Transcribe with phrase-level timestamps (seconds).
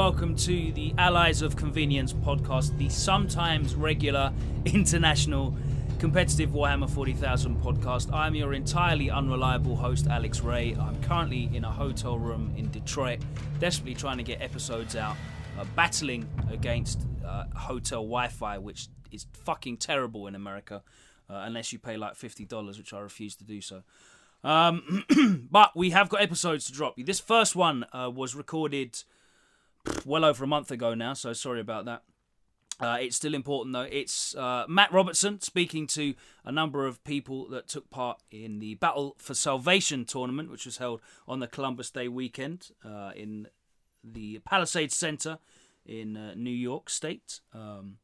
[0.00, 4.32] welcome to the Allies of Convenience podcast, the sometimes regular
[4.64, 5.54] international
[5.98, 8.10] competitive Warhammer 40,000 podcast.
[8.10, 10.74] I'm your entirely unreliable host, Alex Ray.
[10.80, 13.18] I'm currently in a hotel room in Detroit,
[13.58, 15.16] desperately trying to get episodes out,
[15.58, 20.82] uh, battling against uh, hotel Wi Fi, which is fucking terrible in America,
[21.28, 23.82] uh, unless you pay like $50, which I refuse to do so.
[24.44, 25.04] Um,
[25.50, 26.94] but we have got episodes to drop.
[26.96, 29.04] This first one uh, was recorded
[30.04, 32.02] well over a month ago now, so sorry about that.
[32.80, 33.82] Uh, it's still important though.
[33.82, 36.14] It's uh, Matt Robertson speaking to
[36.44, 40.78] a number of people that took part in the Battle for Salvation tournament, which was
[40.78, 43.48] held on the Columbus Day weekend uh, in
[44.02, 45.38] the Palisades Center
[45.84, 47.40] in uh, New York State.
[47.52, 47.98] Um,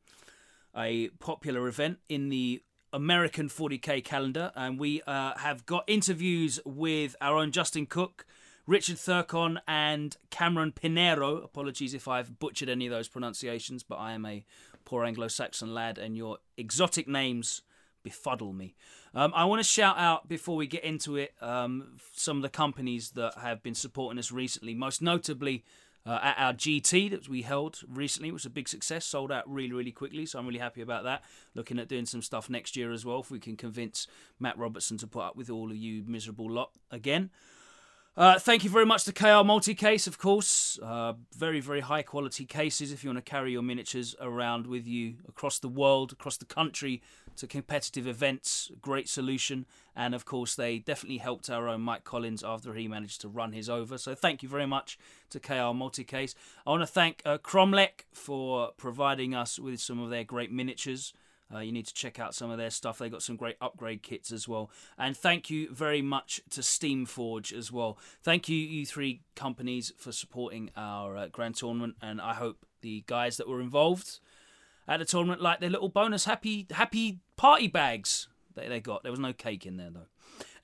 [0.77, 7.17] a popular event in the American 40k calendar, and we uh, have got interviews with
[7.21, 8.27] our own Justin Cook,
[8.67, 11.37] Richard Thurcon, and Cameron Pinero.
[11.37, 14.45] Apologies if I've butchered any of those pronunciations, but I am a
[14.85, 17.63] poor Anglo Saxon lad, and your exotic names
[18.03, 18.75] befuddle me.
[19.15, 22.49] Um, I want to shout out before we get into it um, some of the
[22.49, 25.65] companies that have been supporting us recently, most notably
[26.07, 29.43] uh, at our GT that we held recently, which was a big success, sold out
[29.53, 30.25] really, really quickly.
[30.25, 31.25] So I'm really happy about that.
[31.55, 34.07] Looking at doing some stuff next year as well, if we can convince
[34.39, 37.31] Matt Robertson to put up with all of you miserable lot again.
[38.17, 40.79] Uh, thank you very much to KR Multicase, of course.
[40.83, 44.87] Uh, very, very high quality cases if you want to carry your miniatures around with
[44.87, 47.03] you across the world, across the country
[47.37, 48.71] to competitive events.
[48.81, 49.67] Great solution.
[49.95, 53.53] And of course, they definitely helped our own Mike Collins after he managed to run
[53.53, 53.99] his over.
[53.99, 56.35] So thank you very much to KR Multicase.
[56.67, 61.13] I want to thank uh, Kromlech for providing us with some of their great miniatures.
[61.55, 62.99] Uh, you need to check out some of their stuff.
[62.99, 64.71] They got some great upgrade kits as well.
[64.99, 67.99] And thank you very much to Steamforge as well.
[68.23, 71.95] Thank you, you three companies, for supporting our uh, grand tournament.
[72.03, 74.19] And I hope the guys that were involved
[74.89, 79.03] at the tournament like their little bonus happy happy party bags that they got.
[79.03, 80.07] There was no cake in there though.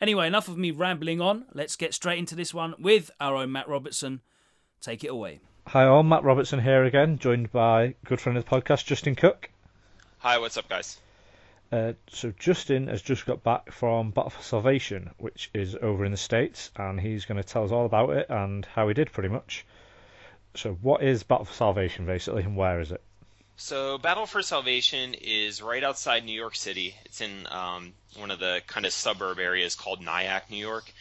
[0.00, 1.44] Anyway, enough of me rambling on.
[1.54, 4.20] Let's get straight into this one with our own Matt Robertson.
[4.80, 5.40] Take it away.
[5.68, 9.51] Hi all, Matt Robertson here again, joined by good friend of the podcast, Justin Cook.
[10.22, 11.00] Hi, what's up, guys?
[11.72, 16.12] Uh, so Justin has just got back from Battle for Salvation, which is over in
[16.12, 19.10] the States, and he's going to tell us all about it and how he did,
[19.10, 19.66] pretty much.
[20.54, 23.02] So, what is Battle for Salvation, basically, and where is it?
[23.56, 26.94] So, Battle for Salvation is right outside New York City.
[27.04, 30.92] It's in um, one of the kind of suburb areas called Nyack, New York,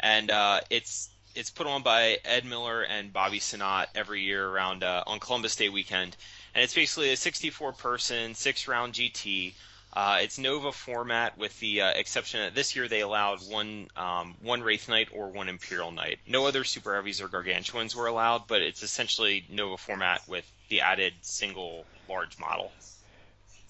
[0.00, 4.82] and uh, it's it's put on by Ed Miller and Bobby Sinat every year around
[4.82, 6.16] uh, on Columbus Day weekend
[6.54, 9.54] and it's basically a 64 person, six round GT.
[9.94, 14.34] Uh, it's Nova format with the uh, exception that this year they allowed one um,
[14.42, 16.18] one Wraith Knight or one Imperial Knight.
[16.26, 20.80] No other Super Heavies or Gargantuans were allowed, but it's essentially Nova format with the
[20.80, 22.72] added single large model.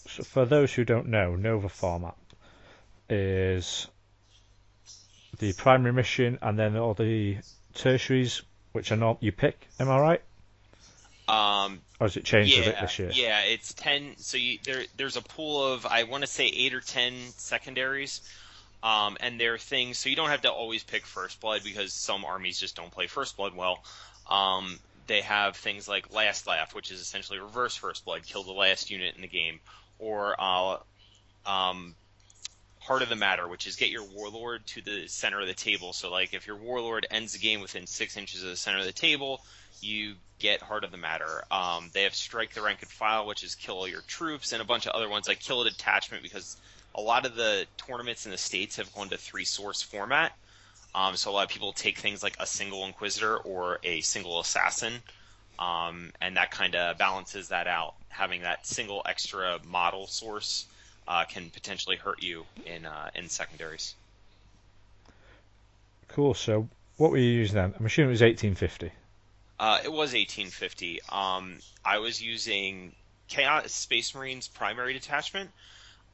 [0.06, 2.16] So for those who don't know, Nova format
[3.09, 3.88] is
[5.38, 7.38] the primary mission and then all the
[7.75, 8.42] tertiaries,
[8.72, 9.66] which are not you pick.
[9.81, 10.22] Am I right?
[11.32, 13.10] Um, or has it changed yeah, a bit this year?
[13.10, 14.16] Yeah, it's ten.
[14.19, 18.20] So you, there, there's a pool of I want to say eight or ten secondaries,
[18.82, 19.97] um, and there are things.
[19.97, 23.06] So you don't have to always pick first blood because some armies just don't play
[23.06, 23.82] first blood well.
[24.28, 28.53] Um, they have things like last laugh, which is essentially reverse first blood, kill the
[28.53, 29.60] last unit in the game,
[29.98, 30.76] or uh,
[31.47, 31.95] um,
[32.78, 35.95] heart of the matter, which is get your warlord to the center of the table.
[35.95, 38.84] So like if your warlord ends the game within six inches of the center of
[38.84, 39.41] the table,
[39.80, 41.44] you get Heart of the Matter.
[41.50, 44.60] Um, they have Strike the Rank and File, which is kill all your troops, and
[44.60, 46.56] a bunch of other ones like Kill a Detachment, because
[46.97, 50.33] a lot of the tournaments in the States have gone to three source format.
[50.94, 54.41] Um, so a lot of people take things like a single Inquisitor or a single
[54.41, 54.94] Assassin,
[55.60, 57.95] um, and that kind of balances that out.
[58.09, 60.66] Having that single extra model source
[61.06, 63.95] uh, can potentially hurt you in uh, in secondaries.
[66.09, 66.34] Cool.
[66.34, 67.74] So what were you using then?
[67.78, 68.92] I'm assuming it was 1850.
[69.62, 70.98] Uh, it was 1850.
[71.09, 72.97] Um, I was using
[73.28, 75.50] Chaos Space Marines primary detachment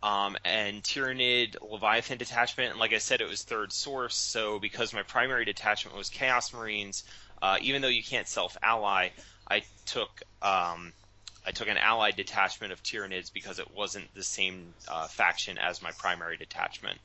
[0.03, 2.73] um, and Tyranid Leviathan detachment.
[2.73, 4.17] And like I said, it was third source.
[4.17, 7.05] So because my primary detachment was Chaos Marines,
[7.41, 9.09] uh, even though you can't self-ally,
[9.51, 10.11] I took
[10.43, 10.93] um,
[11.47, 15.81] I took an allied detachment of Tyranids because it wasn't the same uh, faction as
[15.81, 16.99] my primary detachment.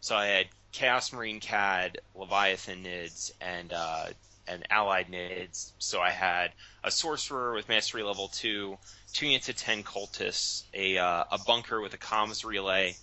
[0.00, 4.06] So I had Chaos Marine CAD, Leviathan Nids, and uh,
[4.46, 5.72] and allied nids.
[5.78, 6.52] So I had
[6.84, 8.78] a sorcerer with mastery level two,
[9.12, 12.96] two units of ten cultists, a uh, a bunker with a comms relay,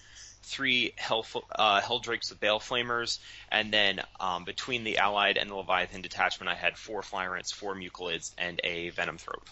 [0.43, 3.19] three Hell, uh, Heldrakes with Bale Flamers,
[3.51, 7.75] and then um, between the Allied and the Leviathan detachment, I had four Flyrants, four
[7.75, 9.47] Mucolids, and a Venom Thrope.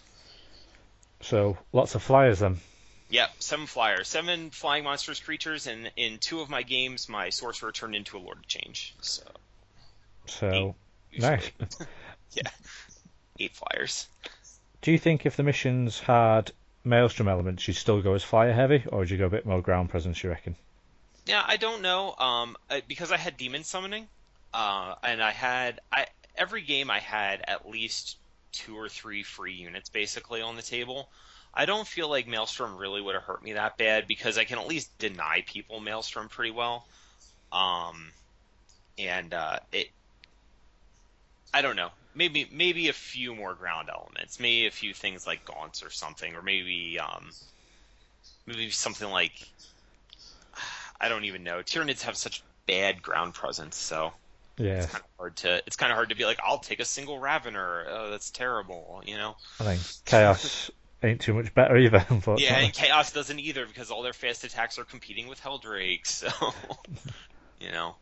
[1.21, 2.59] So lots of flyers then.
[3.09, 7.71] Yep, seven flyers, seven flying monstrous creatures, and in two of my games, my sorcerer
[7.71, 8.95] turned into a Lord of Change.
[9.01, 9.23] So.
[10.25, 10.73] So eight,
[11.17, 11.51] nice.
[12.33, 12.49] yeah,
[13.39, 14.07] eight flyers.
[14.81, 16.51] Do you think if the missions had
[16.83, 19.61] Maelstrom elements, you'd still go as fire heavy, or would you go a bit more
[19.61, 20.23] ground presence?
[20.23, 20.55] You reckon?
[21.25, 22.15] Yeah, I don't know.
[22.17, 22.55] Um,
[22.87, 24.07] because I had demon summoning,
[24.53, 28.17] uh, and I had I every game I had at least
[28.51, 31.09] two or three free units basically on the table.
[31.53, 34.59] I don't feel like Maelstrom really would have hurt me that bad because I can
[34.59, 36.85] at least deny people Maelstrom pretty well.
[37.51, 38.11] Um,
[38.97, 39.89] and uh, it,
[41.57, 41.89] I don't know.
[42.13, 46.35] Maybe maybe a few more ground elements, maybe a few things like gaunts or something,
[46.35, 47.31] or maybe um,
[48.45, 49.33] maybe something like
[51.01, 51.63] I don't even know.
[51.63, 54.13] Tyranids have such bad ground presence, so
[54.59, 56.79] yeah, it's kind of hard to it's kind of hard to be like I'll take
[56.79, 57.85] a single Ravener.
[57.89, 59.35] Oh, that's terrible, you know.
[59.59, 60.69] I think chaos
[61.01, 62.05] ain't too much better either.
[62.37, 66.23] Yeah, and Chaos doesn't either because all their fast attacks are competing with Heldrakes.
[66.39, 66.53] So,
[67.59, 67.95] you know.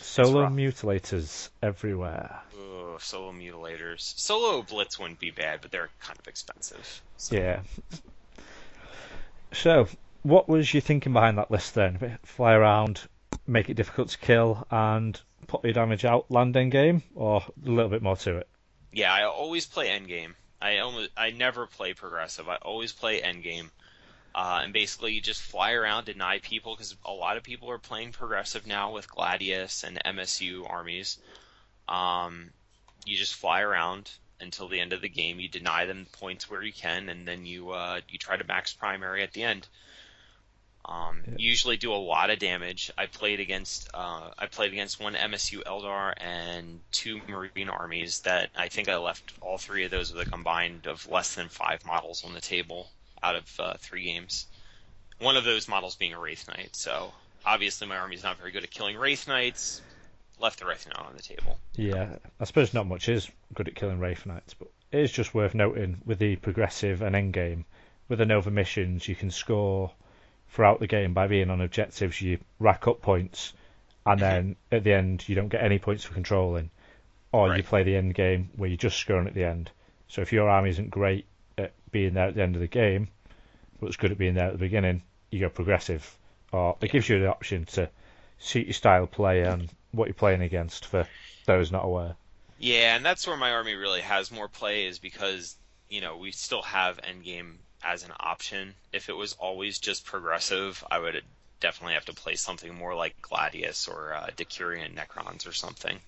[0.00, 2.40] Solo mutilators everywhere.
[2.54, 4.18] Ugh, solo mutilators.
[4.18, 7.02] Solo blitz wouldn't be bad, but they're kind of expensive.
[7.16, 7.36] So.
[7.36, 7.60] Yeah.
[9.52, 9.88] So,
[10.22, 12.18] what was you thinking behind that list then?
[12.22, 13.00] Fly around,
[13.46, 17.70] make it difficult to kill, and put your damage out, land end game, or a
[17.70, 18.48] little bit more to it?
[18.92, 20.34] Yeah, I always play end game.
[20.60, 22.48] I almost I never play progressive.
[22.48, 23.70] I always play endgame.
[24.34, 27.78] Uh, and basically, you just fly around, deny people because a lot of people are
[27.78, 31.18] playing progressive now with Gladius and MSU armies.
[31.88, 32.50] Um,
[33.04, 34.10] you just fly around
[34.40, 35.40] until the end of the game.
[35.40, 38.72] You deny them points where you can, and then you uh, you try to max
[38.72, 39.66] primary at the end.
[40.84, 41.34] Um, yeah.
[41.38, 42.90] Usually do a lot of damage.
[42.96, 48.50] I played against uh, I played against one MSU Eldar and two Marine armies that
[48.56, 51.84] I think I left all three of those with a combined of less than five
[51.84, 52.88] models on the table
[53.22, 54.46] out of uh, three games.
[55.18, 56.76] One of those models being a Wraith Knight.
[56.76, 57.12] So
[57.44, 59.80] obviously my army is not very good at killing Wraith Knights.
[60.40, 61.58] Left the Wraith Knight on the table.
[61.74, 65.34] Yeah, I suppose not much is good at killing Wraith Knights, but it is just
[65.34, 67.64] worth noting with the progressive and end game,
[68.08, 69.90] with the Nova missions, you can score
[70.50, 72.20] throughout the game by being on objectives.
[72.20, 73.52] You rack up points,
[74.06, 74.30] and mm-hmm.
[74.30, 76.70] then at the end you don't get any points for controlling,
[77.32, 77.58] or right.
[77.58, 79.70] you play the end game where you're just scoring at the end.
[80.08, 81.37] So if your army isn't great at
[81.90, 83.08] being there at the end of the game,
[83.80, 86.16] but it's good at being there at the beginning, you go progressive,
[86.52, 87.88] or it gives you the option to
[88.38, 91.06] suit your style of play and what you're playing against for
[91.46, 92.14] those not aware.
[92.58, 95.56] Yeah, and that's where my army really has more play is because
[95.88, 98.74] you know we still have endgame as an option.
[98.92, 101.22] If it was always just progressive, I would
[101.60, 105.98] definitely have to play something more like Gladius or uh, Decurion Necrons or something,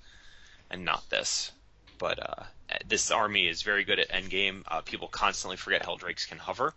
[0.71, 1.53] and not this.
[1.99, 2.45] But uh,
[2.87, 4.63] this army is very good at endgame.
[4.67, 6.75] Uh, people constantly forget Heldrakes can hover,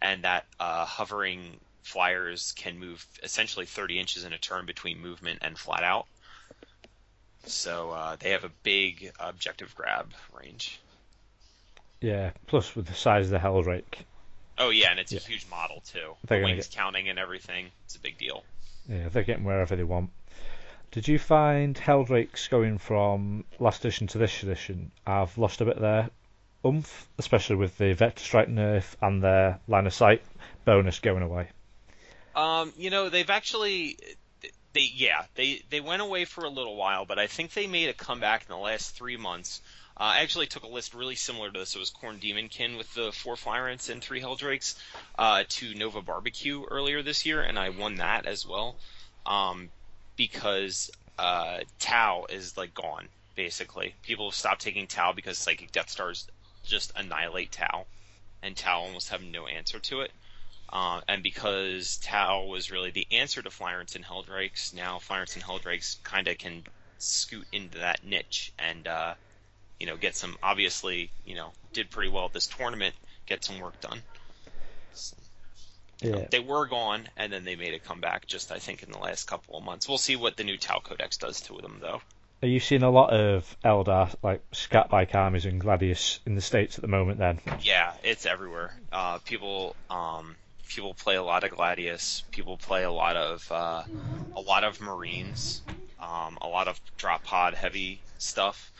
[0.00, 5.40] and that uh, hovering flyers can move essentially 30 inches in a turn between movement
[5.42, 6.06] and flat out.
[7.44, 10.78] So uh, they have a big objective grab range.
[12.00, 14.04] Yeah, plus with the size of the Heldrake,
[14.58, 15.18] Oh yeah, and it's yeah.
[15.18, 16.14] a huge model too.
[16.26, 16.76] The wings get...
[16.76, 17.70] counting and everything.
[17.84, 18.44] It's a big deal.
[18.88, 20.10] Yeah, they're getting wherever they want.
[20.92, 24.92] Did you find Heldrakes going from last edition to this edition?
[25.06, 26.10] I've lost a bit there
[26.64, 30.22] oomph, especially with the Vector Strike nerf and their line of sight
[30.64, 31.48] bonus going away.
[32.36, 33.98] Um, you know, they've actually
[34.74, 37.88] they yeah, they they went away for a little while, but I think they made
[37.88, 39.60] a comeback in the last 3 months
[39.96, 41.76] uh, I actually took a list really similar to this.
[41.76, 44.74] It was Khorne Daemonkin with the four Flyrants and three Heldrakes
[45.18, 48.76] uh, to Nova Barbecue earlier this year, and I won that as well
[49.26, 49.68] um,
[50.16, 53.94] because uh, Tau is like gone basically.
[54.02, 56.28] People have stopped taking Tau because Psychic Death Stars
[56.64, 57.86] just annihilate Tau,
[58.42, 60.12] and Tau almost have no answer to it.
[60.68, 65.44] Uh, and because Tau was really the answer to Flyrants and Heldrakes, now Flyrants and
[65.44, 66.64] Heldrakes kind of can
[66.98, 69.14] scoot into that niche and uh,
[69.82, 72.94] you know, get some obviously, you know, did pretty well at this tournament,
[73.26, 74.00] get some work done.
[76.02, 76.10] Yeah.
[76.10, 78.26] Know, they were gone, and then they made a comeback.
[78.26, 79.88] Just I think in the last couple of months.
[79.88, 82.00] We'll see what the new Tau Codex does to them, though.
[82.42, 86.40] Are you seeing a lot of Eldar, like Scat Bike armies and Gladius in the
[86.40, 87.18] states at the moment?
[87.18, 87.40] Then.
[87.60, 88.74] Yeah, it's everywhere.
[88.90, 90.34] Uh, people, um,
[90.68, 92.24] people play a lot of Gladius.
[92.32, 93.84] People play a lot of uh,
[94.34, 95.62] a lot of Marines.
[96.00, 98.72] Um, a lot of drop pod heavy stuff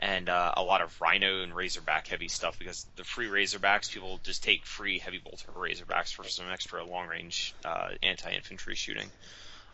[0.00, 4.18] and uh, a lot of Rhino and Razorback heavy stuff because the free Razorbacks people
[4.24, 9.08] just take free heavy bolter Razorbacks for some extra long range uh, anti infantry shooting.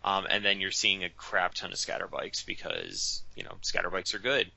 [0.05, 3.89] Um, and then you're seeing a crap ton of scatter bikes because you know scatter
[3.89, 4.51] bikes are good,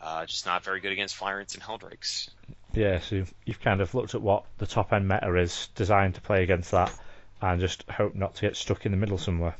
[0.00, 2.28] uh, just not very good against Flyrants and Heldrakes.
[2.74, 6.16] Yeah, so you've, you've kind of looked at what the top end meta is designed
[6.16, 6.92] to play against that,
[7.40, 9.56] and just hope not to get stuck in the middle somewhere.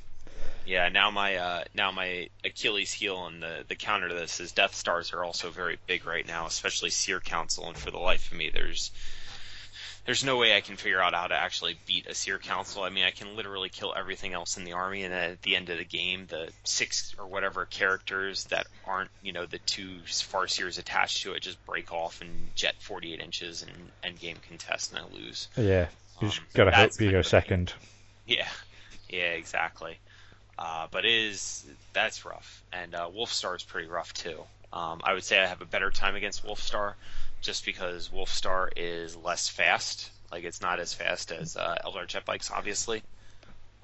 [0.67, 4.53] Yeah, now my uh, now my Achilles heel and the the counter to this is
[4.53, 8.33] Death Stars are also very big right now, especially Seer Council, and for the life
[8.33, 8.91] of me, there's
[10.07, 12.83] there's no way I can figure out how to actually beat a Seer Council.
[12.83, 15.69] I mean, I can literally kill everything else in the army, and at the end
[15.69, 20.79] of the game, the six or whatever characters that aren't, you know, the two Farseers
[20.79, 23.73] attached to it just break off and jet 48 inches and
[24.05, 25.49] end game contest, and I lose.
[25.57, 25.89] Yeah,
[26.21, 27.73] you just Um, gotta hope you go second.
[28.27, 28.49] Yeah,
[29.09, 29.99] yeah, exactly.
[30.59, 34.39] Uh, but is that's rough, and uh, Wolfstar is pretty rough too.
[34.73, 36.95] Um, I would say I have a better time against Wolfstar,
[37.43, 40.11] just because Wolfstar is less fast.
[40.33, 43.03] Like it's not as fast as uh, Eldar jet bikes, obviously.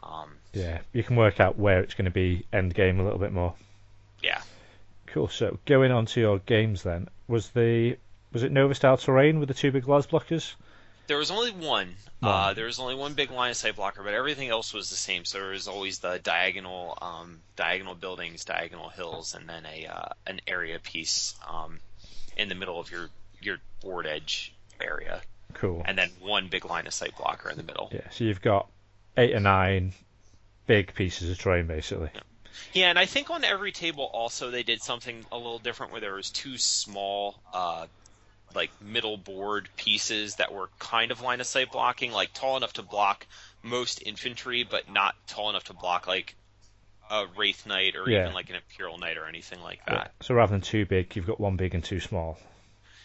[0.02, 3.18] Um, Yeah, you can work out where it's going to be end game a little
[3.20, 3.54] bit more.
[4.22, 4.40] yeah,
[5.06, 5.28] Cool.
[5.28, 7.98] So going on to your games then, was the
[8.32, 10.54] was it Nova style terrain with the two big las blockers?
[11.06, 11.96] There was only one.
[12.20, 12.32] One.
[12.32, 14.96] Uh, there was only one big line of sight blocker, but everything else was the
[14.96, 15.24] same.
[15.24, 20.08] So there was always the diagonal, um, diagonal buildings, diagonal hills, and then a uh,
[20.26, 21.80] an area piece um,
[22.36, 23.08] in the middle of your
[23.40, 25.20] your board edge area.
[25.54, 25.82] Cool.
[25.84, 27.90] and then one big line of sight blocker in the middle.
[27.92, 28.68] Yeah, so you've got
[29.16, 29.92] eight or nine
[30.66, 32.10] big pieces of terrain basically.
[32.14, 32.20] Yeah,
[32.72, 36.00] Yeah, and I think on every table also they did something a little different where
[36.00, 37.86] there was two small uh
[38.54, 42.72] like middle board pieces that were kind of line of sight blocking, like tall enough
[42.74, 43.26] to block
[43.62, 46.34] most infantry, but not tall enough to block like
[47.10, 48.22] a Wraith Knight or Yeah.
[48.22, 49.94] even like an Imperial Knight or anything like Yeah.
[49.94, 50.14] that.
[50.20, 52.38] So rather than two big, you've got one big and two small.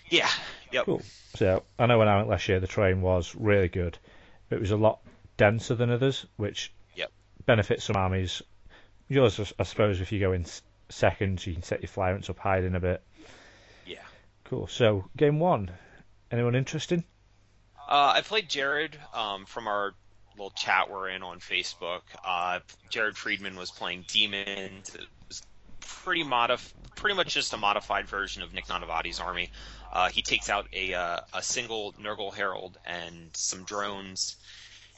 [0.09, 0.29] Yeah.
[0.71, 0.85] Yep.
[0.85, 1.01] Cool.
[1.35, 3.97] So I know when I went last year, the train was really good.
[4.49, 4.99] It was a lot
[5.35, 7.11] denser than others, which Yep.
[7.45, 8.41] benefits some armies.
[9.09, 12.39] Yours, I suppose, if you go in s- second, you can set your flyrants up
[12.39, 13.03] hiding a bit.
[14.49, 14.67] Cool.
[14.67, 15.71] So game one,
[16.31, 17.03] anyone interesting?
[17.77, 19.93] Uh, I played Jared um, from our
[20.37, 22.01] little chat we're in on Facebook.
[22.25, 24.95] Uh, Jared Friedman was playing Demons.
[24.95, 25.41] It was
[25.81, 29.51] pretty modif- pretty much just a modified version of Nick Nanavati's army.
[29.91, 34.37] Uh, he takes out a uh, a single Nurgle Herald and some drones,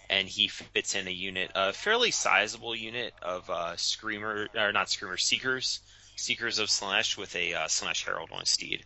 [0.10, 4.90] and he fits in a unit, a fairly sizable unit of uh, Screamer or not
[4.90, 5.80] Screamer Seekers,
[6.16, 8.84] Seekers of Slaanesh with a uh, Slaanesh Herald on a steed.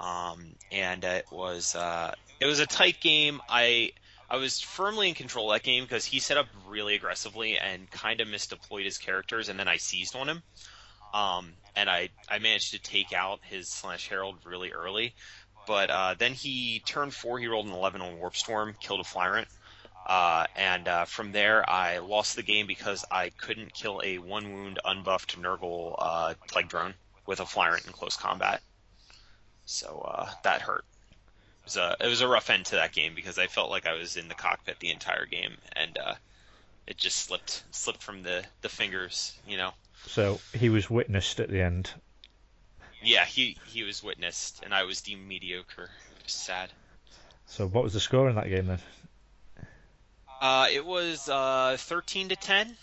[0.00, 3.40] Um, and it was uh, it was a tight game.
[3.48, 3.92] I
[4.30, 7.90] I was firmly in control of that game because he set up really aggressively and
[7.90, 10.42] kind of misdeployed his characters, and then I seized on him.
[11.12, 15.14] Um, and I I managed to take out his Slaanesh herald really early,
[15.66, 17.38] but uh, then he turned four.
[17.38, 19.48] He rolled an eleven on warp storm, killed a flyrant.
[20.06, 24.52] Uh, and uh, from there, I lost the game because I couldn't kill a one
[24.52, 26.94] wound unbuffed Nurgle uh, plague drone
[27.26, 28.62] with a flyrant in close combat.
[29.70, 30.84] So uh, that hurt.
[31.60, 33.86] It was, a, it was a rough end to that game because I felt like
[33.86, 36.14] I was in the cockpit the entire game, and uh,
[36.88, 39.70] it just slipped slipped from the, the fingers, you know.
[40.08, 41.88] So he was witnessed at the end.
[43.00, 45.84] Yeah, he he was witnessed, and I was deemed mediocre.
[45.84, 46.70] It was sad.
[47.46, 48.80] So what was the score in that game then?
[50.40, 52.76] Uh, it was uh, 13 to 10.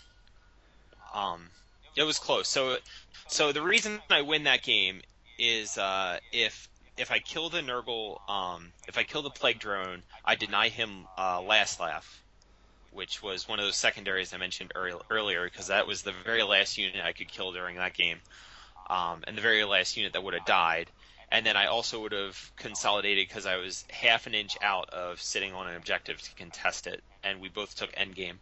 [1.12, 1.48] Um,
[1.96, 2.48] it was close.
[2.48, 2.76] So,
[3.26, 5.02] so the reason I win that game
[5.38, 6.67] is uh, if
[6.98, 11.06] if I kill the Nurgle, um, if I kill the Plague Drone, I deny him
[11.16, 12.22] uh, Last Laugh,
[12.92, 16.42] which was one of those secondaries I mentioned earl- earlier, because that was the very
[16.42, 18.18] last unit I could kill during that game,
[18.90, 20.90] um, and the very last unit that would have died.
[21.30, 25.20] And then I also would have consolidated because I was half an inch out of
[25.20, 28.38] sitting on an objective to contest it, and we both took endgame.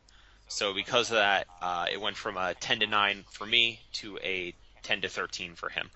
[0.48, 4.18] So because of that, uh, it went from a 10 to 9 for me to
[4.22, 5.90] a 10 to 13 for him.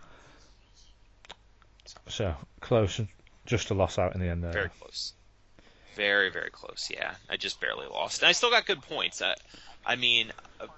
[2.09, 3.01] So close,
[3.47, 4.53] just a loss out in the end there.
[4.53, 5.15] Very close.
[5.95, 6.91] Very, very close.
[6.93, 9.21] Yeah, I just barely lost, and I still got good points.
[9.23, 9.35] I,
[9.85, 10.31] I mean,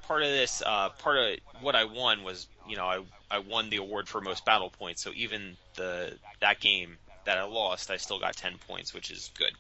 [0.03, 3.71] part of this, uh, part of what I won was, you know, I I won
[3.71, 5.03] the award for most battle points.
[5.03, 9.31] So even the that game that I lost, I still got 10 points, which is
[9.39, 9.53] good.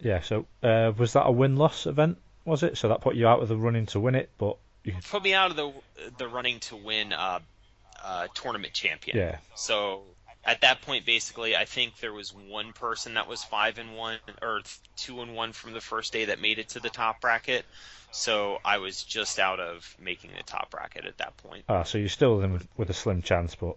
[0.00, 0.20] Yeah.
[0.20, 2.18] So uh, was that a win loss event?
[2.44, 2.78] Was it?
[2.78, 5.34] So that put you out of the running to win it, but you, Put me
[5.34, 5.72] out of the
[6.18, 7.40] the running to win uh,
[8.04, 9.16] uh, tournament champion.
[9.16, 10.02] yeah, So
[10.44, 14.18] at that point, basically, I think there was one person that was five and one
[14.42, 14.62] or
[14.96, 17.64] two and one from the first day that made it to the top bracket.
[18.12, 21.64] So I was just out of making the top bracket at that point.
[21.68, 23.76] ah, so you're still in with, with a slim chance, but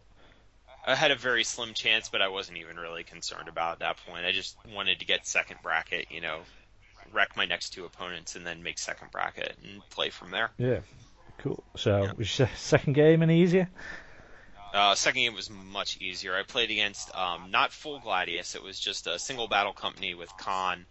[0.85, 4.25] I had a very slim chance, but I wasn't even really concerned about that point.
[4.25, 6.39] I just wanted to get second bracket, you know,
[7.11, 10.51] wreck my next two opponents, and then make second bracket and play from there.
[10.57, 10.79] Yeah,
[11.39, 11.63] cool.
[11.75, 12.13] So, Yeah.
[12.13, 13.67] was your second game any easier?
[14.73, 16.35] Uh, second game was much easier.
[16.35, 18.55] I played against um, not full Gladius.
[18.55, 20.85] It was just a single battle company with Khan,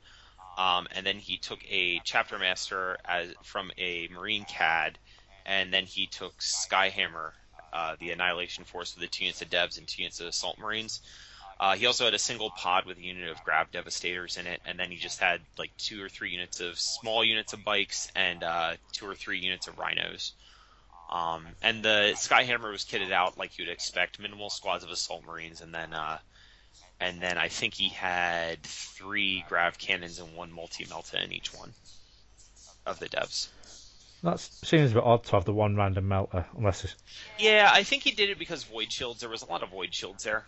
[0.57, 4.99] um, and then he took a chapter master as from a Marine CAD,
[5.47, 7.33] and then he took Skyhammer,
[7.73, 10.59] uh, the Annihilation Force with the two units of Devs and two units of Assault
[10.59, 11.01] Marines.
[11.61, 14.61] Uh, he also had a single pod with a unit of Grav Devastators in it,
[14.65, 18.11] and then he just had like two or three units of small units of bikes
[18.17, 20.33] and uh, two or three units of Rhinos.
[21.09, 25.61] Um, and the Skyhammer was kitted out like you'd expect, minimal squads of assault marines,
[25.61, 26.19] and then uh,
[27.01, 31.55] and then I think he had three grav cannons and one multi melta in each
[31.55, 31.73] one
[32.85, 33.49] of the devs.
[34.23, 36.97] That seems a bit odd to have the one random melter, unless it's
[37.39, 39.21] Yeah, I think he did it because void shields.
[39.21, 40.45] There was a lot of void shields there.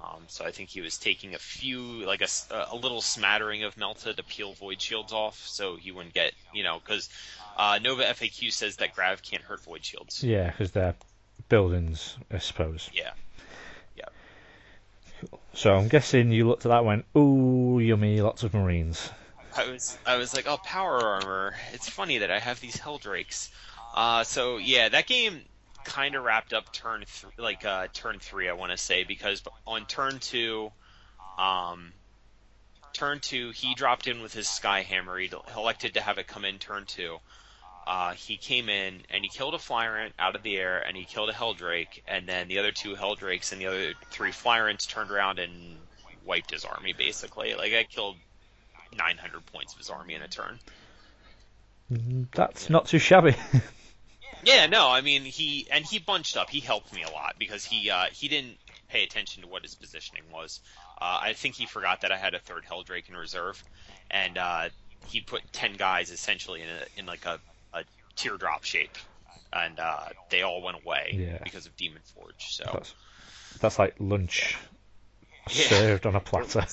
[0.00, 2.28] Um, so I think he was taking a few, like a,
[2.70, 6.62] a little smattering of Melta to peel void shields off, so he wouldn't get, you
[6.62, 7.08] know, because
[7.56, 10.22] uh, Nova FAQ says that Grav can't hurt void shields.
[10.22, 10.94] yeah, because they're
[11.48, 12.88] buildings, I suppose.
[12.92, 13.10] Yeah.
[15.54, 19.10] So I'm guessing you looked at that and went, ooh, yummy, lots of marines.
[19.56, 21.54] I was I was like, oh, power armor.
[21.72, 23.50] It's funny that I have these Heldrakes.
[23.94, 25.40] Uh, so yeah, that game
[25.88, 29.42] kind of wrapped up turn th- like uh, turn three, I want to say, because
[29.66, 30.70] on turn two,
[31.38, 31.92] um,
[32.92, 35.20] turn two, he dropped in with his Skyhammer.
[35.20, 37.16] He elected to have it come in turn two.
[37.86, 41.04] Uh, he came in and he killed a Flyrant out of the air, and he
[41.04, 45.10] killed a Heldrake, and then the other two Heldrakes and the other three Flyrants turned
[45.10, 45.78] around and
[46.26, 47.54] wiped his army basically.
[47.54, 48.16] Like I killed
[48.96, 50.58] 900 points of his army in a turn.
[51.90, 53.34] Mm, That's not too shabby.
[54.44, 56.50] Yeah, no, I mean he and he bunched up.
[56.50, 58.56] He helped me a lot because he uh, he didn't
[58.88, 60.60] pay attention to what his positioning was.
[61.00, 63.62] Uh, I think he forgot that I had a third Heldrake in reserve,
[64.10, 64.68] and uh,
[65.06, 67.38] he put ten guys essentially in a in like a,
[67.74, 67.84] a
[68.16, 68.96] teardrop shape,
[69.52, 71.38] and uh, they all went away Yeah.
[71.44, 72.46] because of Demon Forge.
[72.54, 72.94] So that's,
[73.60, 74.56] that's like lunch
[75.50, 75.66] Yeah.
[75.68, 76.66] served on a platter.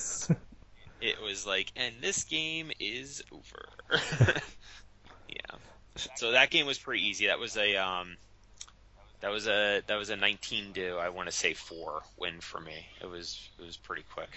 [1.00, 3.68] it was like, and this game is over.
[5.28, 5.56] yeah.
[6.16, 7.26] So that game was pretty easy.
[7.26, 8.16] That was a um,
[9.20, 12.60] that was a that was a 19 to I want to say four win for
[12.60, 12.86] me.
[13.00, 14.30] It was it was pretty quick.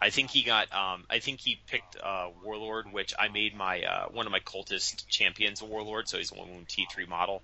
[0.00, 3.82] I think he got um, I think he picked uh, Warlord, which I made my
[3.82, 7.42] uh, one of my cultist champions a Warlord, so he's a one wound T3 model.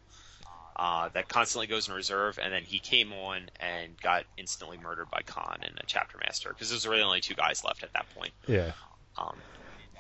[0.74, 5.10] Uh, that constantly goes in reserve, and then he came on and got instantly murdered
[5.10, 8.06] by Khan and a chapter master because there's really only two guys left at that
[8.14, 8.32] point.
[8.46, 8.72] yeah,
[9.18, 9.36] Um,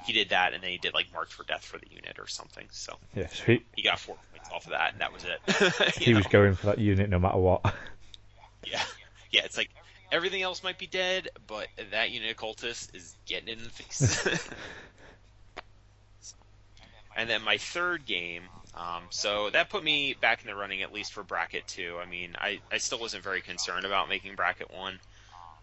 [0.04, 2.26] he did that, and then he did like mark for death for the unit or
[2.26, 2.66] something.
[2.70, 3.28] So yeah.
[3.28, 6.00] So he, he got four points off of that, and that was it.
[6.00, 7.62] You he was going for that unit no matter what.
[8.64, 8.82] yeah,
[9.30, 9.42] yeah.
[9.44, 9.70] It's like
[10.10, 13.70] everything else might be dead, but that unit of cultist is getting it in the
[13.70, 14.26] face.
[17.16, 18.42] and then my third game.
[18.74, 21.98] Um, so that put me back in the running at least for bracket two.
[22.02, 24.98] I mean, I, I still wasn't very concerned about making bracket one.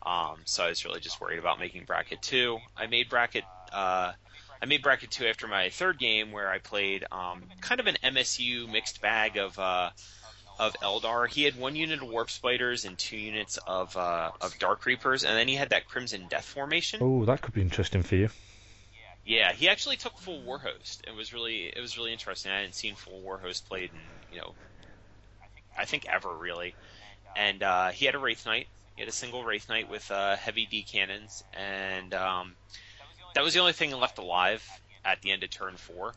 [0.03, 2.59] Um, so I was really just worried about making bracket two.
[2.77, 4.13] I made bracket uh,
[4.61, 7.97] I made bracket two after my third game where I played um, kind of an
[8.03, 9.91] MSU mixed bag of uh,
[10.59, 11.29] of Eldar.
[11.29, 15.23] He had one unit of Warp Spiders and two units of uh, of Dark Reapers,
[15.23, 16.99] and then he had that Crimson Death formation.
[17.01, 18.29] oh, that could be interesting for you.
[19.25, 21.07] Yeah, he actually took full Warhost.
[21.07, 22.51] It was really it was really interesting.
[22.51, 24.53] I hadn't seen full Warhost played in you know
[25.77, 26.75] I think ever really.
[27.35, 28.67] And uh, he had a Wraith Knight.
[28.95, 32.55] He had a single Wraith Knight with uh, heavy D cannons, and um,
[33.35, 34.67] that was the only thing left alive
[35.05, 36.13] at the end of turn four.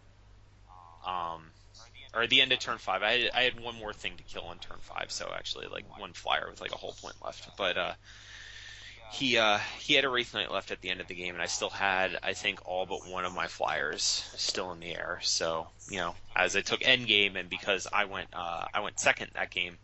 [1.06, 1.44] Um,
[2.14, 3.02] or at the end of turn five.
[3.02, 5.84] I had, I had one more thing to kill on turn five, so actually like
[5.98, 7.56] one flyer with like a whole point left.
[7.56, 7.92] But uh,
[9.12, 11.42] he uh, he had a Wraith Knight left at the end of the game, and
[11.42, 14.02] I still had I think all but one of my flyers
[14.36, 15.20] still in the air.
[15.22, 19.00] So you know, as I took end game, and because I went uh, I went
[19.00, 19.78] second that game,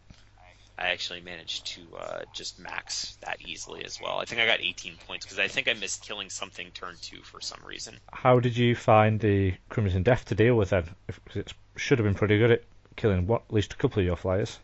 [0.78, 4.20] I actually managed to uh, just max that easily as well.
[4.20, 7.20] I think I got 18 points because I think I missed killing something turn two
[7.22, 7.96] for some reason.
[8.12, 10.88] How did you find the Crimson Death to deal with then?
[11.06, 12.62] Because it should have been pretty good at
[12.94, 14.60] killing what at least a couple of your flyers.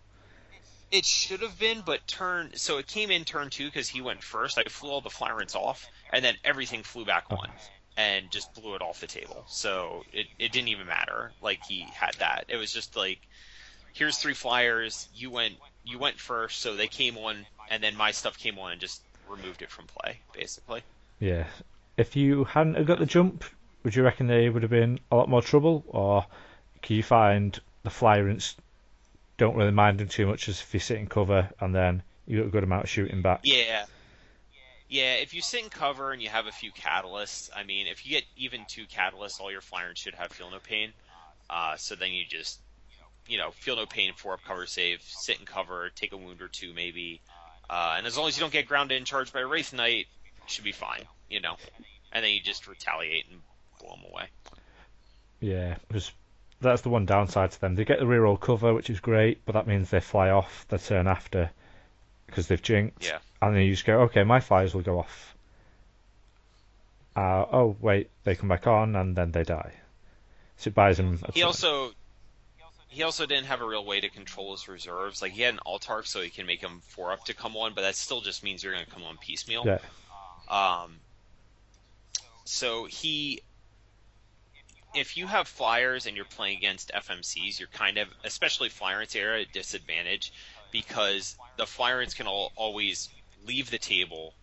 [0.93, 4.23] It should have been, but turn so it came in turn two because he went
[4.23, 4.57] first.
[4.57, 7.51] I flew all the flyrants off, and then everything flew back on,
[7.97, 9.45] and just blew it off the table.
[9.49, 11.33] So it it didn't even matter.
[11.43, 12.45] Like he had that.
[12.47, 13.19] It was just like,
[13.93, 15.09] here's three flyers.
[15.13, 18.73] You went you went first, so they came on, and then my stuff came on
[18.73, 20.83] and just removed it from play, basically.
[21.19, 21.47] Yeah.
[21.97, 23.45] If you hadn't have got the jump,
[23.83, 26.27] would you reckon they would have been a lot more trouble, or
[26.83, 28.55] can you find the Flyrants
[29.37, 32.39] don't really mind them too much as if you sit in cover and then You
[32.39, 33.41] got a good amount of shooting back.
[33.43, 33.85] Yeah.
[34.89, 38.07] Yeah, if you sit in cover and you have a few catalysts, I mean, if
[38.07, 40.93] you get even two catalysts, all your flyers should have feel no pain.
[41.51, 42.61] Uh, so then you just,
[43.27, 46.43] you know, feel no pain, four up cover save, sit in cover, take a wound
[46.43, 47.21] or two maybe,
[47.69, 50.07] uh, and as long as you don't get grounded and charged by Wraith Knight,
[50.47, 51.57] should be fine, you know.
[52.13, 53.41] And then you just retaliate and
[53.81, 54.29] blow them away.
[55.41, 56.13] Yeah, because
[56.61, 57.75] that's the one downside to them.
[57.75, 60.67] They get the rear reroll cover, which is great, but that means they fly off
[60.69, 61.51] the turn after
[62.27, 63.07] because they've jinked.
[63.07, 63.19] Yeah.
[63.41, 65.35] And then you just go, okay, my fires will go off.
[67.17, 69.73] Uh, oh wait, they come back on and then they die.
[70.57, 71.21] So it buys them.
[71.23, 71.93] a He also
[72.95, 75.21] he also didn't have a real way to control his reserves.
[75.21, 77.75] Like he had an Autarch, so he can make him four up to come on,
[77.75, 79.65] but that still just means you're going to come on piecemeal.
[79.67, 79.79] Yeah.
[80.49, 80.97] Um,
[82.45, 83.43] so he,
[84.95, 89.41] if you have flyers and you're playing against FMCs, you're kind of, especially Flyrants era,
[89.41, 90.33] at disadvantage
[90.71, 93.09] because the Flyrants can all, always
[93.45, 94.35] leave the table,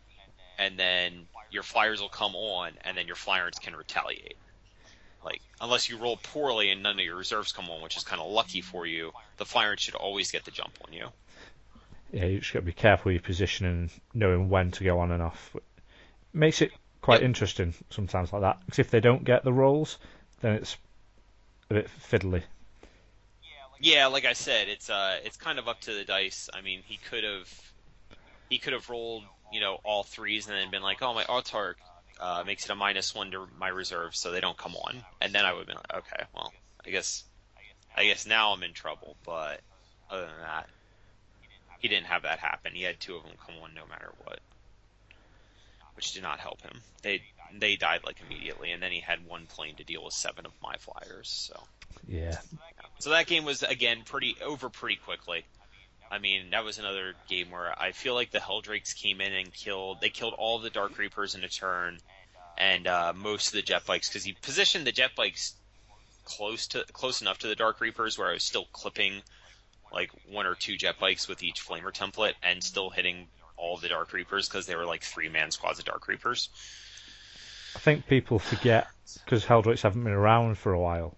[0.60, 4.36] and then your flyers will come on, and then your Flyrants can retaliate.
[5.24, 8.22] Like unless you roll poorly and none of your reserves come on, which is kind
[8.22, 11.08] of lucky for you, the Flyrants should always get the jump on you.
[12.12, 15.00] Yeah, you just got to be careful with your position and knowing when to go
[15.00, 15.56] on and off.
[16.34, 17.24] Makes it quite Yep.
[17.24, 18.60] interesting sometimes like that.
[18.66, 19.98] Because if they don't get the rolls,
[20.42, 20.78] then it's
[21.70, 22.44] a bit fiddly.
[23.80, 26.50] Yeah, like I said, it's uh, it's kind of up to the dice.
[26.54, 27.50] I mean, he could have,
[28.50, 31.76] he could have rolled, you know, all threes and then been like, oh, my Autarch
[32.22, 35.34] uh, makes it a minus one to my reserves, so they don't come on, and
[35.34, 36.54] then I would have been like, okay, well,
[36.86, 37.24] I guess,
[37.98, 39.18] I guess now I'm in trouble.
[39.26, 39.62] But
[40.10, 40.70] other than that,
[41.80, 42.74] he didn't have that happen.
[42.74, 44.40] He had two of them come on no matter what,
[45.96, 46.80] which did not help him.
[47.02, 47.24] They
[47.58, 50.54] they died like immediately, and then he had one plane to deal with seven of
[50.62, 51.28] my flyers.
[51.28, 51.60] So.
[52.08, 52.38] Yeah.
[53.00, 55.44] So that game was again pretty over pretty quickly.
[56.12, 59.54] I mean, that was another game where I feel like the Heldrakes came in and
[59.54, 60.02] killed.
[60.02, 62.00] They killed all the Dark Reapers in a turn,
[62.58, 65.56] and uh, most of the jet bikes because he positioned the jet bikes
[66.26, 69.22] close to close enough to the Dark Reapers where I was still clipping
[69.94, 73.88] like one or two jet bikes with each flamer template and still hitting all the
[73.88, 76.50] Dark Reapers because they were like three man squads of Dark Reapers.
[77.76, 78.88] I think people forget
[79.24, 81.16] because Heldrakes haven't been around for a while.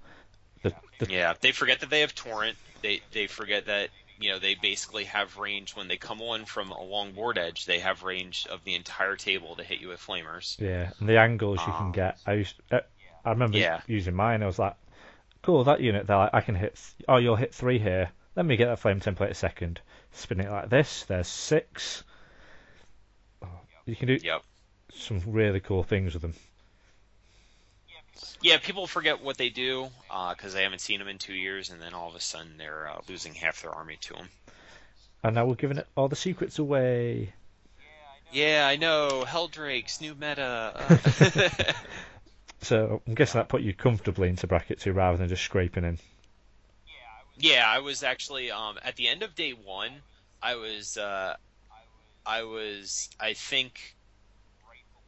[0.62, 2.58] The, the, Yeah, they forget that they have torrent.
[2.84, 3.90] They they forget that
[4.24, 7.66] you know they basically have range when they come on from a long board edge.
[7.66, 10.60] They have range of the entire table to hit you with flamers.
[10.60, 11.78] yeah, and the angles you Ah.
[11.78, 12.20] can get.
[12.26, 12.80] I used, uh,
[13.26, 13.82] I remember Yeah.
[13.88, 14.42] using mine.
[14.42, 14.76] I was like,
[15.42, 16.08] cool, that unit.
[16.08, 16.76] There, I can hit.
[16.76, 18.12] th- Oh, you'll hit three here.
[18.36, 19.80] Let me get that flame template a second.
[20.12, 21.04] Spin it like this.
[21.04, 22.04] There's six.
[23.44, 23.48] Oh,
[23.86, 24.42] You can do Yep.
[24.94, 26.34] some really cool things with them.
[28.42, 29.90] Yeah, people forget what they do
[30.30, 32.90] because they haven't seen them in two years, and then all of a sudden they're
[32.90, 34.30] uh, losing half their army to them.
[35.24, 37.34] And now we're giving it all the secrets away.
[38.32, 39.24] Yeah, I know.
[39.26, 40.74] Heldrakes, new meta.
[40.76, 41.74] Uh,
[42.64, 46.00] So I'm guessing that put you comfortably into bracket two rather than just scraping in.
[47.38, 49.92] Yeah, I was actually um, at the end of day one.
[50.42, 51.36] I was, uh,
[52.26, 53.96] I was, I think,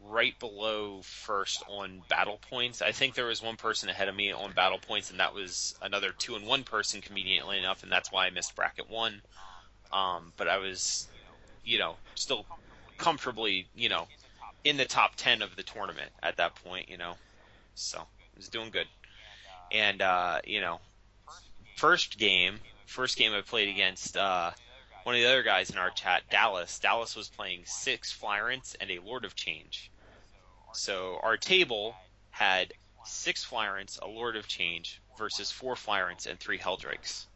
[0.09, 2.81] right below first on battle points.
[2.81, 5.75] I think there was one person ahead of me on battle points, and that was
[5.81, 9.21] another two and one person, conveniently enough, and that's why I missed bracket one.
[9.91, 11.07] Um, but I was,
[11.63, 12.45] you know, still
[12.97, 14.07] comfortably, you know,
[14.63, 17.13] in the top ten of the tournament at that point, you know.
[17.75, 18.87] So I was doing good,
[19.71, 20.79] and uh, you know,
[21.77, 24.51] first game, first game I played against uh,
[25.03, 26.79] one of the other guys in our chat, Dallas.
[26.79, 29.91] Dallas was playing six Flyrants and a Lord of Change.
[30.75, 31.95] So our table
[32.31, 37.27] had six Flyrants, a Lord of Change, versus four Flyrants and three Heldrakes.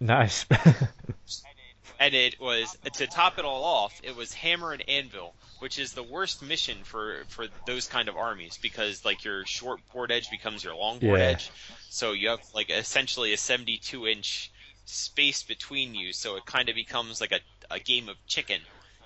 [0.00, 0.46] Nice.
[2.00, 5.92] And it was to top it all off, it was Hammer and Anvil, which is
[5.92, 10.30] the worst mission for for those kind of armies because like your short board edge
[10.30, 11.26] becomes your long board Yeah.
[11.28, 11.50] edge,
[11.90, 14.50] so you have like essentially a 72 inch
[14.86, 18.60] space between you, so it kind of becomes like a a game of chicken,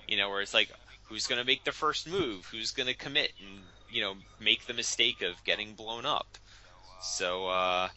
[0.07, 0.71] you know, where it's like
[1.09, 3.59] who's going to make the first move, who's going to commit and
[3.91, 6.37] you know make the mistake of getting blown up.
[7.01, 7.89] So uh,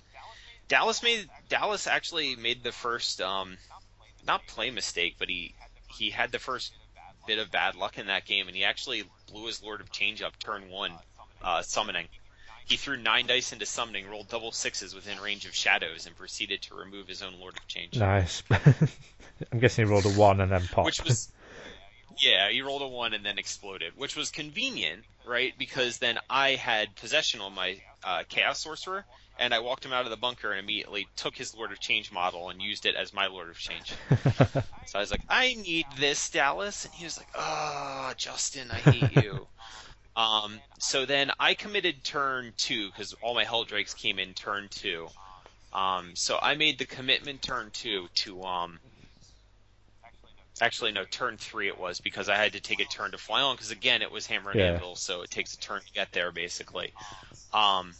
[0.69, 3.59] Dallas made Dallas actually made the first um,
[4.27, 5.55] not play mistake, but he
[5.87, 6.73] he had the first
[7.27, 10.23] bit of bad luck in that game, and he actually blew his Lord of Change
[10.23, 10.93] up turn one,
[11.43, 12.09] uh, summoning.
[12.65, 16.63] He threw nine dice into summoning, rolled double sixes within range of shadows, and proceeded
[16.63, 17.97] to remove his own Lord of Change.
[17.97, 18.43] nice.
[19.53, 20.87] I'm guessing he rolled a one and then popped.
[20.87, 21.33] Which was,
[22.21, 25.53] Yeah, he rolled a one and then exploded, which was convenient, right?
[25.59, 29.05] Because then I had possession on my uh, Chaos Sorcerer,
[29.39, 32.13] and I walked him out of the bunker and immediately took his Lord of Change
[32.13, 33.95] model and used it as my Lord of Change.
[34.87, 38.77] so I was like, I need this, Dallas, and he was like, Oh, Justin, I
[38.77, 39.47] hate you.
[40.17, 45.09] um, so then I committed turn two because all my Heldrakes came in turn two.
[45.73, 48.79] Um, so I made the commitment turn two to um,
[50.63, 53.43] Actually, no, turn three it was because I had to take a turn to fly
[53.43, 54.75] on because again it was hammer and Yeah.
[54.77, 56.93] anvil, so it takes a turn to get there basically.
[57.53, 57.97] Um,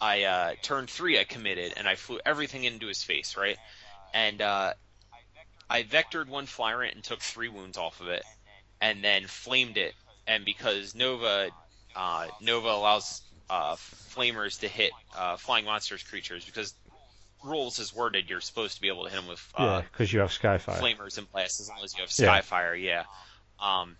[0.00, 3.56] I uh, turn three I committed and I flew everything into his face, right?
[4.12, 4.74] And uh,
[5.70, 8.24] I vectored one Flyrant and took three wounds off of it,
[8.82, 9.94] and then flamed it.
[10.26, 11.50] And because Nova
[11.96, 16.74] uh, Nova allows uh, flamers to hit uh, flying monsters creatures because
[17.44, 20.12] rules is worded, you're supposed to be able to hit them with uh, yeah, because
[20.12, 20.78] you have Skyfire.
[20.78, 22.40] flamers and blasts as long as you have Yeah.
[22.40, 23.04] Skyfire, yeah.
[23.60, 23.96] Um,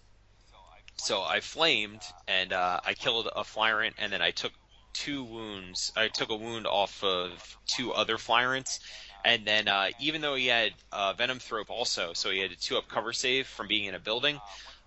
[0.96, 4.52] so I flamed and uh, I killed a Flyrant, and then I took
[4.92, 5.92] two wounds.
[5.96, 8.80] I took a wound off of two other Flyrants,
[9.24, 12.56] and then uh, even though he had uh, Venom Thrope also, so he had a
[12.56, 14.40] two up cover save from being in a building.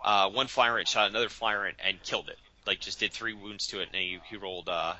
[0.04, 2.38] Uh, one Flyrant shot another Flyrant and killed it.
[2.68, 4.94] Like just did three wounds to it, and he, he rolled uh,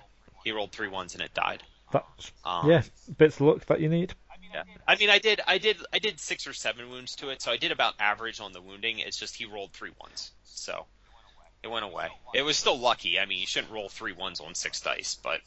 [0.44, 1.64] he rolled three ones and it died.
[1.94, 2.84] That's Um, yeah,
[3.18, 4.14] bits of luck that you need.
[4.54, 4.64] yeah.
[4.88, 7.52] I mean, I did, I did, I did six or seven wounds to it, so
[7.52, 9.00] I did about average on the wounding.
[9.00, 10.86] It's just he rolled three ones, so
[11.64, 12.10] it went away.
[12.34, 13.20] It was still lucky.
[13.20, 15.40] I mean, you shouldn't roll three ones on six dice, but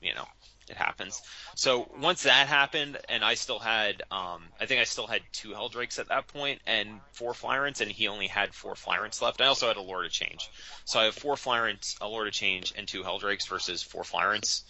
[0.00, 0.26] you know,
[0.68, 1.20] it happens.
[1.56, 5.50] So once that happened, and I still had, um, I think I still had two
[5.50, 9.40] Heldrakes at that point and four Flyrants, and he only had four Flyrants left.
[9.40, 10.48] I also had a Lord of Change,
[10.84, 14.62] so I have four Flyrants, a Lord of Change, and two Heldrakes versus four Flyrants.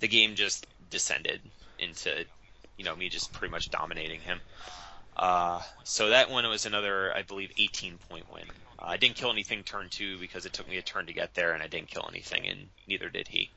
[0.00, 1.40] The game just descended
[1.78, 2.24] into,
[2.76, 4.40] you know, me just pretty much dominating him.
[5.16, 8.44] Uh, so that one was another, I believe, 18 point win.
[8.78, 11.34] Uh, I didn't kill anything turn two because it took me a turn to get
[11.34, 13.50] there, and I didn't kill anything, and neither did he.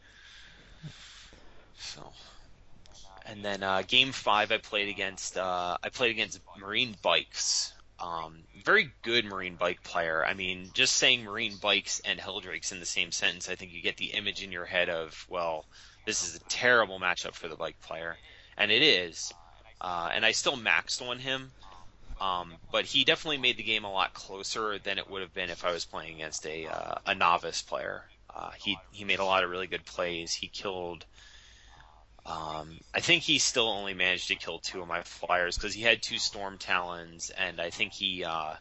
[1.79, 2.11] So,
[3.25, 7.73] and then uh, game five, I played against uh, I played against Marine Bikes.
[7.99, 10.23] Um, very good Marine Bike player.
[10.23, 13.81] I mean, just saying Marine Bikes and Heldrakes in the same sentence, I think you
[13.81, 15.65] get the image in your head of, well,
[16.07, 18.15] this is a terrible matchup for the bike player,
[18.57, 19.33] and it is.
[19.81, 21.51] Uh, and I still maxed on him,
[22.21, 25.49] um, but he definitely made the game a lot closer than it would have been
[25.49, 28.05] if I was playing against a uh, a novice player.
[28.33, 30.33] Uh, he he made a lot of really good plays.
[30.33, 31.05] He killed.
[32.25, 35.81] Um, I think he still only managed to kill two of my flyers because he
[35.81, 38.55] had two storm talons, and I think he uh,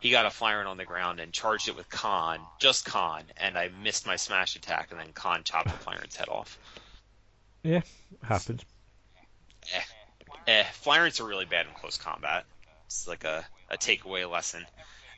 [0.00, 3.56] he got a flying on the ground and charged it with Khan, just Khan, and
[3.56, 6.58] I missed my smash attack, and then Khan chopped the flyer's head off.
[7.62, 7.80] Yeah,
[8.22, 8.64] happens.
[10.46, 12.44] Eh, Flyrants are really bad in close combat.
[12.86, 14.64] It's like a, a takeaway lesson.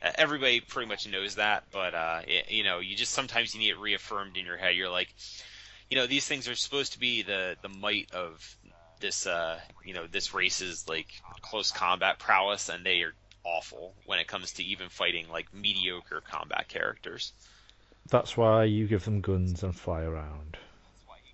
[0.01, 3.59] Uh, everybody pretty much knows that, but uh, y you know, you just sometimes you
[3.59, 4.75] need it reaffirmed in your head.
[4.75, 5.13] You're like,
[5.89, 8.57] you know, these things are supposed to be the the might of
[8.99, 11.07] this, uh, you know, this race's like
[11.41, 13.13] close combat prowess, and they are
[13.57, 17.33] awful when it comes to even fighting like mediocre combat characters.
[18.09, 20.57] That's why you give them guns and fly around.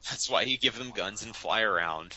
[0.10, 2.16] That's why you give them guns and fly around.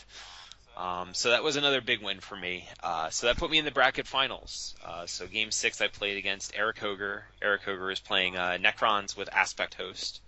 [0.77, 2.67] Um, so that was another big win for me.
[2.81, 4.75] Uh, so that put me in the bracket finals.
[4.85, 7.23] Uh, so game six, I played against Eric Hoger.
[7.41, 10.21] Eric Hoger is playing uh, Necrons with Aspect Host.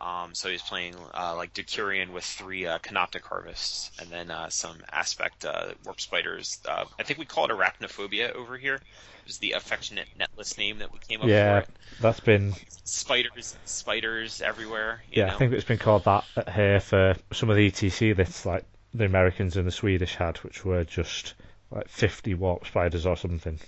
[0.00, 4.50] Um, so he's playing uh, like Decurion with three uh, Canoptek Harvests, and then uh,
[4.50, 6.58] some Aspect uh, Warp Spiders.
[6.68, 8.74] Uh, I think we call it Arachnophobia over here.
[8.74, 11.76] It was the affectionate netless name that we came up Yeah, for it.
[12.00, 12.54] that's been.
[12.84, 15.02] Spiders, spiders everywhere.
[15.10, 15.34] You Yeah, know?
[15.34, 19.04] I think it's been called that here for some of the ETC that's like the
[19.04, 21.34] Americans and the Swedish had, which were just
[21.70, 23.58] like 50 warp spiders or something.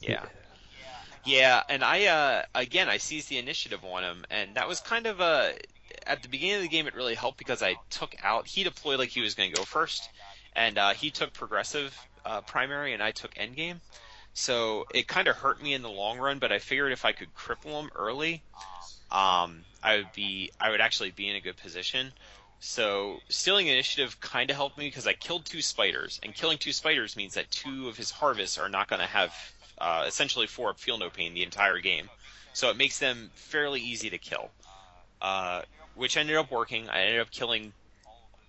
[0.00, 0.24] Yeah.
[1.24, 5.06] Yeah, and I uh again I seized the initiative on him and that was kind
[5.06, 5.54] of a
[6.06, 8.98] at the beginning of the game it really helped because I took out he deployed
[8.98, 10.08] like he was going to go first
[10.56, 13.80] and uh he took progressive uh primary and I took endgame.
[14.34, 17.12] So it kind of hurt me in the long run, but I figured if I
[17.12, 18.42] could cripple him early,
[19.10, 22.12] um I would be I would actually be in a good position.
[22.58, 26.72] So stealing initiative kind of helped me because I killed two spiders, and killing two
[26.72, 29.34] spiders means that two of his harvests are not going to have
[29.82, 32.08] uh, essentially four up feel no pain the entire game.
[32.52, 34.50] So it makes them fairly easy to kill,
[35.20, 35.62] uh,
[35.96, 36.88] which ended up working.
[36.88, 37.72] I ended up killing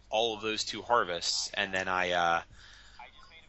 [0.10, 2.42] all of those two harvests, and then I uh,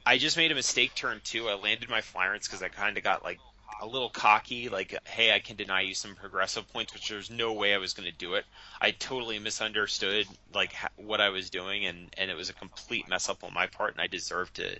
[0.07, 1.49] I just made a mistake turn two.
[1.49, 3.38] I landed my Flyrants because I kind of got like
[3.83, 7.53] a little cocky, like, hey, I can deny you some progressive points, which there's no
[7.53, 8.44] way I was going to do it.
[8.81, 13.09] I totally misunderstood like ha- what I was doing, and and it was a complete
[13.09, 14.79] mess up on my part, and I deserved to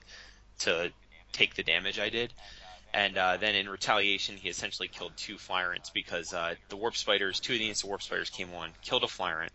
[0.61, 0.93] to
[1.33, 2.33] take the damage I did.
[2.95, 7.41] And uh, then in retaliation, he essentially killed two Flyrants because uh, the Warp Spiders,
[7.41, 9.51] two of the Instant Warp Spiders came on, killed a Flyrant,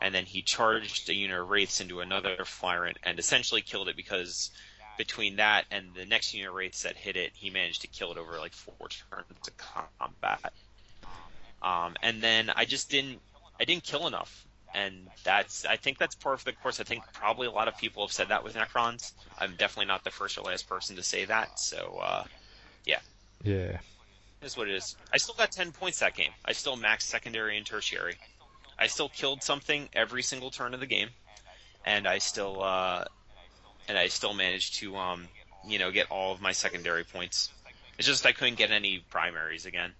[0.00, 3.96] and then he charged a unit of Wraiths into another Flyrant and essentially killed it
[3.96, 4.52] because
[4.96, 8.12] between that and the next unit of Wraiths that hit it, he managed to kill
[8.12, 9.56] it over like four turns of
[9.98, 10.52] combat.
[11.62, 13.18] Um, and then I just didn't,
[13.58, 16.80] I didn't kill enough and that's I think that's part of the course.
[16.80, 19.12] I think probably a lot of people have said that with Necrons.
[19.38, 21.60] I'm definitely not the first or last person to say that.
[21.60, 22.24] So uh,
[22.84, 23.00] yeah,
[23.42, 23.78] yeah,
[24.42, 24.96] is what it is.
[25.12, 26.30] I still got ten points that game.
[26.44, 28.16] I still maxed secondary and tertiary.
[28.78, 31.08] I still killed something every single turn of the game,
[31.84, 33.04] and I still uh,
[33.88, 35.28] and I still managed to um,
[35.66, 37.50] you know get all of my secondary points.
[37.98, 39.92] It's just I couldn't get any primaries again.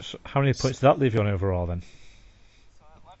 [0.00, 1.82] So how many points did that leave you on overall then?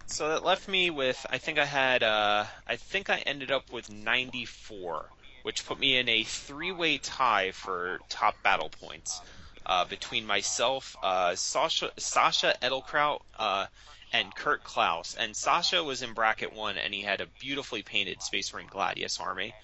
[0.06, 3.70] So that left me with I think I had uh, I think I ended up
[3.70, 5.06] with 94,
[5.42, 9.20] which put me in a three-way tie for top battle points
[9.66, 13.66] uh, between myself, uh, Sasha, Sasha Edelkraut, uh,
[14.12, 15.14] and Kurt Klaus.
[15.18, 19.20] And Sasha was in bracket one, and he had a beautifully painted Space Marine Gladius
[19.20, 19.54] army.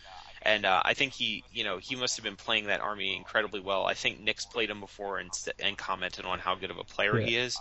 [0.42, 3.58] And uh, I think he, you know, he must have been playing that army incredibly
[3.58, 3.84] well.
[3.84, 7.18] I think Nick's played him before and, and commented on how good of a player
[7.18, 7.26] yeah.
[7.26, 7.58] he is.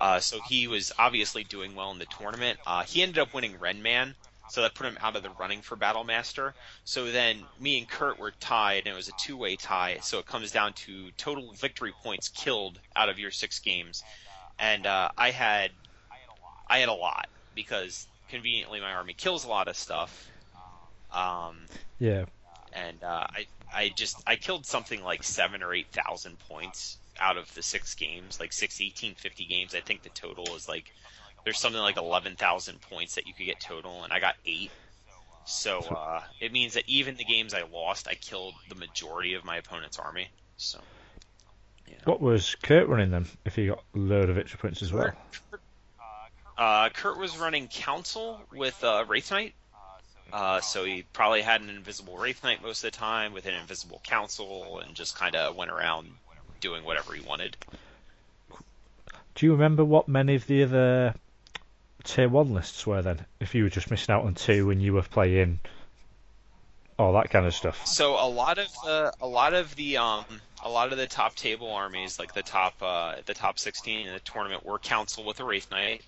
[0.00, 2.58] Uh, so he was obviously doing well in the tournament.
[2.66, 4.14] Uh, he ended up winning Renman,
[4.52, 6.52] so that put him out of the running for Battle Master.
[6.84, 9.96] So then me and Kurt were tied, and it was a two-way tie.
[10.02, 14.04] So it comes down to total victory points killed out of your six games,
[14.58, 15.70] and uh, I had
[16.68, 20.30] I had a lot because conveniently my army kills a lot of stuff.
[21.10, 21.60] Um,
[21.98, 22.26] yeah.
[22.74, 27.38] And uh, I I just I killed something like seven or eight thousand points out
[27.38, 29.74] of the six games, like six 1850 games.
[29.74, 30.92] I think the total is like
[31.44, 34.70] there's something like 11,000 points that you could get total, and I got eight.
[35.44, 39.44] So uh, it means that even the games I lost, I killed the majority of
[39.44, 40.28] my opponent's army.
[40.56, 40.78] So.
[41.88, 41.96] Yeah.
[42.04, 43.26] What was Kurt running them?
[43.44, 45.12] If he got a load of extra points as well.
[46.56, 49.54] Uh, Kurt was running Council with uh, Wraith Knight.
[50.32, 53.54] Uh, so he probably had an invisible Wraith Knight most of the time with an
[53.54, 56.08] invisible Council and just kind of went around
[56.60, 57.56] doing whatever he wanted.
[59.34, 61.14] Do you remember what many of the other
[62.02, 63.24] tier one lists were then?
[63.40, 65.60] If you were just missing out on two and you were playing
[66.98, 67.86] all that kind of stuff.
[67.86, 70.24] So a lot of the a lot of the um
[70.64, 74.12] a lot of the top table armies, like the top uh, the top 16 in
[74.12, 76.02] the tournament, were council with a wraith knight.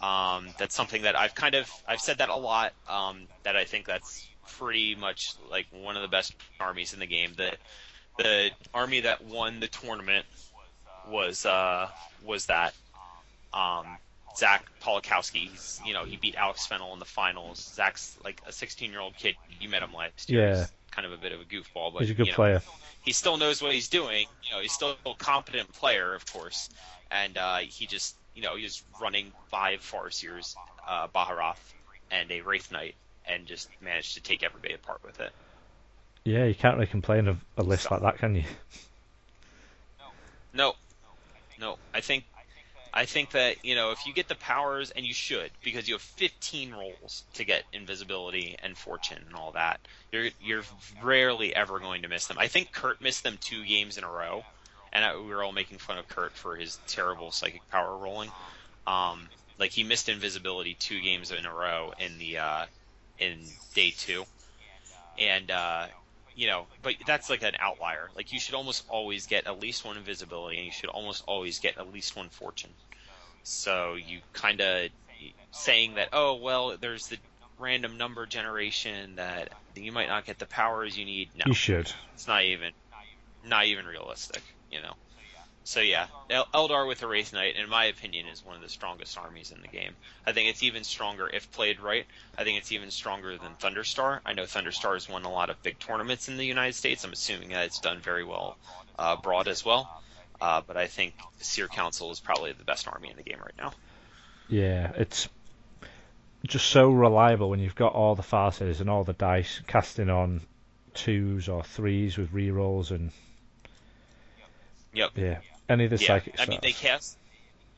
[0.00, 2.72] Um, that's something that I've kind of I've said that a lot.
[2.88, 4.26] Um, that I think that's
[4.58, 7.32] pretty much like one of the best armies in the game.
[7.36, 7.52] The
[8.18, 10.26] the army that won the tournament
[11.08, 11.88] was uh,
[12.24, 12.74] was that
[13.52, 13.98] um,
[14.38, 15.48] Zach Polakowski.
[15.48, 17.58] He's, you know, he beat Alex Fennell in the finals.
[17.74, 19.34] Zach's like a 16 year old kid.
[19.60, 20.48] You met him last year.
[20.48, 20.56] Yeah.
[20.58, 22.62] He's kind of a bit of a goofball, but he's a good you know, player.
[23.02, 24.26] He still knows what he's doing.
[24.44, 26.70] You know, he's still a competent player, of course,
[27.10, 30.54] and uh, he just, you know, he's running five Farseers,
[30.86, 31.56] uh, Baharroth,
[32.10, 32.94] and a Wraith Knight,
[33.26, 35.32] and just managed to take everybody apart with it.
[36.24, 38.44] Yeah, you can't really complain of a list like that, can you?
[39.98, 40.06] No.
[40.52, 40.74] No,
[41.58, 41.78] no.
[41.94, 42.24] I think
[42.92, 45.94] I think that you know if you get the powers, and you should, because you
[45.94, 49.80] have 15 rolls to get invisibility and fortune and all that.
[50.12, 50.62] You're you're
[51.02, 52.38] rarely ever going to miss them.
[52.38, 54.44] I think Kurt missed them two games in a row,
[54.92, 58.30] and I, we were all making fun of Kurt for his terrible psychic power rolling.
[58.86, 62.66] Um, like he missed invisibility two games in a row in the uh,
[63.18, 63.40] in
[63.74, 64.24] day two,
[65.18, 65.86] and uh,
[66.38, 68.10] you know, but that's like an outlier.
[68.14, 71.58] Like you should almost always get at least one invisibility, and you should almost always
[71.58, 72.70] get at least one fortune.
[73.42, 74.88] So you kind of
[75.50, 77.16] saying that, oh well, there's the
[77.58, 81.30] random number generation that you might not get the powers you need.
[81.34, 81.90] No, you should.
[82.14, 82.70] It's not even,
[83.44, 84.42] not even realistic.
[84.70, 84.94] You know.
[85.64, 89.18] So yeah, Eldar with a Wraith Knight, in my opinion, is one of the strongest
[89.18, 89.92] armies in the game.
[90.26, 92.06] I think it's even stronger if played right.
[92.38, 94.20] I think it's even stronger than Thunderstar.
[94.24, 97.04] I know Thunderstar has won a lot of big tournaments in the United States.
[97.04, 98.56] I'm assuming that it's done very well
[98.98, 100.02] uh, abroad as well.
[100.40, 103.54] Uh, but I think Seer Council is probably the best army in the game right
[103.58, 103.72] now.
[104.48, 105.28] Yeah, it's
[106.46, 110.40] just so reliable when you've got all the Farseers and all the dice casting on
[110.94, 113.12] twos or threes with rerolls and.
[114.92, 115.10] Yep.
[115.16, 115.38] Yeah.
[115.68, 117.18] Any of the yeah, psychic I mean, they cast.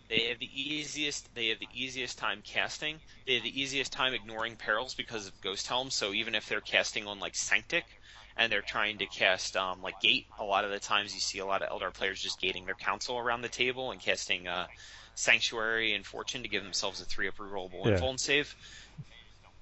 [0.08, 1.32] They have the easiest.
[1.34, 3.00] They have the easiest time casting.
[3.26, 5.90] They have the easiest time ignoring perils because of Ghost Helm.
[5.90, 7.84] So even if they're casting on like Sanctic,
[8.36, 11.38] and they're trying to cast um, like Gate, a lot of the times you see
[11.38, 14.66] a lot of Eldar players just gating their council around the table and casting uh,
[15.14, 17.98] Sanctuary and Fortune to give themselves a three up rerollable yeah.
[17.98, 18.54] Invuln save.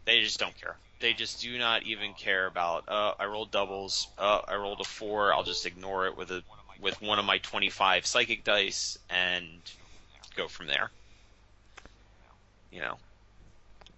[0.04, 0.76] They just don't care.
[1.00, 2.88] They just do not even care about.
[2.88, 4.08] Uh, I rolled doubles.
[4.16, 5.34] Uh, I rolled a four.
[5.34, 6.42] I'll just ignore it with a
[6.78, 9.60] with one of my 25 psychic dice and
[10.36, 10.90] go from there.
[12.70, 12.98] You know,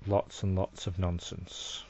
[0.07, 1.85] Lots and lots of nonsense.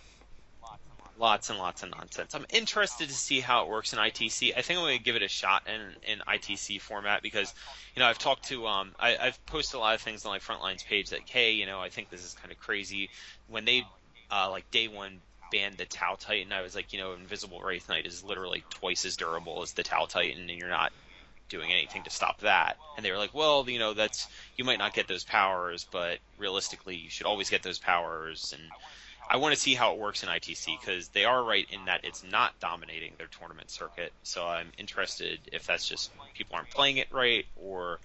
[1.16, 2.34] lots and lots of nonsense.
[2.34, 4.53] I'm interested to see how it works in ITC.
[4.57, 7.55] I think I'm going to give it a shot in in ITC format because,
[7.95, 10.38] you know, I've talked to um, I, I've posted a lot of things on my
[10.38, 13.11] Frontlines page like, hey, you know, I think this is kind of crazy.
[13.49, 13.84] When they
[14.30, 15.20] uh, like day one
[15.51, 19.05] banned the Tau Titan, I was like, you know, Invisible Wraith Knight is literally twice
[19.05, 20.92] as durable as the Tau Titan, and you're not
[21.51, 22.78] doing anything to stop that.
[22.96, 24.26] And they were like, well, you know, that's
[24.57, 28.55] you might not get those powers, but realistically, you should always get those powers.
[28.57, 28.70] And
[29.28, 32.05] I want to see how it works in ITC because they are right in that
[32.05, 34.12] it's not dominating their tournament circuit.
[34.22, 37.98] So I'm interested if that's just people aren't playing it right or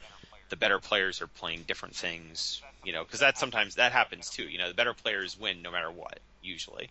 [0.49, 2.61] the better players are playing different things.
[2.83, 4.43] You know, because that sometimes that happens too.
[4.43, 6.89] You know, the better players win no matter what usually.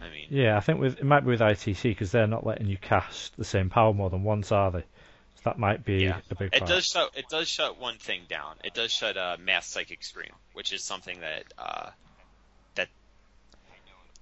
[0.00, 2.66] I mean, Yeah, I think with it might be with ITC because they're not letting
[2.66, 4.80] you cast the same power more than once, are they?
[4.80, 6.18] So that might be Yeah.
[6.30, 6.70] a big It part.
[6.70, 7.10] does shut.
[7.16, 8.56] It does shut one thing down.
[8.64, 11.90] It does shut uh, mass psychic stream, which is something that uh,
[12.74, 12.88] that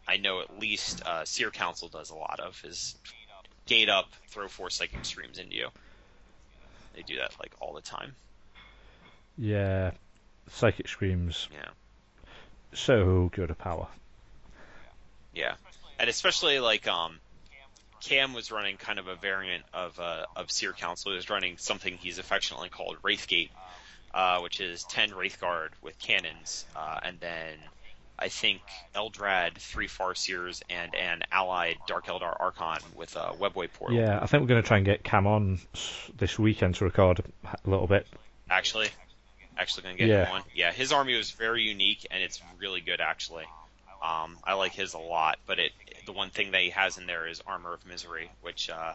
[0.06, 2.96] I know at least uh, Seer Council does a lot of is
[3.66, 5.68] gate up, throw four psychic streams into you.
[6.94, 8.14] They do that like all the time.
[9.36, 9.92] Yeah,
[10.48, 11.68] psychic screams Yeah,
[12.72, 13.88] so good a power.
[15.32, 15.54] yeah,
[15.99, 17.18] and especially like um,
[18.01, 21.12] Cam was running kind of a variant of uh, of Seer Council.
[21.12, 23.51] He was running something he's affectionately called Wraithgate,
[24.12, 27.57] uh, which is ten Wraithguard with cannons, uh, and then
[28.18, 28.61] I think
[28.95, 33.97] Eldrad, three Farseers, and an allied Dark Eldar Archon with a Webway portal.
[33.97, 35.59] Yeah, I think we're going to try and get Cam on
[36.16, 38.07] this weekend to record a little bit.
[38.49, 38.88] Actually,
[39.57, 40.24] actually gonna get Yeah.
[40.26, 40.42] him one.
[40.55, 43.45] Yeah, his army was very unique and it's really good actually.
[44.05, 45.72] Um, I like his a lot, but it
[46.05, 48.92] the one thing that he has in there is Armor of Misery, which uh,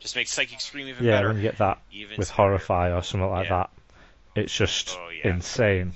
[0.00, 1.28] just makes Psychic Scream even Yeah, better.
[1.28, 2.28] when you get that even with.
[2.30, 3.58] Horrify or something like Yeah.
[3.58, 3.70] that,
[4.34, 5.28] it's just Oh, yeah.
[5.30, 5.92] insane.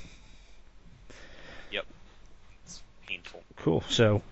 [1.73, 1.85] Yep,
[2.65, 3.43] it's painful.
[3.57, 3.83] Cool.
[3.89, 4.23] So,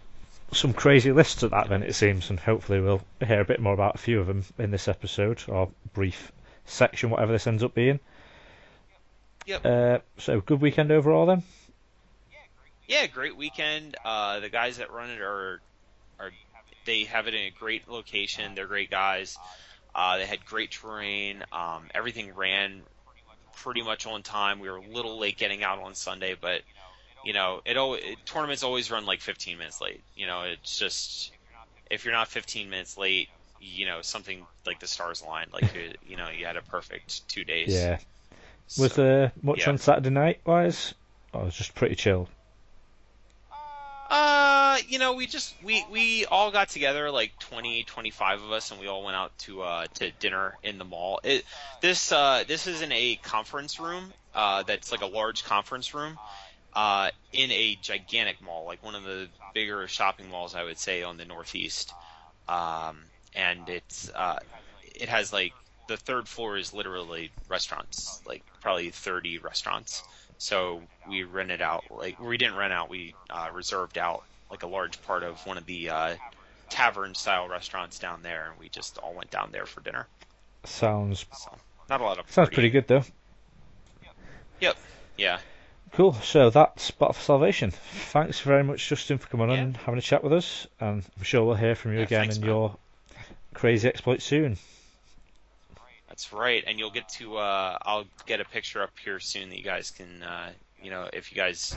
[0.52, 3.74] some crazy lists at that then it seems, and hopefully we'll hear a bit more
[3.74, 6.30] about a few of them in this episode or brief
[6.66, 7.98] section, whatever this ends up being.
[9.46, 9.66] Yep.
[9.66, 11.42] Uh, so, good weekend overall then.
[12.88, 13.96] Yeah, great weekend.
[14.04, 15.60] Uh, the guys that run it are
[16.18, 16.30] are
[16.86, 18.54] they have it in a great location.
[18.54, 19.36] They're great guys.
[19.94, 21.44] Uh, they had great terrain.
[21.52, 22.80] Um, everything ran
[23.56, 24.58] pretty much on time.
[24.60, 26.62] We were a little late getting out on Sunday, but
[27.24, 30.00] you know, it, al- it tournaments always run like 15 minutes late.
[30.16, 31.32] You know, it's just
[31.90, 33.28] if you're not 15 minutes late,
[33.60, 35.52] you know, something like the stars aligned.
[35.52, 37.68] Like you, you know, you had a perfect two days.
[37.74, 37.98] Yeah.
[38.78, 39.70] Was So- there much yeah.
[39.70, 40.94] on Saturday night wise?
[41.34, 42.28] I was just pretty chill?
[44.10, 48.70] Uh, you know, we just we we all got together like 20, 25 of us,
[48.70, 51.20] and we all went out to uh to dinner in the mall.
[51.22, 51.44] It
[51.82, 54.12] this uh this is in a conference room.
[54.34, 56.18] Uh, that's like a large conference room.
[56.72, 61.02] Uh, in a gigantic mall, like one of the bigger shopping malls, I would say,
[61.02, 61.92] on the northeast.
[62.46, 62.98] Um,
[63.34, 64.38] and it's uh,
[64.94, 65.52] it has like
[65.88, 70.04] the third floor is literally restaurants, like probably 30 restaurants.
[70.38, 74.66] So we rented out, like we didn't rent out, we uh, reserved out like a
[74.66, 76.14] large part of one of the uh,
[76.70, 80.06] tavern style restaurants down there, and we just all went down there for dinner.
[80.64, 81.50] Sounds So
[81.88, 83.04] not a lot of sounds pretty good though.
[84.60, 84.76] Yep.
[85.16, 85.38] Yeah,
[85.92, 86.12] Cool.
[86.14, 87.70] So that's Battle for Salvation.
[87.70, 90.66] Thanks very much, Justin, for coming on and having a chat with us.
[90.80, 92.50] And I'm sure we'll hear from you Yeah, again thanks, in man.
[92.50, 92.76] your
[93.54, 94.58] crazy exploit soon.
[96.18, 96.64] That's right.
[96.66, 99.92] And you'll get to, uh, I'll get a picture up here soon that you guys
[99.92, 100.50] can, uh,
[100.82, 101.76] you know, if you guys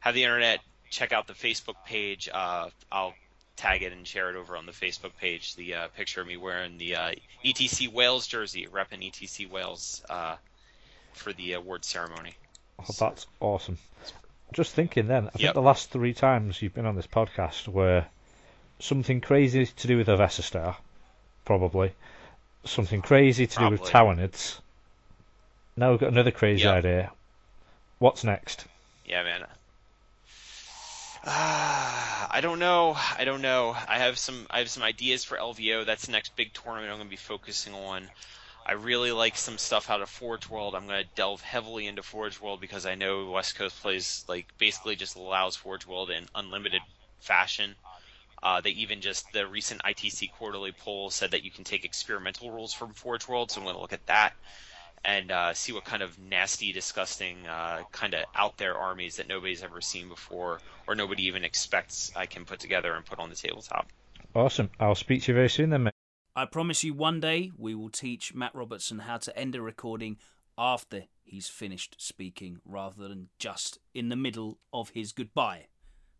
[0.00, 2.26] have the internet, check out the Facebook page.
[2.32, 3.12] Uh, I'll
[3.56, 5.56] tag it and share it over on the Facebook page.
[5.56, 7.12] The uh, picture of me wearing the uh,
[7.44, 10.36] ETC Wales jersey, repping ETC Wales uh,
[11.12, 12.36] for the award ceremony.
[12.78, 13.76] Oh, that's awesome.
[14.54, 18.06] Just thinking then, I think the last three times you've been on this podcast were
[18.78, 20.76] something crazy to do with a Vesistar,
[21.44, 21.92] probably.
[22.64, 24.22] Something crazy to do with Probably.
[24.22, 24.60] Tyranids.
[25.76, 26.74] Now we've got another crazy Yep.
[26.74, 27.12] idea.
[27.98, 28.66] What's next?
[29.04, 29.44] Yeah, man.
[31.26, 32.96] Ah, I don't know.
[33.16, 33.76] I don't know.
[33.88, 34.46] I have some.
[34.50, 35.84] I have some ideas for LVO.
[35.84, 38.10] That's the next big tournament I'm going to be focusing on.
[38.66, 40.74] I really like some stuff out of Forge World.
[40.74, 44.46] I'm going to delve heavily into Forge World because I know West Coast plays like
[44.58, 46.80] basically just allows Forge World in unlimited
[47.20, 47.74] fashion.
[48.44, 52.50] Uh, they even just the recent ITC quarterly poll said that you can take experimental
[52.50, 54.34] rules from Forge World, so I'm going to look at that.
[55.04, 59.28] and uh, see what kind of nasty, disgusting, uh, kind of out there armies that
[59.28, 63.28] nobody's ever seen before or nobody even expects I can put together and put on
[63.28, 63.86] the tabletop.
[64.34, 64.70] Awesome.
[64.80, 65.92] I'll speak to you very soon then, mate.
[66.36, 70.16] I promise you one day we will teach Matt Robertson how to end a recording
[70.56, 75.66] after he's finished speaking rather than just in the middle of his goodbye,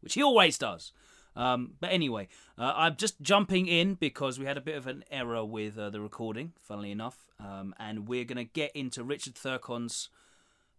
[0.01, 0.93] which he always does.
[1.37, 2.29] Um, but anyway,
[2.59, 5.91] uh, I'm just jumping in because we had a bit of an error with uh,
[5.91, 10.11] the recording, funnily enough, um, and we're going to get into Richard Thurkon's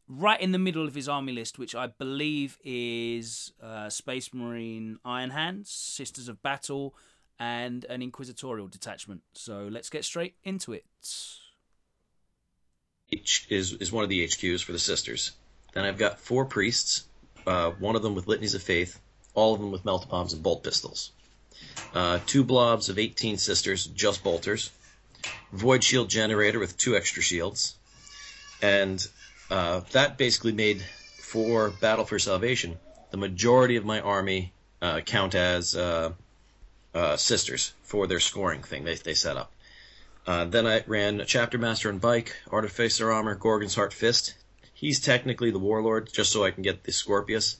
[0.07, 4.99] right in the middle of his army list, which I believe is uh, Space Marine
[5.03, 6.95] Iron Hands, Sisters of Battle,
[7.39, 9.21] and an Inquisitorial detachment.
[9.33, 10.85] So let's get straight into it.
[13.11, 15.31] H is is one of the HQs for the sisters.
[15.73, 17.03] Then I've got four priests,
[17.45, 18.99] uh, one of them with litanies of faith,
[19.35, 21.11] all of them with melt bombs and bolt pistols.
[21.93, 24.71] Uh, two blobs of 18 sisters, just bolters.
[25.51, 27.75] Void shield generator with two extra shields.
[28.61, 29.05] And
[29.49, 30.81] uh, that basically made
[31.19, 32.77] for Battle for Salvation
[33.15, 36.11] the majority of my army uh, count as uh,
[36.93, 39.53] uh, sisters for their scoring thing they, they set up.
[40.27, 44.33] Uh, then I ran a Chapter Master on Bike, Artificer Armor, Gorgon's Heart Fist.
[44.73, 47.57] He's technically the Warlord, just so I can get the Scorpius.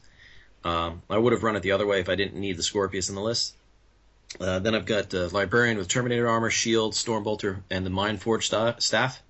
[0.66, 3.10] Um, I would have run it the other way if I didn't need the Scorpius
[3.10, 3.56] in the list.
[4.42, 8.80] Uh, then I've got uh, Librarian with Terminator armor, shield, Stormbolter, and the Mindforge sta-
[8.80, 9.22] staff.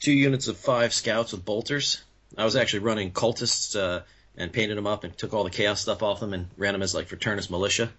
[0.00, 2.02] Two units of five scouts with bolters.
[2.36, 4.02] I was actually running cultists uh,
[4.36, 6.82] and painted them up and took all the chaos stuff off them and ran them
[6.82, 7.92] as like Frateris militia.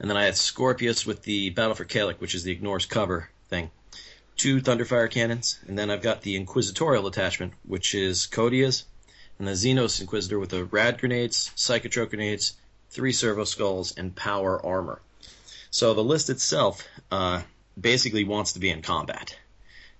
[0.00, 3.30] And then I had Scorpius with the Battle for Kalik, which is the ignores cover
[3.48, 3.70] thing.
[4.36, 8.84] Two Thunderfire cannons, and then I've got the Inquisitorial attachment, which is Coteaz,
[9.38, 12.54] and the Xenos Inquisitor with the rad grenades, psychotrope grenades,
[12.90, 15.00] three servo skulls, and power armor.
[15.70, 17.42] So the list itself uh,
[17.80, 19.36] basically wants to be in combat.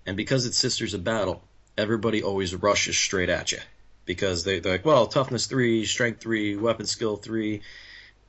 [0.07, 1.43] And because it's Sisters of Battle,
[1.77, 3.59] everybody always rushes straight at you.
[4.07, 7.61] Because they, they're like, well, toughness 3, strength 3, weapon skill 3,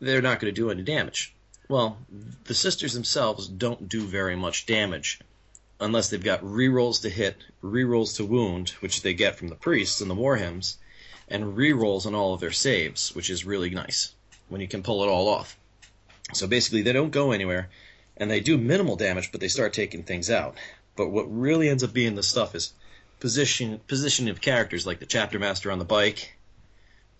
[0.01, 1.34] they're not going to do any damage.
[1.70, 1.97] Well,
[2.43, 5.20] the Sisters themselves don't do very much damage
[5.80, 10.01] unless they've got rerolls to hit, rerolls to wound, which they get from the priests
[10.01, 10.78] and the war hymns,
[11.30, 14.13] and re-rolls on all of their saves, which is really nice
[14.49, 15.57] when you can pull it all off.
[16.34, 17.69] So basically, they don't go anywhere,
[18.17, 20.57] and they do minimal damage, but they start taking things out.
[20.95, 22.73] But what really ends up being the stuff is
[23.19, 26.38] position positioning of characters, like the chapter master on the bike,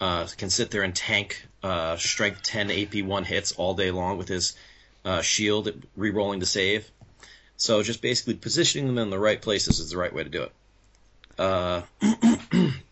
[0.02, 4.18] uh, can sit there and tank uh, strength 10 AP 1 hits all day long
[4.18, 4.56] with his
[5.06, 6.90] uh, shield, re-rolling the save.
[7.58, 10.44] So just basically positioning them in the right places is the right way to do
[10.44, 10.54] it.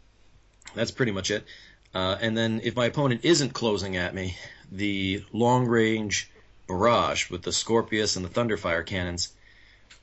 [0.78, 1.46] That's pretty much it.
[1.94, 4.38] Uh, and then if my opponent isn't closing at me,
[4.72, 6.30] the long range
[6.68, 9.34] barrage with the Scorpius and the Thunderfire cannons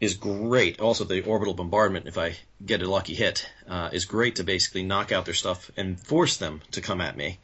[0.01, 0.81] is great.
[0.81, 4.83] Also, the orbital bombardment, if I get a lucky hit, uh, is great to basically
[4.83, 7.39] knock out their stuff and force them to come at me,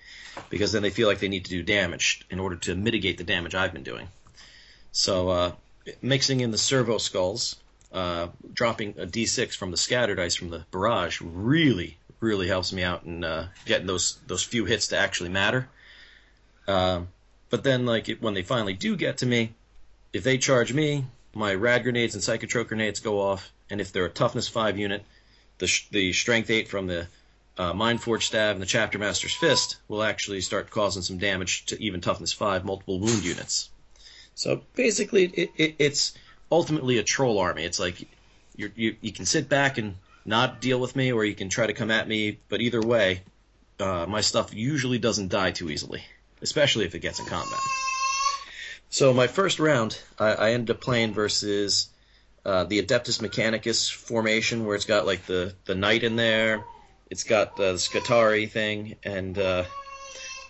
[0.49, 3.25] because then they feel like they need to do damage in order to mitigate the
[3.25, 4.09] damage I've been doing.
[4.93, 5.53] So, uh,
[6.03, 7.57] mixing in the servo skulls,
[7.93, 12.83] uh, dropping a d6 from the scatter dice from the barrage really really helps me
[12.83, 15.69] out in uh, getting those those few hits to actually matter.
[16.69, 17.09] Um,
[17.49, 19.55] but then, like it, when they finally do get to me,
[20.13, 24.07] if they charge me, my rad grenades and psychotrope grenades go off, and if they're
[24.07, 25.05] a toughness five unit,
[25.59, 27.07] the sh- the strength eight from the
[27.59, 31.83] uh, Mindforge Stab and the Chapter Master's Fist will actually start causing some damage to
[31.83, 33.71] even toughness five multiple wound units.
[34.35, 36.15] So basically, it, it, it's
[36.51, 37.65] ultimately a troll army.
[37.65, 38.07] It's like
[38.57, 39.97] you you can sit back and
[40.31, 42.39] not deal with me, or you can try to come at me.
[42.49, 43.23] But either way,
[43.79, 46.03] uh, my stuff usually doesn't die too easily,
[46.41, 47.61] especially if it gets in combat.
[48.89, 51.89] So my first round, I, I ended up playing versus
[52.45, 56.65] uh, the Adeptus Mechanicus formation, where it's got like the the knight in there,
[57.11, 59.65] it's got the Skitarii thing, and uh,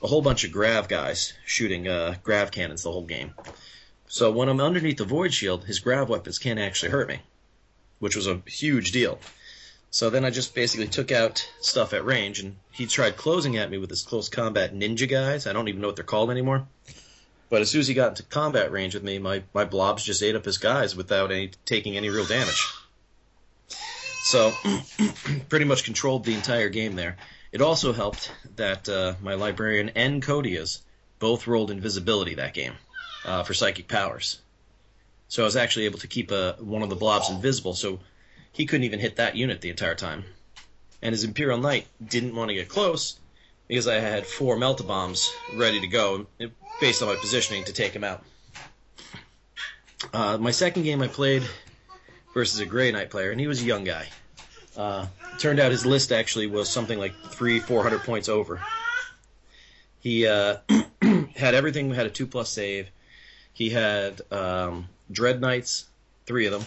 [0.03, 3.35] a whole bunch of grav guys shooting uh, grav cannons the whole game.
[4.07, 7.21] So when I'm underneath the void shield, his grav weapons can't actually hurt me,
[7.99, 9.19] which was a huge deal.
[9.91, 13.71] So then I just basically took out stuff at range, and he tried closing at
[13.71, 15.47] me with his close combat ninja guys.
[15.47, 16.67] I don't even know what they're called anymore.
[17.49, 20.23] But as soon as he got into combat range with me, my, my blobs just
[20.23, 22.69] ate up his guys without any taking any real damage.
[24.23, 24.53] So
[25.49, 27.17] pretty much controlled the entire game there.
[27.51, 30.83] It also helped that uh, my librarian and Coteaz
[31.19, 32.75] both rolled invisibility that game
[33.25, 34.39] uh, for psychic powers.
[35.27, 37.75] So I was actually able to keep a, uh, one of the blobs invisible.
[37.75, 37.99] So
[38.53, 40.25] he couldn't even hit that unit the entire time.
[41.03, 43.19] And his Imperial Knight didn't want to get close
[43.69, 46.27] because I had four melta bombs ready to go
[46.81, 48.25] based on my positioning to take him out.
[50.13, 51.43] Uh, my second game I played
[52.35, 54.09] versus a Grey Knight player, and he was a young guy.
[54.77, 55.07] Uh,
[55.39, 58.63] turned out his list actually was something like three, four hundred points over.
[60.01, 60.59] He uh,
[61.37, 61.93] had everything.
[61.93, 62.89] Had a two plus save.
[63.53, 65.87] He had um, Dread Knights,
[66.27, 66.65] three of them,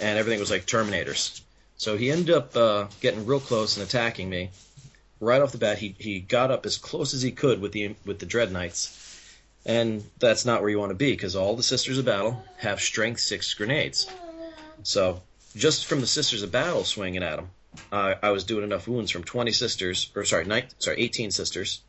[0.00, 1.40] and everything was like Terminators.
[1.76, 4.50] So he ended up uh, getting real close and attacking me.
[5.20, 7.94] Right off the bat, he, he got up as close as he could with the
[8.04, 8.98] with the Dread Knights,
[9.64, 12.80] and that's not where you want to be because all the Sisters of Battle have
[12.80, 14.06] Strength six grenades.
[14.82, 15.22] So
[15.56, 17.50] just from the Sisters of Battle swinging at him,
[17.92, 21.80] uh, I was doing enough wounds from 20 Sisters, or sorry, nine, sorry, 18 Sisters,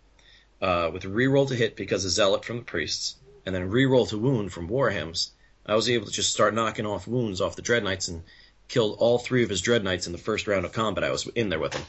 [0.61, 4.17] uh, with reroll to hit because of Zealot from the Priests, and then reroll to
[4.17, 5.31] wound from War Hymns.
[5.65, 8.23] I was able to just start knocking off wounds off the Dread Knights and
[8.67, 11.03] killed all three of his Dread Knights in the first round of combat.
[11.03, 11.85] I was in there with him.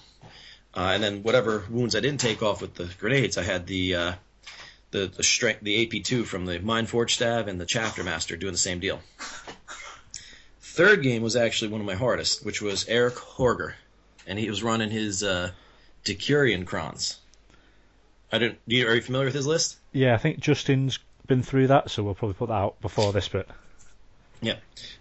[0.74, 3.94] Uh, and then whatever wounds I didn't take off with the grenades, I had the
[3.94, 4.12] uh,
[4.90, 8.36] the the strength the AP two from the Mind Forge Staff and the Chapter Master
[8.36, 9.00] doing the same deal.
[10.60, 13.72] Third game was actually one of my hardest, which was Eric Horger,
[14.26, 15.50] and he was running his uh,
[16.04, 17.16] Decurion Crons.
[18.30, 18.58] I don't.
[18.68, 19.78] Are you familiar with his list?
[19.92, 23.28] Yeah, I think Justin's been through that, so we'll probably put that out before this
[23.28, 23.48] bit.
[24.40, 24.56] Yeah.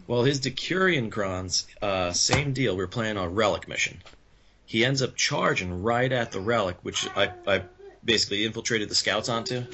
[0.07, 2.75] Well, his Decurion Crons, uh, same deal.
[2.75, 4.01] We are playing a Relic mission.
[4.65, 7.63] He ends up charging right at the Relic, which I, I
[8.03, 9.65] basically infiltrated the scouts onto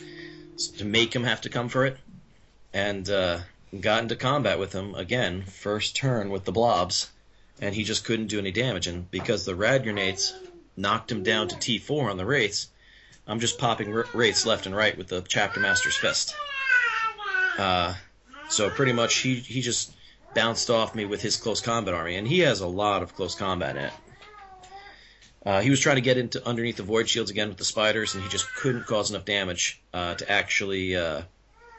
[0.78, 1.98] to make him have to come for it,
[2.74, 3.40] and uh,
[3.80, 7.10] got into combat with him again, first turn with the blobs,
[7.60, 8.88] and he just couldn't do any damage.
[8.88, 10.34] And because the rad grenades
[10.76, 12.68] knocked him down to T4 on the wraiths,
[13.28, 16.36] I'm just popping wraiths left and right with the chapter master's fist.
[17.58, 17.94] Uh,
[18.52, 19.94] so pretty much he he just
[20.34, 23.36] bounced off me with his close combat army, and he has a lot of close
[23.36, 23.94] combat in it.
[25.44, 28.14] Uh, he was trying to get into underneath the void shields again with the spiders,
[28.14, 31.24] and he just couldn't cause enough damage uh, to actually uh,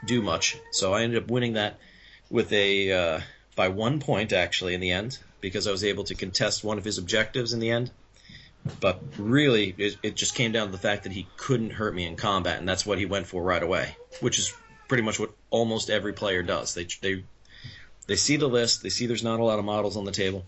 [0.04, 0.56] do much.
[0.72, 1.78] So I ended up winning that
[2.28, 3.20] with a uh,
[3.54, 6.84] by one point actually in the end because I was able to contest one of
[6.84, 7.90] his objectives in the end.
[8.80, 12.06] But really, it, it just came down to the fact that he couldn't hurt me
[12.06, 14.54] in combat, and that's what he went for right away, which is
[14.92, 16.74] pretty much what almost every player does.
[16.74, 17.24] They they
[18.06, 20.44] they see the list, they see there's not a lot of models on the table,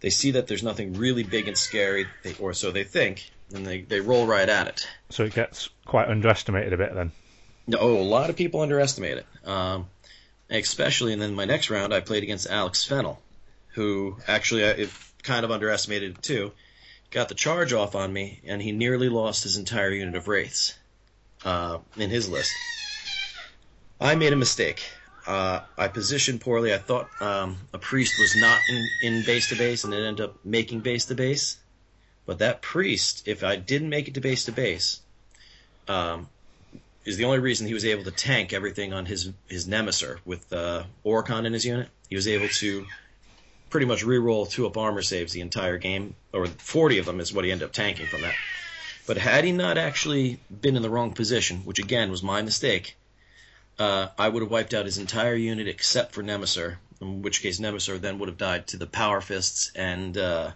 [0.00, 3.66] they see that there's nothing really big and scary, they, or so they think, and
[3.66, 4.86] they, they roll right at it.
[5.08, 7.12] So it gets quite underestimated a bit then.
[7.66, 9.26] No, oh, a lot of people underestimate it.
[9.48, 9.86] Um,
[10.50, 13.22] especially, and then my next round, I played against Alex Fennell,
[13.68, 14.86] who actually I
[15.22, 16.52] kind of underestimated it too.
[17.10, 20.78] Got the charge off on me, and he nearly lost his entire unit of wraiths
[21.42, 22.50] uh, in his list.
[24.00, 24.82] I made a mistake.
[25.26, 26.72] Uh, I positioned poorly.
[26.72, 30.24] I thought um, a priest was not in, in base to base, and it ended
[30.24, 31.58] up making base to base.
[32.24, 35.00] But that priest, if I didn't make it to base to base,
[35.88, 36.28] um,
[37.04, 40.52] is the only reason he was able to tank everything on his his Nemesis with
[40.52, 41.88] uh, Orikan in his unit.
[42.08, 42.86] He was able to
[43.70, 47.32] pretty much re-roll two up armor saves the entire game, or 40 of them is
[47.32, 48.34] what he ended up tanking from that.
[49.06, 52.96] But had he not actually been in the wrong position, which again was my mistake,
[53.78, 57.60] uh, I would have wiped out his entire unit except for Nemesis, in which case
[57.60, 60.50] Nemesis then would have died to the Power Fists and uh,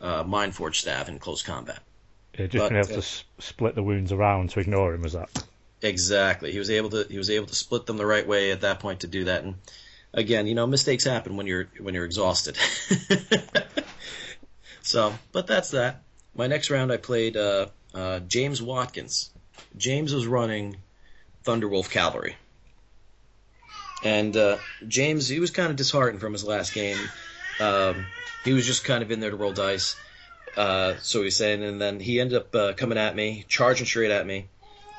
[0.00, 1.80] uh, Mind Forge Staff in close combat.
[2.38, 5.12] Yeah, just but, being able to s- split the wounds around to ignore him was
[5.12, 5.44] that.
[5.82, 6.50] Exactly.
[6.52, 8.80] He was able to he was able to split them the right way at that
[8.80, 9.44] point to do that.
[9.44, 9.56] And
[10.14, 12.56] again, you know, mistakes happen when you're when you're exhausted.
[14.82, 16.02] so, but that's that.
[16.34, 19.30] My next round, I played uh, uh, James Watkins.
[19.76, 20.76] James was running
[21.44, 22.36] Thunderwolf Cavalry.
[24.04, 26.98] And uh, James, he was kind of disheartened from his last game.
[27.58, 28.04] Um,
[28.44, 29.96] he was just kind of in there to roll dice.
[30.56, 34.10] Uh, so he's saying, and then he ended up uh, coming at me, charging straight
[34.10, 34.48] at me.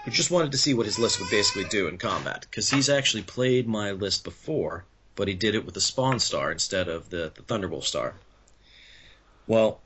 [0.03, 2.89] He just wanted to see what his list would basically do in combat, because he's
[2.89, 4.85] actually played my list before,
[5.15, 8.15] but he did it with the Spawn Star instead of the, the Thunderwolf Star.
[9.47, 9.79] Well,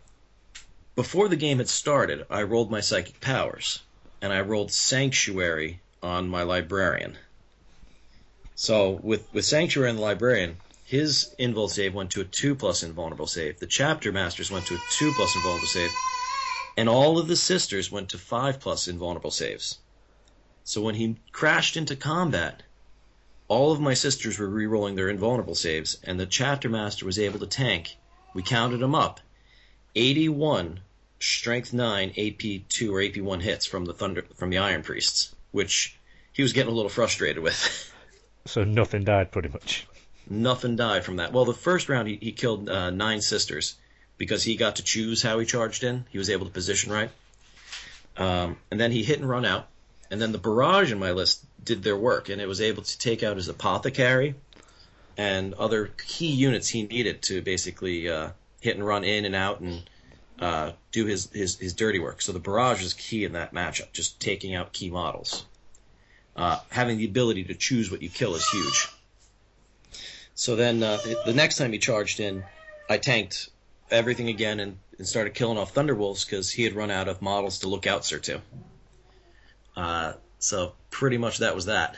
[0.95, 3.81] before the game had started, I rolled my psychic powers,
[4.21, 7.17] and I rolled Sanctuary on my Librarian.
[8.61, 12.83] So with with Sanctuary and the Librarian, his invul save went to a two plus
[12.83, 13.57] invulnerable save.
[13.57, 15.91] The Chapter Masters went to a two plus invulnerable save,
[16.75, 19.79] and all of the sisters went to five plus invulnerable saves.
[20.65, 22.63] So when he crashed into combat,
[23.47, 27.39] all of my sisters were re-rolling their invulnerable saves, and the Chapter Master was able
[27.39, 27.95] to tank.
[28.33, 29.21] We counted them up,
[29.95, 30.81] 81
[31.21, 35.33] Strength 9 AP 2 or AP 1 hits from the Thunder from the Iron Priests,
[35.51, 35.97] which
[36.33, 37.93] he was getting a little frustrated with.
[38.45, 39.87] So nothing died, pretty much.
[40.29, 41.33] Nothing died from that.
[41.33, 43.75] Well, the first round he, he killed uh, nine sisters
[44.17, 46.05] because he got to choose how he charged in.
[46.09, 47.09] He was able to position right.
[48.17, 49.67] Um, and then he hit and run out.
[50.11, 52.97] And then the barrage in my list did their work, and it was able to
[52.97, 54.35] take out his apothecary
[55.19, 58.29] and other key units he needed to basically uh,
[58.61, 59.83] hit and run in and out and
[60.39, 62.21] uh, do his, his his dirty work.
[62.21, 65.45] So the barrage is key in that matchup, just taking out key models.
[66.39, 68.87] Uh, having the ability to choose what you kill is huge.
[70.35, 72.45] So then uh, the next time he charged in,
[72.89, 73.49] I tanked
[73.91, 77.59] everything again and, and started killing off Thunderwolves because he had run out of models
[77.59, 78.41] to look out sir to.
[79.75, 81.97] Uh, so pretty much that was that.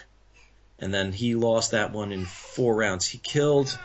[0.80, 3.08] And then he lost that one in four rounds.
[3.08, 3.78] He killed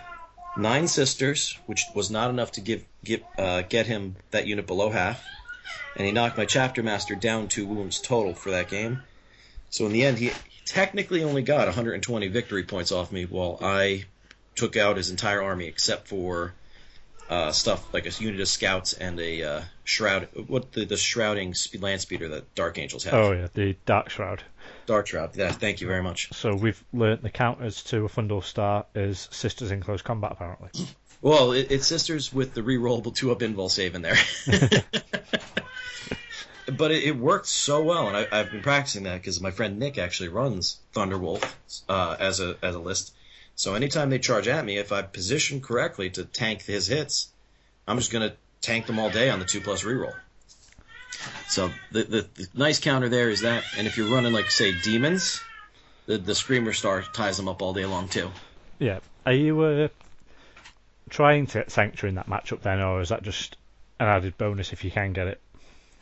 [0.56, 4.88] nine sisters, which was not enough to give, give uh, get him that unit below
[4.88, 5.22] half.
[5.96, 9.02] And he knocked my chapter master down two wounds total for that game.
[9.70, 10.32] So in the end, he, he
[10.66, 14.04] technically only got 120 victory points off me, while I
[14.54, 16.52] took out his entire army except for
[17.30, 20.28] uh, stuff like a unit of scouts and a uh, shroud.
[20.46, 23.14] What the, the shrouding speed, land speeder that Dark Angels have.
[23.14, 24.42] Oh yeah, the Dark Shroud.
[24.86, 25.36] Dark Shroud.
[25.36, 26.32] Yeah, thank you very much.
[26.32, 30.70] So we've learnt the counters to a Thunderstar is Sisters in Close Combat apparently.
[31.22, 34.16] Well, it, it's Sisters with the re-rollable two up invul save in there.
[36.66, 39.78] but it, it, worked so well, and I, have been practicing that because my friend
[39.78, 41.52] Nick actually runs Thunderwolf
[41.88, 43.12] uh, as a as a list.
[43.54, 47.28] So anytime they charge at me, if I position correctly to tank his hits,
[47.88, 50.14] I'm just gonna tank them all day on the two plus reroll.
[51.48, 54.74] So the, the, the nice counter there is that, and if you're running like say
[54.82, 55.40] demons,
[56.06, 58.30] the the screamer star ties them up all day long too.
[58.78, 59.00] Yeah.
[59.24, 59.88] Are you uh,
[61.10, 63.56] trying to sanctuary in that matchup then, or is that just
[63.98, 65.40] an added bonus if you can get it?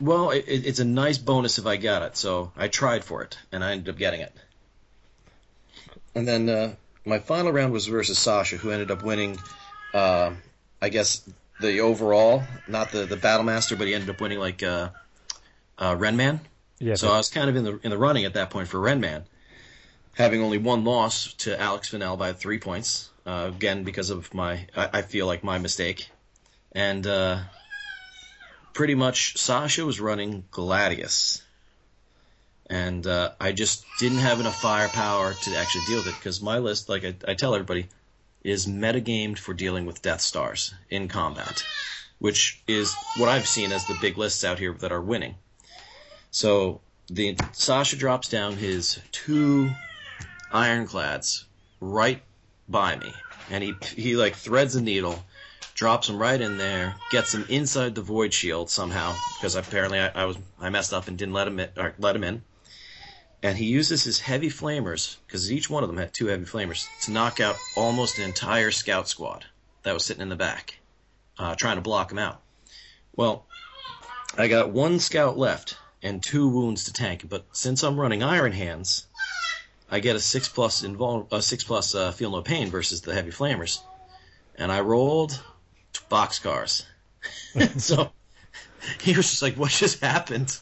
[0.00, 2.16] Well, it, it's a nice bonus if I got it.
[2.16, 4.32] So I tried for it, and I ended up getting it.
[6.14, 6.74] And then uh,
[7.04, 9.38] my final round was versus Sasha, who ended up winning.
[9.92, 10.32] Uh,
[10.80, 11.22] I guess
[11.60, 14.90] the overall, not the the battle master, but he ended up winning like uh,
[15.78, 16.40] uh, Renman.
[16.78, 16.94] Yeah.
[16.94, 17.14] So but...
[17.14, 19.22] I was kind of in the in the running at that point for Renman,
[20.14, 23.10] having only one loss to Alex Fennell by three points.
[23.26, 26.10] Uh, again, because of my, I, I, feel like my mistake,
[26.72, 27.38] and uh,
[28.74, 31.40] pretty much Sasha was running Gladius,
[32.68, 36.58] and uh, I just didn't have enough firepower to actually deal with it because my
[36.58, 37.86] list, like I, I tell everybody,
[38.42, 41.64] is metagamed for dealing with Death Stars in combat,
[42.18, 45.36] which is what I've seen as the big lists out here that are winning.
[46.30, 49.70] So the Sasha drops down his two
[50.52, 51.44] ironclads
[51.80, 52.22] right
[52.68, 53.14] by me,
[53.50, 55.24] and he he like threads a needle
[55.74, 60.08] drops him right in there, gets him inside the void shield somehow because apparently I,
[60.08, 61.68] I, was I messed up and didn't let him in,
[61.98, 62.42] let him in.
[63.42, 66.86] And he uses his heavy flamers because each one of them had two heavy flamers
[67.02, 69.44] to knock out almost an entire scout squad
[69.82, 70.78] that was sitting in the back,
[71.38, 72.40] uh, trying to block him out.
[73.14, 73.44] Well,
[74.38, 78.52] I got one scout left and two wounds to tank, but since I'm running Iron
[78.52, 79.06] Hands,
[79.90, 83.12] I get a six plus invul- a six plus uh, feel no pain versus the
[83.12, 83.80] heavy flamers,
[84.56, 85.42] and I rolled
[86.10, 86.84] boxcars.
[87.78, 88.10] so
[89.00, 90.56] he was just like, "What just happened?"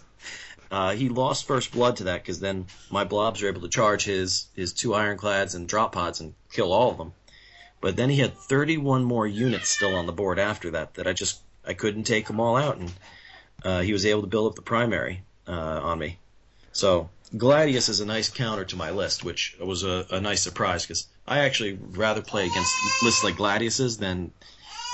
[0.70, 4.04] Uh, he lost first blood to that because then my blobs were able to charge
[4.04, 7.12] his his two ironclads and drop pods and kill all of them.
[7.80, 11.12] But then he had 31 more units still on the board after that that I
[11.12, 12.92] just I couldn't take them all out, and
[13.64, 16.18] uh, he was able to build up the primary uh, on me.
[16.72, 20.84] So Gladius is a nice counter to my list, which was a, a nice surprise
[20.84, 24.32] because I actually rather play against lists like Gladius's than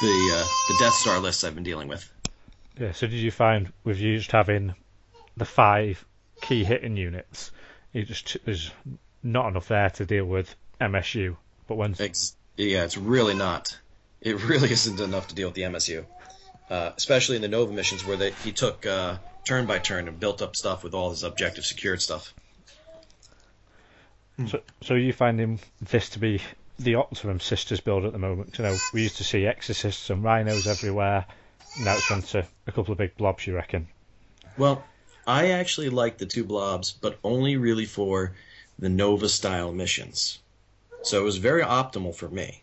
[0.01, 2.11] the uh, the Death Star lists I've been dealing with.
[2.79, 2.93] Yeah.
[2.93, 4.75] So did you find with you just having
[5.37, 6.05] the five
[6.41, 7.51] key hitting units,
[7.93, 8.71] you just there's
[9.23, 11.37] not enough there to deal with MSU.
[11.67, 13.79] But when it's, yeah, it's really not.
[14.21, 16.05] It really isn't enough to deal with the MSU,
[16.71, 20.19] uh, especially in the Nova missions where they, he took uh, turn by turn and
[20.19, 22.35] built up stuff with all his objective secured stuff.
[24.47, 26.41] So, so you finding this to be
[26.79, 28.59] the optimum sisters build at the moment.
[28.59, 31.27] You know, we used to see exorcists and rhinos everywhere.
[31.81, 33.47] Now it's gone to a couple of big blobs.
[33.47, 33.89] You reckon?
[34.57, 34.85] Well,
[35.27, 38.35] I actually like the two blobs, but only really for
[38.79, 40.39] the Nova style missions.
[41.03, 42.63] So it was very optimal for me,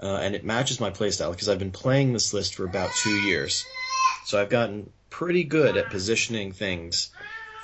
[0.00, 3.10] uh, and it matches my playstyle because I've been playing this list for about two
[3.10, 3.64] years.
[4.24, 7.10] So I've gotten pretty good at positioning things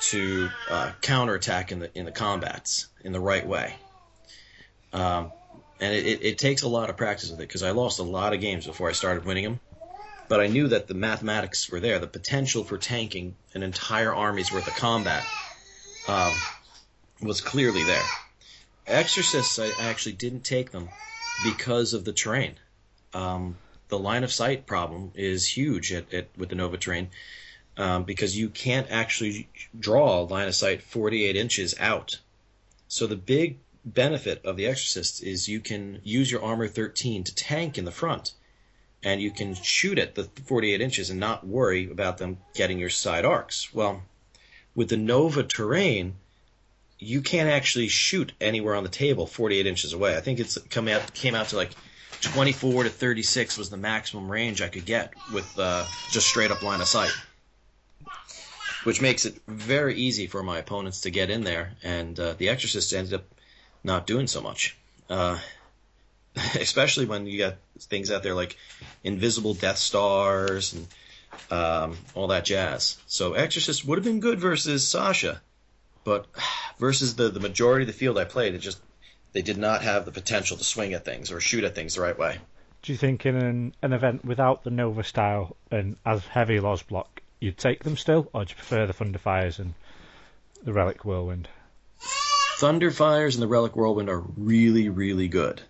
[0.02, 3.74] to uh, counterattack in the in the combats in the right way.
[4.92, 5.32] Um,
[5.80, 8.32] and it, it, takes a lot of practice with it because I lost a lot
[8.32, 9.60] of games before I started winning them.
[10.28, 14.52] But I knew that the mathematics were there, the potential for tanking an entire army's
[14.52, 15.24] worth of combat
[16.08, 16.32] um,
[17.20, 18.02] was clearly there.
[18.86, 20.88] Exorcists, I actually didn't take them
[21.44, 22.54] because of the terrain.
[23.12, 23.56] Um,
[23.88, 27.10] the line of sight problem is huge at, at, with the Nova terrain
[27.76, 29.48] um, because you can't actually
[29.78, 32.18] draw a line of sight 48 inches out.
[32.88, 37.34] So the big benefit of the Exorcist is you can use your armor 13 to
[37.34, 38.32] tank in the front,
[39.02, 42.90] and you can shoot at the 48 inches and not worry about them getting your
[42.90, 43.72] side arcs.
[43.74, 44.02] Well,
[44.74, 46.14] with the Nova terrain,
[46.98, 50.16] you can't actually shoot anywhere on the table 48 inches away.
[50.16, 51.70] I think it's come out came out to like
[52.22, 56.62] 24 to 36 was the maximum range I could get with uh, just straight up
[56.62, 57.12] line of sight,
[58.84, 61.72] which makes it very easy for my opponents to get in there.
[61.82, 63.24] And uh, the Exorcist ended up
[63.84, 64.76] not doing so much,
[65.10, 65.38] uh,
[66.54, 68.56] especially when you got things out there like
[69.04, 70.86] invisible Death Stars and
[71.50, 72.96] um, all that jazz.
[73.06, 75.40] So Exorcist would have been good versus Sasha,
[76.02, 76.26] but
[76.78, 78.80] versus the the majority of the field I played, it just
[79.32, 82.00] they did not have the potential to swing at things or shoot at things the
[82.00, 82.38] right way.
[82.82, 86.82] Do you think in an, an event without the Nova style and as heavy Loz
[86.82, 89.74] block, you'd take them still, or do you prefer the Thunderfires and
[90.62, 91.48] the Relic Whirlwind?
[92.58, 95.60] Thunderfires and the Relic Whirlwind are really, really good.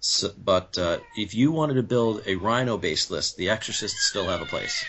[0.00, 4.24] So, but uh, if you wanted to build a Rhino based list, the Exorcists still
[4.24, 4.84] have a place.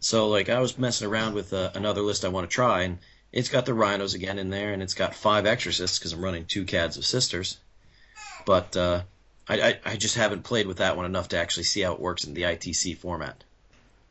[0.00, 2.98] So, like, I was messing around with uh, another list I want to try, and
[3.30, 6.46] it's got the Rhinos again in there, and it's got five Exorcists because I'm running
[6.46, 7.58] two CADs of Sisters.
[8.46, 9.02] But uh,
[9.48, 12.00] I, I, I, just haven't played with that one enough to actually see how it
[12.00, 13.44] works in the ITC format.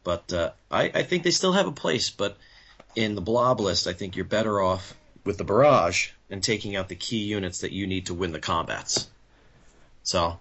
[0.03, 2.37] But uh, I, I think they still have a place, but
[2.95, 4.93] in the blob list, I think you're better off
[5.27, 8.39] with the barrage and taking out the key units that you need to win the
[8.39, 9.07] combats.
[10.03, 10.39] So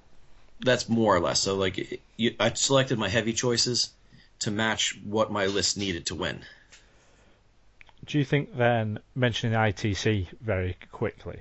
[0.60, 1.40] that's more or less.
[1.40, 3.90] So like you, I selected my heavy choices
[4.38, 6.44] to match what my list needed to win
[8.06, 11.40] do you think then, mentioning the ITC very quickly,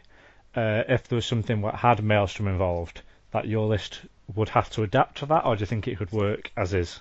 [0.56, 4.00] uh, if there was something that had Maelstrom involved, that your list
[4.36, 7.00] would have to adapt to that, or do you think it could work as is?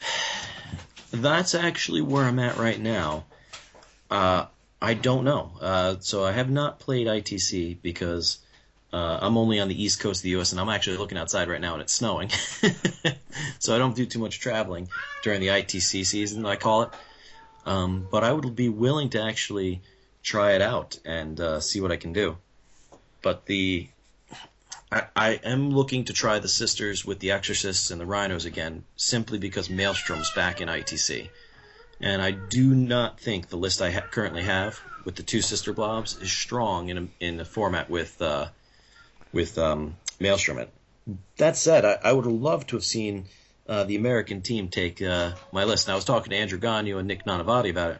[1.10, 3.24] That's actually where I'm at right now.
[4.10, 4.46] Uh,
[4.84, 5.50] I don't know.
[5.62, 8.38] Uh, so I have not played ITC because
[8.92, 10.52] uh, I'm only on the east coast of the U.S.
[10.52, 12.28] and I'm actually looking outside right now and it's snowing.
[13.58, 14.88] so I don't do too much traveling
[15.22, 16.90] during the ITC season, I call it.
[17.64, 19.80] Um, but I would be willing to actually
[20.22, 22.36] try it out and uh, see what I can do.
[23.22, 23.88] But the
[24.92, 28.84] I, I, am looking to try the Sisters with the Exorcists and the Rhinos again,
[28.96, 31.30] simply because Maelstrom's back in ITC.
[32.00, 35.72] And I do not think the list I ha- currently have with the two Sister
[35.72, 38.48] Blobs is strong in a, in a format with uh,
[39.32, 40.66] with um, Maelstrom.
[41.36, 43.26] That said, I, I would have loved to have seen
[43.68, 45.86] uh, the American team take uh, my list.
[45.86, 47.98] And I was talking to Andrew Gonyo and Nick Nanavati about it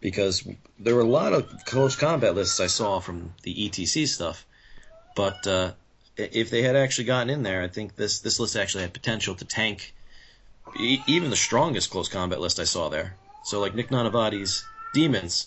[0.00, 0.46] because
[0.78, 4.46] there were a lot of close combat lists I saw from the ETC stuff,
[5.14, 5.72] but uh,
[6.16, 9.34] if they had actually gotten in there, I think this this list actually had potential
[9.36, 9.94] to tank
[10.78, 13.16] even the strongest close combat list I saw there.
[13.46, 15.46] So like Nick Nanavati's demons,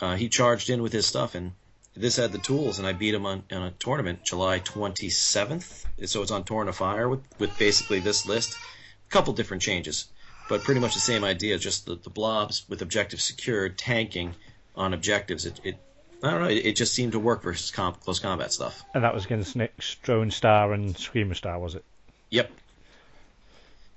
[0.00, 1.54] uh, he charged in with his stuff and
[1.96, 5.86] this had the tools, and I beat him on, on a tournament July 27th.
[6.06, 10.06] So it's on Torrent of Fire with, with basically this list a couple different changes,
[10.48, 11.58] but pretty much the same idea.
[11.58, 14.36] Just the, the blobs with objectives secured, tanking
[14.76, 15.46] on objectives.
[15.46, 15.78] It, it
[16.22, 16.48] I don't know.
[16.48, 18.84] It, it just seemed to work versus comp, close combat stuff.
[18.94, 21.84] And that was against Nick's Drone Star and Screamer Star, was it?
[22.30, 22.52] Yep.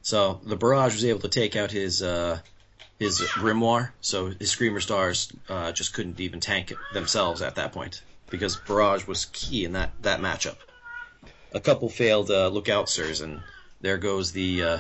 [0.02, 2.40] So the barrage was able to take out his uh,
[3.00, 8.04] his grimoire, so his screamer stars uh, just couldn't even tank themselves at that point
[8.30, 10.58] because barrage was key in that that matchup.
[11.54, 13.42] A couple failed uh, lookout sirs, and
[13.82, 14.78] there goes the uh,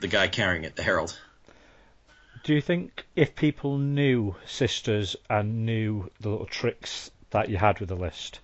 [0.00, 1.18] the guy carrying it, the Herald.
[2.44, 7.78] Do you think if people knew Sisters and knew the little tricks that you had
[7.80, 8.40] with the list,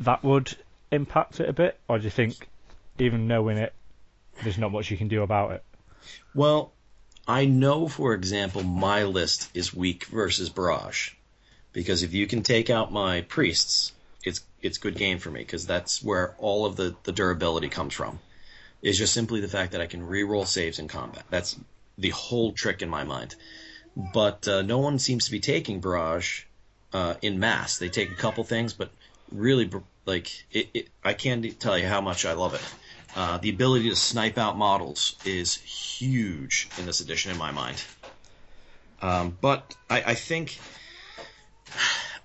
[0.00, 0.56] that would
[0.90, 2.48] impact it a bit, or do you think
[2.98, 3.72] even knowing it,
[4.42, 5.64] there's not much you can do about it?
[6.34, 6.72] Well,
[7.26, 11.10] I know, for example, my list is weak versus Barrage,
[11.72, 13.92] because if you can take out my priests,
[14.24, 17.94] it's it's good game for me because that's where all of the, the durability comes
[17.94, 18.20] from
[18.82, 21.24] is just simply the fact that I can re-roll saves in combat.
[21.30, 21.56] That's
[21.98, 23.34] the whole trick in my mind.
[23.96, 26.44] But uh, no one seems to be taking Barrage
[26.92, 27.78] uh, in mass.
[27.78, 28.90] They take a couple things, but
[29.30, 29.70] really,
[30.06, 32.62] like, it, it, I can't tell you how much I love it.
[33.14, 37.82] Uh, the ability to snipe out models is huge in this edition, in my mind.
[39.02, 40.58] Um, but I, I think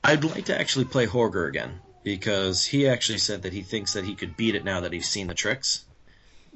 [0.04, 4.06] I'd like to actually play Horger again because he actually said that he thinks that
[4.06, 5.84] he could beat it now that he's seen the tricks.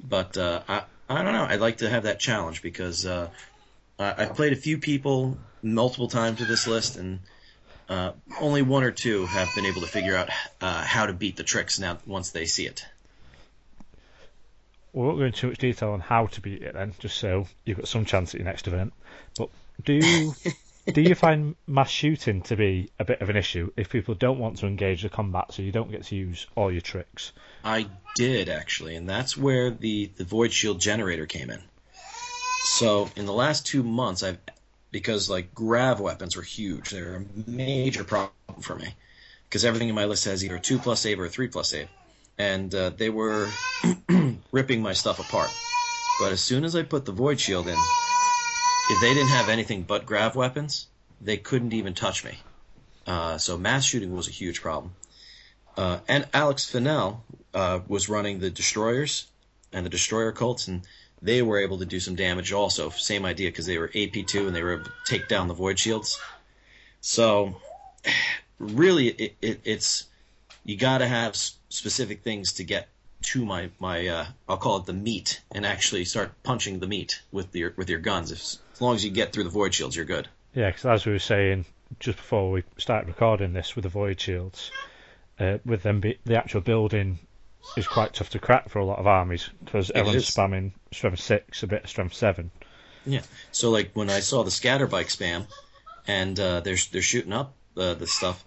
[0.02, 1.44] But uh, I, I don't know.
[1.44, 3.28] I'd like to have that challenge because uh,
[3.98, 7.20] I, have played a few people multiple times with this list, and
[7.88, 10.30] uh, only one or two have been able to figure out
[10.60, 12.86] uh, how to beat the tricks now once they see it.
[14.92, 17.46] We won't go into too much detail on how to beat it then, just so
[17.64, 18.92] you've got some chance at your next event.
[19.36, 19.48] But
[19.84, 20.34] do
[20.86, 24.40] Do you find mass shooting to be a bit of an issue if people don't
[24.40, 27.32] want to engage the combat, so you don't get to use all your tricks?
[27.62, 31.62] I did actually, and that's where the the void shield generator came in.
[32.64, 34.38] So in the last two months, I've
[34.90, 36.90] because like grav weapons were huge.
[36.90, 38.94] They were a major problem for me
[39.48, 41.68] because everything in my list has either a two plus save or a three plus
[41.68, 41.88] save,
[42.42, 43.48] and uh, they were
[44.52, 45.50] ripping my stuff apart.
[46.18, 47.78] But as soon as I put the void shield in,
[48.90, 50.88] if they didn't have anything but grav weapons,
[51.20, 52.38] they couldn't even touch me.
[53.06, 54.92] Uh, so mass shooting was a huge problem.
[55.76, 57.24] Uh, and Alex Fennell
[57.54, 59.26] uh, was running the destroyers
[59.72, 60.82] and the destroyer cults, and
[61.22, 62.90] they were able to do some damage also.
[62.90, 65.78] Same idea because they were AP2 and they were able to take down the void
[65.78, 66.18] shields.
[67.00, 67.54] So
[68.58, 70.06] really, it, it, it's
[70.64, 72.88] you got to have specific things to get
[73.22, 77.22] to my my uh, I'll call it the meat and actually start punching the meat
[77.30, 78.32] with your with your guns.
[78.32, 80.28] If, as long as you get through the void shields, you're good.
[80.54, 81.64] Yeah, because as we were saying
[82.00, 84.70] just before we started recording this with the void shields,
[85.38, 87.18] uh, with them be, the actual building
[87.76, 91.62] is quite tough to crack for a lot of armies because everyone's spamming strength six,
[91.62, 92.50] a bit of strength seven.
[93.06, 93.22] Yeah.
[93.50, 95.46] So like when I saw the scatter bike spam,
[96.06, 98.44] and uh, they're they're shooting up uh, the stuff,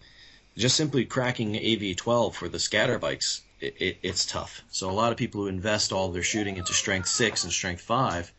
[0.58, 4.64] just simply cracking AV12 for the scatter bikes, it, it, it's tough.
[4.70, 7.82] So a lot of people who invest all their shooting into strength six and strength
[7.82, 8.32] five,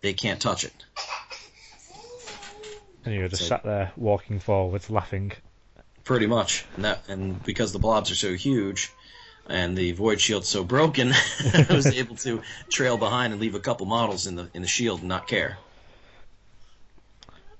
[0.00, 0.72] they can't touch it.
[3.04, 5.32] And you're just So- sat there walking forwards, laughing.
[6.04, 8.90] Pretty much, and that and because the blobs are so huge,
[9.46, 11.12] and the void shield's so broken,
[11.54, 14.66] I was able to trail behind and leave a couple models in the in the
[14.68, 15.58] shield and not care.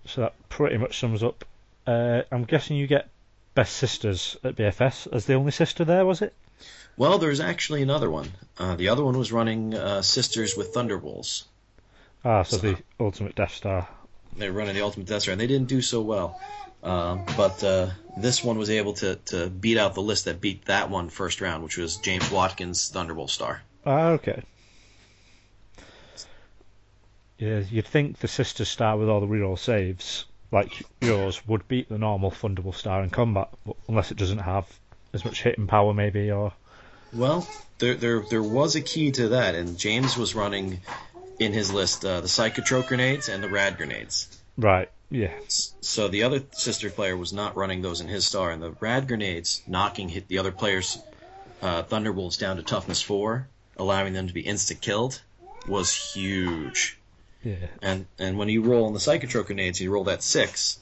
[0.06, 1.44] So that pretty much sums up.
[1.86, 3.08] Uh, I'm guessing you get
[3.54, 6.34] best sisters at BFS as the only sister there, was it?
[6.96, 8.30] Well, there's actually another one.
[8.58, 11.44] Uh, the other one was running uh, Sisters with Thunderwolves.
[12.24, 13.88] Ah, so So- the ultimate Death Star.
[14.36, 16.40] They were running the Ultimate Death Star, and they didn't do so well.
[16.82, 20.66] Um, but uh, this one was able to, to beat out the list that beat
[20.66, 23.62] that one first round, which was James Watkins' Thunderwolf Star.
[23.84, 24.42] Ah, okay.
[27.38, 31.88] Yeah, you'd think the Sisters star with all the reroll saves, like yours, would beat
[31.88, 33.48] the normal fundable star in combat,
[33.88, 34.66] unless it doesn't have
[35.12, 36.52] as much hitting power, maybe, or
[37.12, 37.48] Well,
[37.78, 40.80] there, there there was a key to that, and James was running
[41.38, 44.28] in his list uh, the Psychotroke grenades and the Rad grenades.
[44.56, 48.62] right, yeah, So the other sister player was not running those in his star, and
[48.62, 50.98] the Rad grenades knocking hit the other players'
[51.62, 55.20] uh, Thunderbolts down to toughness four, allowing them to be insta killed,
[55.66, 56.99] was huge.
[57.42, 57.54] Yeah.
[57.80, 60.78] And and when you roll on the Psychotroke grenades, you roll that six,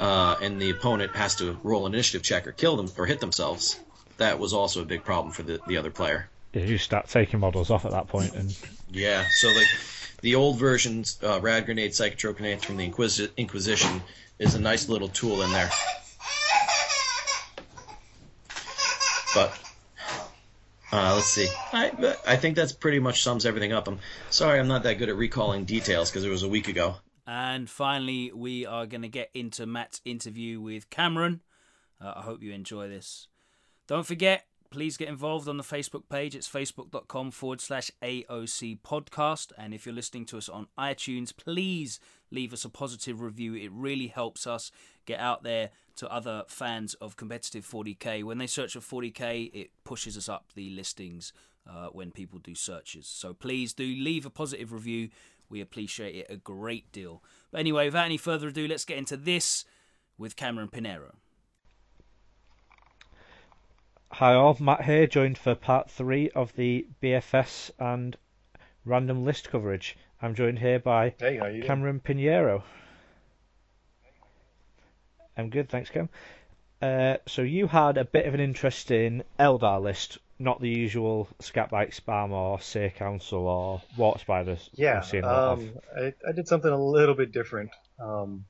[0.00, 3.20] uh, and the opponent has to roll an initiative check or kill them or hit
[3.20, 3.78] themselves.
[4.16, 6.28] That was also a big problem for the, the other player.
[6.52, 8.56] Yeah, you start taking models off at that point, and
[8.90, 9.68] Yeah, so like
[10.20, 14.02] the old versions, uh, Rad Grenade, Psychotroke Grenades from the Inquisi- Inquisition
[14.38, 15.70] is a nice little tool in there.
[19.34, 19.58] But
[20.92, 21.48] uh, let's see.
[21.72, 23.88] I I think that's pretty much sums everything up.
[23.88, 23.98] I'm
[24.30, 26.96] sorry, I'm not that good at recalling details because it was a week ago.
[27.26, 31.40] And finally, we are going to get into Matt's interview with Cameron.
[32.00, 33.28] Uh, I hope you enjoy this.
[33.86, 36.34] Don't forget, please get involved on the Facebook page.
[36.34, 39.52] It's facebook.com forward slash AOC podcast.
[39.56, 43.54] And if you're listening to us on iTunes, please leave us a positive review.
[43.54, 44.72] It really helps us
[45.06, 48.24] get out there to other fans of competitive 40k.
[48.24, 51.32] When they search for 40k, it pushes us up the listings
[51.68, 53.06] uh, when people do searches.
[53.06, 55.10] So please do leave a positive review.
[55.48, 57.22] We appreciate it a great deal.
[57.50, 59.64] But anyway, without any further ado, let's get into this
[60.18, 61.14] with Cameron Pinero.
[64.12, 68.16] Hi all, Matt here, joined for part three of the BFS and
[68.84, 69.96] random list coverage.
[70.20, 71.62] I'm joined here by Hey, how doing?
[71.62, 72.62] Cameron Pinheiro.
[75.36, 76.08] I'm good, thanks, Cam.
[76.80, 81.28] Uh, so you had a bit of an interest in Eldar list, not the usual
[81.40, 84.68] Scatbike Spam or Seer Council or Warp Spiders.
[84.74, 85.58] Yeah, I've seen a lot of.
[85.60, 87.70] um, I, I did something a little bit different.
[88.00, 88.44] Um,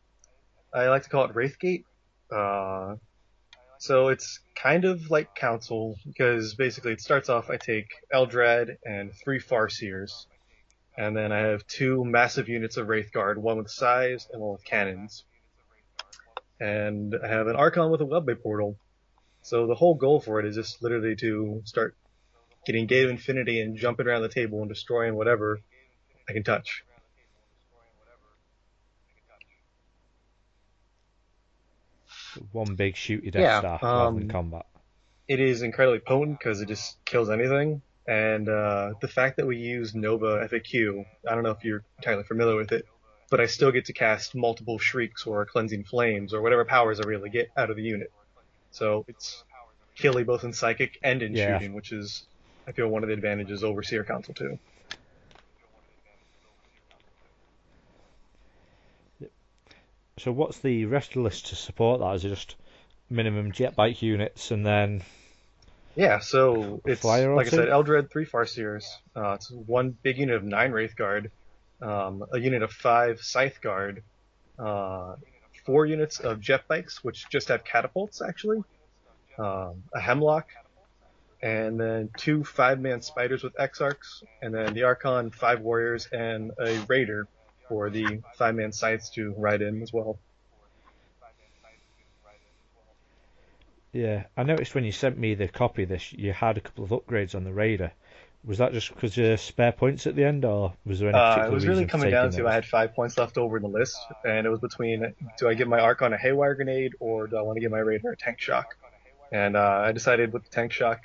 [0.72, 1.84] I like to call it Wraithgate.
[2.34, 2.96] Uh,
[3.78, 7.50] so it's kind of like Council because basically it starts off.
[7.50, 10.26] I take Eldrad and three Farseers,
[10.96, 14.64] and then I have two massive units of Wraithguard, one with scythes and one with
[14.64, 15.24] cannons.
[16.61, 18.76] And I have an Archon with a Webway portal.
[19.42, 21.96] So the whole goal for it is just literally to start
[22.64, 25.59] getting Gate of Infinity and jumping around the table and destroying whatever
[26.28, 26.84] I can touch.
[32.53, 34.66] One big shooty Death Yeah, Star rather than um, combat.
[35.28, 37.82] It is incredibly potent because it just kills anything.
[38.07, 42.24] And uh, the fact that we use Nova FAQ, I don't know if you're entirely
[42.24, 42.86] familiar with it,
[43.32, 47.04] but I still get to cast multiple shrieks or cleansing flames or whatever powers I
[47.04, 48.08] really get out of the unit.
[48.72, 49.42] So it's
[49.96, 51.56] killy both in psychic and in Yeah.
[51.56, 52.26] shooting, which is
[52.68, 54.58] I feel one of the advantages over Seer Council too.
[60.18, 62.14] So what's the rest of the list to support that?
[62.16, 62.56] Is it just
[63.08, 65.02] minimum jet bike units and then
[65.96, 68.84] Yeah, so it's like I said, Eldrad three Farseers.
[69.16, 71.30] Uh, it's one big unit of nine Wraith Guard,
[71.82, 74.02] um, a unit of five Scythe Guard,
[74.58, 75.16] uh,
[75.64, 78.62] four units of jet bikes, which just have catapults actually,
[79.38, 80.48] um, a Hemlock,
[81.42, 86.52] and then two five man spiders with Exarchs, and then the Archon five warriors and
[86.60, 87.26] a Raider
[87.68, 90.18] for the five man scythes to ride in as well.
[93.92, 94.24] yeah?
[94.36, 96.90] I noticed when you sent me the copy of this, you had a couple of
[96.90, 97.92] upgrades on the Raider.
[98.45, 101.47] Was that just because you spare points at the end, or was there any Uh,
[101.47, 102.47] it was really coming down to those?
[102.47, 105.55] I had five points left over in the list, and it was between do I
[105.55, 108.16] give my Archon a Haywire Grenade or do I want to give my Raider a
[108.16, 108.76] Tank Shock?
[109.30, 111.03] And uh, I decided with the Tank Shock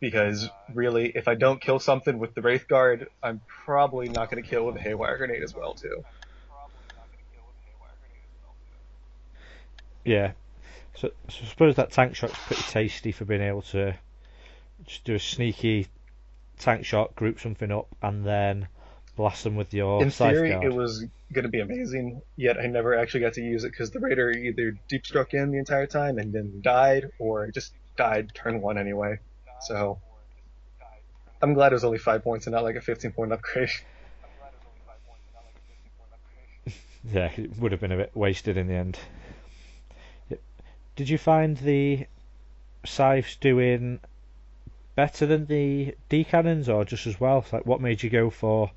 [0.00, 4.42] because really, if I don't kill something with the Wraith Guard, I'm probably not going
[4.42, 6.04] to kill with a Haywire Grenade as well too.
[10.04, 10.32] Yeah.
[10.94, 13.94] So, so I suppose that tank shock's pretty tasty for being able to
[14.84, 15.88] just do a sneaky
[16.58, 18.68] tank shock, group something up, and then
[19.16, 20.64] blast them with your in theory, guard.
[20.64, 22.22] it was going to be amazing.
[22.36, 25.50] Yet I never actually got to use it because the Raider either deep struck in
[25.50, 29.18] the entire time and then died, or just died turn one anyway.
[29.60, 29.98] So
[31.40, 33.70] I'm glad it was only five points and not like a 15 point upgrade.
[37.12, 38.98] Yeah, it would have been a bit wasted in the end.
[40.96, 42.06] Did you find the
[42.86, 44.00] scythes doing
[44.94, 47.44] better than the D cannons, or just as well?
[47.52, 48.70] Like, what made you go for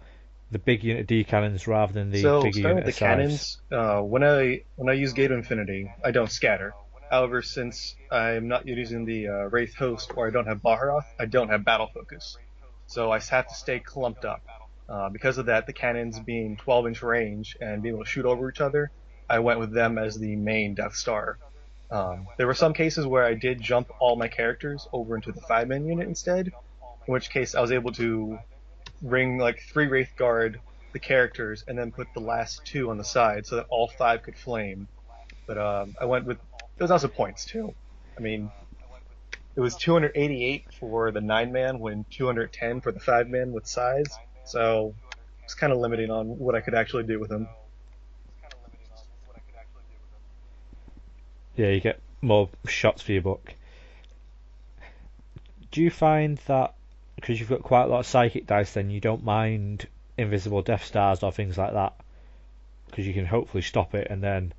[0.51, 4.23] the big unit D cannons rather than the so starting unit the cannons, uh, when
[4.23, 6.73] I when I use Gate of Infinity, I don't scatter.
[7.09, 11.25] However, since I'm not using the uh, Wraith Host or I don't have Baharroth, I
[11.25, 12.37] don't have Battle Focus.
[12.87, 14.41] So I have to stay clumped up.
[14.89, 18.25] Uh, because of that, the cannons being 12 inch range and being able to shoot
[18.25, 18.91] over each other,
[19.29, 21.37] I went with them as the main Death Star.
[21.89, 25.41] Um, there were some cases where I did jump all my characters over into the
[25.41, 28.37] five man unit instead, in which case I was able to
[29.01, 30.59] ring like three Wraith Guard
[30.93, 34.23] the characters and then put the last two on the side so that all five
[34.23, 34.87] could flame.
[35.45, 36.37] But um, I went with
[36.77, 37.73] it was also points too.
[38.17, 38.51] I mean,
[39.55, 44.15] it was 288 for the nine man when 210 for the five man with scythes.
[44.45, 44.93] So
[45.43, 47.47] it's kind of limiting on what I could actually do with them.
[51.57, 53.53] Yeah, you get more shots for your buck.
[55.71, 56.75] Do you find that
[57.15, 59.87] because you've got quite a lot of psychic dice, then you don't mind
[60.17, 61.93] invisible Death Stars or things like that?
[62.85, 64.53] Because you can hopefully stop it and then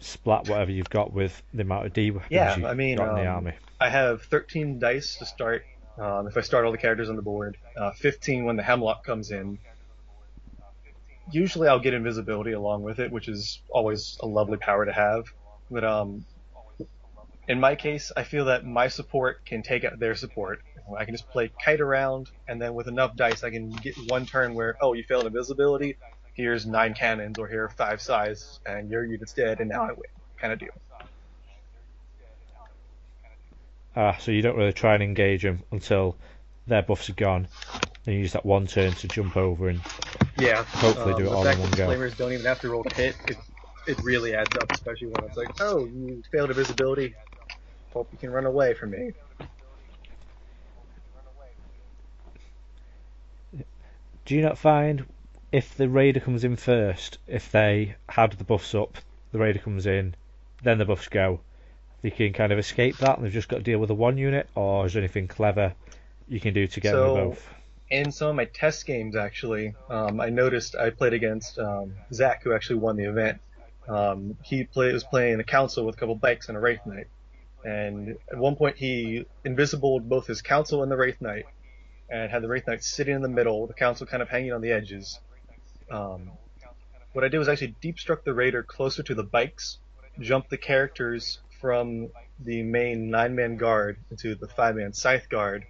[0.00, 3.10] splat whatever you've got with the amount of D weapons Yeah, you've I mean, got
[3.10, 3.52] in the um, army.
[3.78, 5.64] I have 13 dice to start.
[5.98, 9.04] Um, if I start all the characters on the board, uh, 15 when the Hemlock
[9.04, 9.58] comes in.
[11.30, 15.26] Usually I'll get invisibility along with it, which is always a lovely power to have.
[15.70, 16.24] But um,
[17.48, 20.62] in my case, I feel that my support can take out their support.
[20.98, 24.26] I can just play kite around, and then with enough dice, I can get one
[24.26, 25.96] turn where, oh, you failed invisibility.
[26.34, 29.92] Here's nine cannons, or here are five scythes, and your unit's dead, and now I
[29.92, 30.70] win, kind of deal.
[33.94, 36.16] Ah, so you don't really try and engage them until
[36.66, 37.48] their buffs are gone.
[38.06, 39.80] and you use that one turn to jump over and
[40.38, 40.62] Yeah.
[40.64, 41.86] Hopefully do it all fact in one that go.
[41.88, 43.16] Flamers don't even have to roll to hit.
[43.28, 43.36] It,
[43.90, 47.14] it really adds up, especially when it's like, oh, you failed invisibility.
[47.92, 49.12] Hope you can run away from me.
[54.24, 55.06] Do you not find
[55.50, 58.98] if the raider comes in first, if they had the buffs up,
[59.32, 60.14] the raider comes in,
[60.62, 61.40] then the buffs go,
[62.02, 64.16] they can kind of escape that and they've just got to deal with the one
[64.18, 65.74] unit, or is there anything clever
[66.28, 67.48] you can do to get them So- both?
[67.90, 72.44] In some of my test games, actually, um, I noticed I played against um, Zach,
[72.44, 73.40] who actually won the event.
[73.88, 77.06] Um, he play, was playing a council with a couple bikes and a Wraith Knight.
[77.64, 81.44] And at one point, he invisibled both his council and the Wraith Knight,
[82.08, 84.60] and had the Wraith Knight sitting in the middle, the council kind of hanging on
[84.60, 85.18] the edges.
[85.90, 86.30] Um,
[87.12, 89.78] what I did was actually deep struck the Raider closer to the bikes,
[90.20, 92.08] jumped the characters from
[92.38, 95.66] the main nine man guard into the five man scythe guard.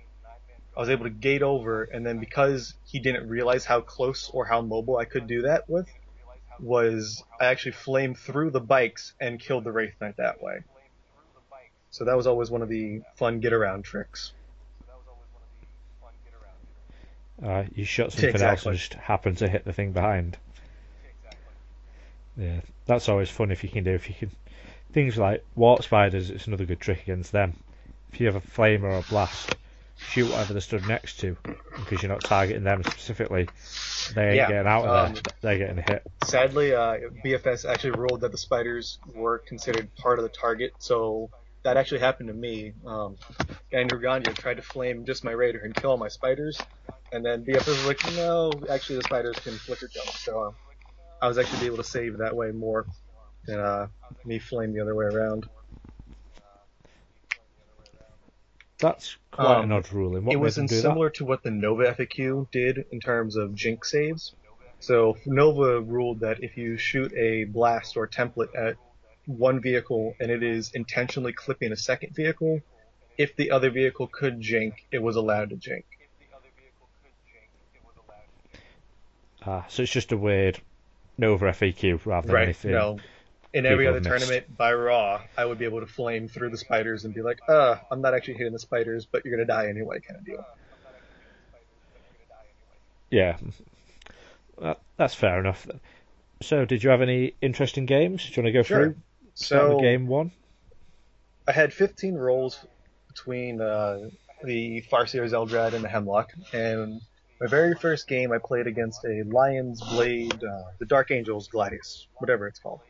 [0.76, 4.44] I was able to gate over, and then because he didn't realize how close or
[4.44, 5.88] how mobile I could do that with,
[6.62, 10.60] was I actually flamed through the bikes and killed the Wraith Knight that way.
[11.90, 14.32] So that was always one of the fun get around tricks.
[17.42, 20.36] Uh, you shot something else and just happened to hit the thing behind.
[22.36, 23.92] Yeah, that's always fun if you can do.
[23.92, 24.30] If you can,
[24.92, 27.54] things like warp spiders, it's another good trick against them.
[28.12, 29.56] If you have a flame or a blast,
[30.08, 31.36] shoot whatever they're stood next to,
[31.76, 33.48] because you're not targeting them specifically.
[34.14, 35.22] They ain't Yeah, getting out of um, there.
[35.42, 36.02] They're getting hit.
[36.24, 41.30] Sadly, uh, BFS actually ruled that the spiders were considered part of the target, so
[41.64, 42.72] that actually happened to me.
[42.86, 43.16] Um,
[43.72, 46.58] Andrew Gonyo tried to flame just my raider and kill all my spiders,
[47.12, 50.54] and then BFS was like, no, actually the spiders can flicker jump, so um,
[51.22, 52.86] I was actually able to save that way more
[53.46, 53.88] than uh,
[54.24, 55.46] me flame the other way around.
[58.78, 60.24] That's um, ruling.
[60.24, 63.36] What it was them in do similar to what the Nova FAQ did in terms
[63.36, 64.34] of Jink saves.
[64.80, 68.76] So Nova ruled that if you shoot a blast or template at
[69.26, 72.60] one vehicle and it is intentionally clipping a second vehicle,
[73.18, 75.84] if the other vehicle could jink, it was allowed to jink.
[79.40, 79.46] that?
[79.46, 80.60] Ah, so it's just a weird
[81.18, 82.44] Nova FAQ rather than Right.
[82.44, 82.72] anything.
[82.72, 82.98] No.
[83.52, 84.08] In every other missed.
[84.08, 87.40] tournament by Raw, I would be able to flame through the spiders and be like,
[87.48, 90.44] uh, I'm not actually hitting the spiders, but you're gonna die anyway, kind of deal.
[93.10, 93.38] Yeah,
[94.60, 95.66] that, that's fair enough.
[96.42, 98.24] So, did you have any interesting games?
[98.24, 98.84] Do you want to go Sure.
[98.84, 98.96] through?
[99.34, 100.30] Start So game one.
[101.48, 102.64] I had 15 rolls
[103.08, 104.10] between uh,
[104.44, 107.00] the Farseer's Eldrad and the Hemlock, and
[107.40, 112.06] my very first game I played against a Lion's Blade, uh, the Dark Angels Gladius,
[112.18, 112.80] whatever it's called.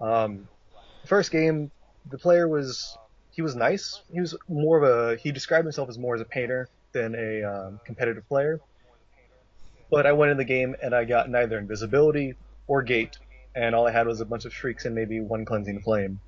[0.00, 0.48] Um,
[1.06, 1.70] first game,
[2.10, 2.96] the player was
[3.30, 4.02] he was nice.
[4.12, 7.42] He was more of a he described himself as more as a painter than a
[7.42, 8.60] um, competitive player.
[9.90, 12.34] But I went in the game and I got neither invisibility
[12.66, 13.18] or gate,
[13.54, 16.20] and all I had was a bunch of shrieks and maybe one cleansing flame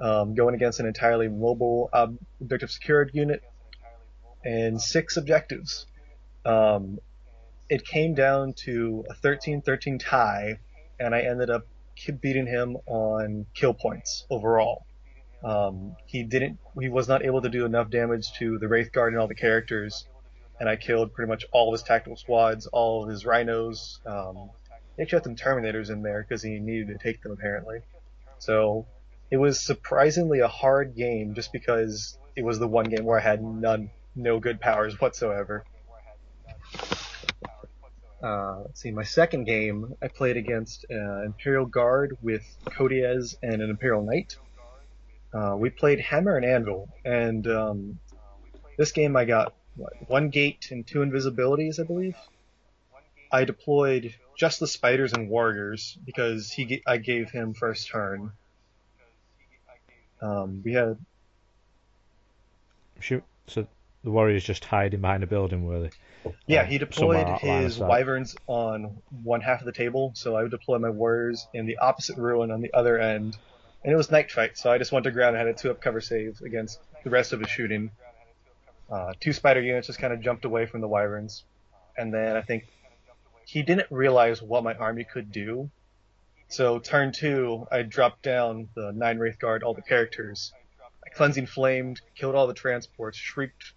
[0.00, 3.42] um, going against an entirely mobile ob- objective secured unit
[4.44, 5.86] and six objectives.
[6.44, 6.98] Um,
[7.68, 10.58] it came down to a 13-13 tie,
[10.98, 11.66] and I ended up
[12.20, 14.84] beating him on kill points overall.
[15.42, 16.58] Um, he didn't.
[16.78, 19.34] He was not able to do enough damage to the Wraith Guard and all the
[19.34, 20.06] characters,
[20.58, 24.00] and I killed pretty much all of his tactical squads, all of his rhinos.
[24.04, 24.50] Um,
[24.96, 27.80] he actually had some Terminators in there because he needed to take them apparently.
[28.38, 28.86] So
[29.30, 33.22] it was surprisingly a hard game just because it was the one game where I
[33.22, 35.64] had none, no good powers whatsoever.
[38.22, 43.62] Uh, let's see, my second game I played against uh, Imperial Guard with Coteaz and
[43.62, 44.36] an Imperial Knight.
[45.32, 47.98] Uh, we played Hammer and Anvil, and um,
[48.76, 52.16] this game I got what, one gate and two invisibilities, I believe.
[53.32, 58.32] I deployed just the spiders and warriors because he I gave him first turn.
[60.20, 60.98] Um, we had
[63.00, 63.24] Shoot.
[63.46, 63.66] So
[64.02, 65.90] the warriors just hiding behind a building, were they?
[66.46, 70.42] Yeah, Um, he deployed of his wyverns on one half of the table, so I
[70.42, 73.36] would deploy my warriors in the opposite ruin on the other end.
[73.82, 75.70] And it was night fight, so I just went to ground and had a two
[75.70, 77.90] up cover save against the rest of his shooting.
[78.90, 81.44] Uh, two spider units just kind of jumped away from the wyverns,
[81.96, 82.66] and then I think
[83.44, 85.70] he didn't realize what my army could do.
[86.48, 90.52] So turn two, I dropped down the nine wraith guard, all the characters.
[91.04, 93.72] I cleansing flamed, killed all the transports, shrieked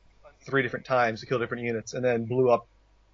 [0.46, 2.68] three different times to kill different units, and then blew up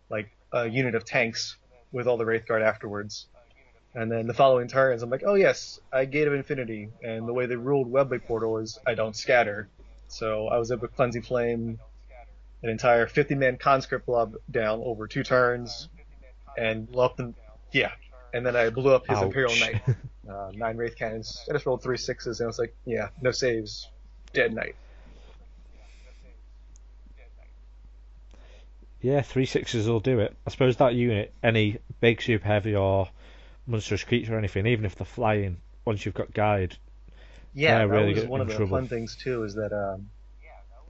[0.09, 1.55] like a unit of tanks
[1.91, 3.27] with all the Wraith Guard afterwards.
[3.95, 7.33] And then the following turns, I'm like, oh yes, I Gate of Infinity, and the
[7.33, 9.67] way they ruled Webway Portal is I don't scatter.
[10.07, 11.79] So I was able to Cleansing Flame
[12.61, 15.87] an entire 50-man conscript blob down over two turns,
[16.57, 17.33] and blew up the,
[17.71, 17.91] yeah,
[18.33, 19.25] and then I blew up his Ouch.
[19.25, 19.81] Imperial Knight,
[20.29, 21.45] uh, nine Wraith Cannons.
[21.49, 23.87] I just rolled three sixes, and I was like, yeah, no saves,
[24.33, 24.75] dead Knight.
[29.01, 30.35] Yeah, three sixes will do it.
[30.45, 33.09] I suppose that unit, any big super heavy or
[33.65, 36.75] monstrous creature or anything, even if they're flying, once you've got guide,
[37.53, 38.77] Yeah, that really was one of the trouble.
[38.77, 39.43] fun things too.
[39.43, 40.09] Is that um,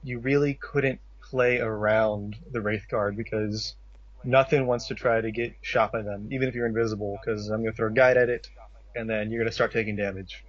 [0.02, 3.76] you really couldn't play around the Wraith Guard because
[4.24, 7.18] nothing wants to try to get shot by them, even if you're invisible.
[7.22, 8.48] Because I'm gonna throw a guide at it,
[8.96, 10.44] and then you're gonna start taking damage.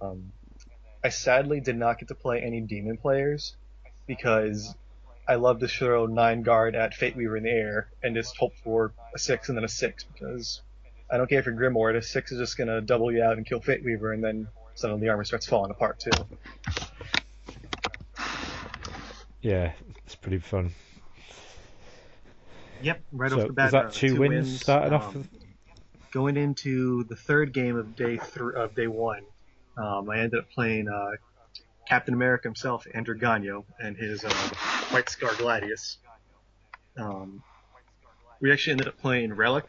[0.00, 0.32] Um,
[1.02, 3.56] I sadly did not get to play any demon players
[4.06, 4.74] because
[5.26, 8.52] I love to throw nine guard at Fate Weaver in the air and just hope
[8.62, 10.60] for a six and then a six because
[11.10, 13.46] I don't care if you're Grimoire, a six is just gonna double you out and
[13.46, 16.10] kill Fate Weaver, and then suddenly the armor starts falling apart too.
[19.40, 19.72] yeah,
[20.04, 20.72] it's pretty fun.
[22.82, 23.66] Yep, right so off the bat.
[23.66, 25.14] is that uh, two, wins, starting off?
[25.14, 25.28] um, with-
[26.12, 29.22] Going into the third game of day thr of day one,
[29.76, 31.12] um, I ended up playing uh,
[31.88, 34.30] Captain America himself, Andrew Gonyo, and his uh,
[34.90, 35.98] White Scar Gladius.
[36.98, 37.42] Um,
[38.40, 39.66] we actually ended up playing Relic,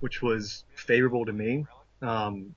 [0.00, 1.66] which was favorable to me
[2.02, 2.54] Um,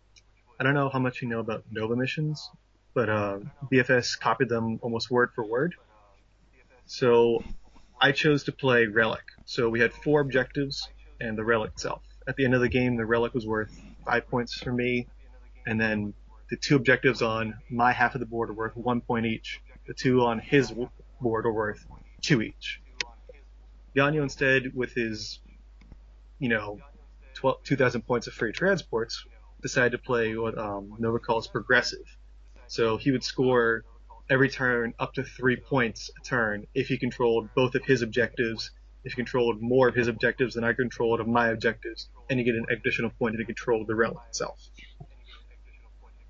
[0.60, 2.52] I don't know how much you know about Nova missions,
[2.94, 3.40] but uh,
[3.72, 5.76] BFS copied them almost word for word.
[6.86, 7.44] So
[8.02, 9.24] I chose to play Relic.
[9.46, 10.88] So we had four objectives
[11.20, 12.04] and the Relic itself.
[12.28, 13.72] At the end of the game, the Relic was worth
[14.06, 15.08] five points for me,
[15.66, 16.14] and then
[16.50, 19.62] the two objectives on my half of the board are worth one point each.
[19.88, 20.72] The two on his
[21.22, 21.86] board are worth
[22.22, 22.82] two each.
[23.96, 25.40] Gonyo instead, with his,
[26.40, 26.80] you know,
[27.36, 29.26] 12, 2,000 points of free transports,
[29.62, 32.06] decided to play what um, Nova calls progressive.
[32.68, 33.84] So he would score
[34.30, 38.72] every turn up to three points a turn if he controlled both of his objectives.
[39.04, 42.46] If he controlled more of his objectives than I controlled of my objectives, and you
[42.46, 44.60] get an additional point if he controlled the relic itself.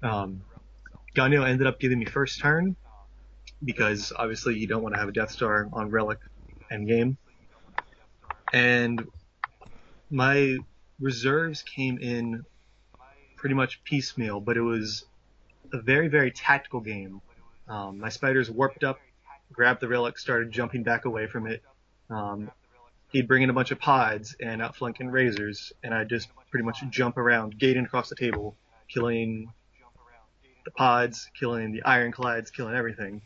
[0.02, 0.42] Um,
[1.16, 2.78] Gonyo ended up giving me first turn
[3.64, 6.20] because obviously you don't want to have a Death Star on Relic
[6.72, 7.18] Endgame.
[8.54, 9.08] And
[10.10, 10.58] my
[11.00, 12.46] reserves came in
[13.36, 15.06] pretty much piecemeal, but it was
[15.74, 17.22] a very, very tactical game.
[17.68, 19.00] Um, my spiders warped up,
[19.52, 21.64] grabbed the relic, started jumping back away from it.
[22.10, 22.52] Um,
[23.12, 26.84] he'd bring in a bunch of pods and outflanking razors, and I'd just pretty much
[26.90, 28.56] jump around, gating across the table,
[28.88, 29.52] killing
[30.66, 33.22] the pods, killing the ironclads, killing everything.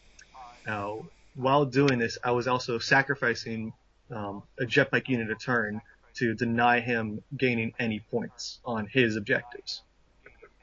[0.66, 1.06] Now,
[1.36, 3.74] while doing this, I was also sacrificing
[4.12, 5.82] um, a jetpack unit a turn
[6.16, 9.82] to deny him gaining any points on his objectives.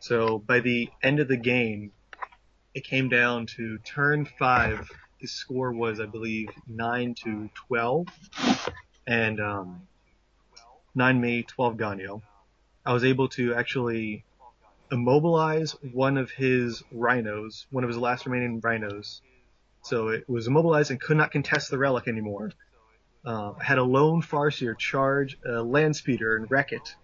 [0.01, 1.93] So by the end of the game,
[2.75, 4.91] it came down to turn five.
[5.19, 8.09] His score was, I believe, nine to twelve,
[9.07, 9.83] and um,
[10.95, 12.23] nine me, twelve Gonyo.
[12.85, 14.25] I was able to actually
[14.91, 19.21] immobilize one of his rhinos, one of his last remaining rhinos.
[19.83, 22.53] So it was immobilized and could not contest the relic anymore.
[23.25, 26.95] Uh, I had a lone Farseer charge a land speeder and wreck it.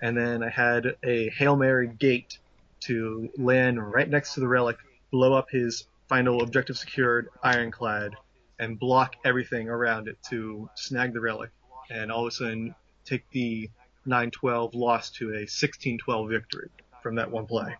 [0.00, 2.38] And then I had a Hail Mary gate
[2.80, 4.76] to land right next to the relic,
[5.10, 8.16] blow up his final objective secured ironclad,
[8.58, 11.50] and block everything around it to snag the relic.
[11.90, 13.70] And all of a sudden take the
[14.06, 16.70] 9-12 loss to a 16-12 victory
[17.02, 17.76] from that one play.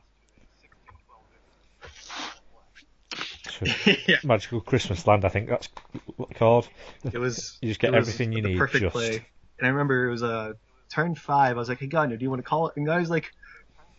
[4.07, 4.17] yeah.
[4.25, 5.69] Magical Christmas Land, I think that's
[6.17, 6.69] what it's called.
[7.05, 7.59] It was.
[7.63, 8.59] You just get everything you need.
[8.59, 8.93] Perfect just.
[8.93, 9.25] play.
[9.59, 10.53] And I remember it was a uh,
[10.91, 11.57] turn five.
[11.57, 13.33] I was like, "Hey, Gonyo, do you want to call it?" And guy's like,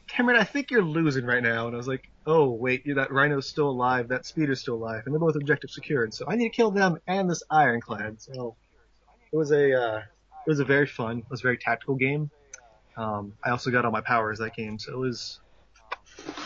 [0.07, 3.47] "Cameron, I think you're losing right now." And I was like, "Oh, wait, that rhino's
[3.47, 4.09] still alive.
[4.09, 6.13] That speeder's still alive, and they're both objective secured.
[6.13, 8.55] So I need to kill them and this ironclad." So
[9.31, 10.01] it was a uh,
[10.45, 12.29] it was a very fun, it was a very tactical game.
[12.97, 15.39] Um, I also got all my powers that game, so it was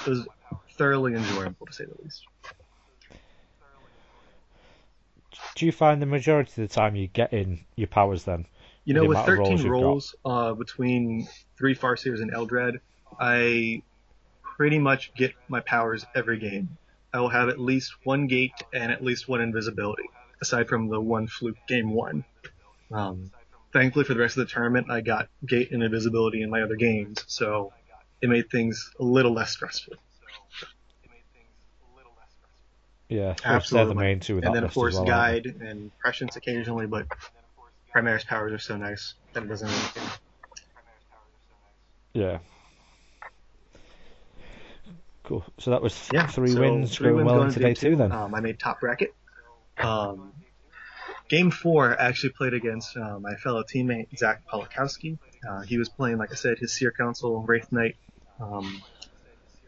[0.06, 0.28] it was
[0.78, 2.24] thoroughly enjoyable to say the least.
[5.58, 8.46] Do you find the majority of the time you get in your powers then?
[8.86, 11.28] You know, with 13 rolls, uh, between
[11.58, 12.80] three Farseers and Eldrad,
[13.20, 13.82] I
[14.44, 16.78] pretty much get my powers every game.
[17.12, 20.08] I will have at least one gate and at least one invisibility,
[20.44, 22.24] aside from the one fluke game one.
[22.92, 23.32] Um,
[23.74, 26.76] thankfully for the rest of the tournament, I got gate and invisibility in my other
[26.76, 27.74] games, so
[28.22, 29.96] it made things a little less stressful.
[33.10, 33.94] Yeah, absolutely.
[33.94, 34.40] the main two.
[34.40, 37.08] and then of course well, guide and prescience occasionally, but
[37.94, 40.04] Primaris powers are so nice that it doesn't anything.
[42.14, 42.40] Yeah.
[45.24, 45.44] Cool.
[45.58, 47.96] So that was yeah, three so wins three going wins well going into day two,
[47.96, 48.12] then.
[48.12, 49.14] Um, I made top bracket.
[49.78, 50.34] Um,
[51.30, 55.18] game four, I actually played against uh, my fellow teammate Zach Polakowski.
[55.48, 57.96] Uh, he was playing, like I said, his Seer Council Wraith Knight,
[58.40, 58.82] um,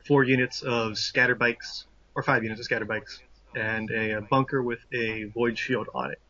[0.07, 1.85] four units of scatter bikes,
[2.15, 3.21] or five units of scatter bikes,
[3.55, 6.21] and a, a bunker with a void shield on it.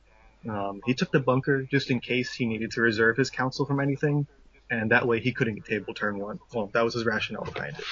[0.47, 3.79] Um, he took the bunker just in case he needed to reserve his council from
[3.79, 4.27] anything,
[4.71, 6.39] and that way he couldn't get table turn one.
[6.53, 7.85] Well, that was his rationale behind it.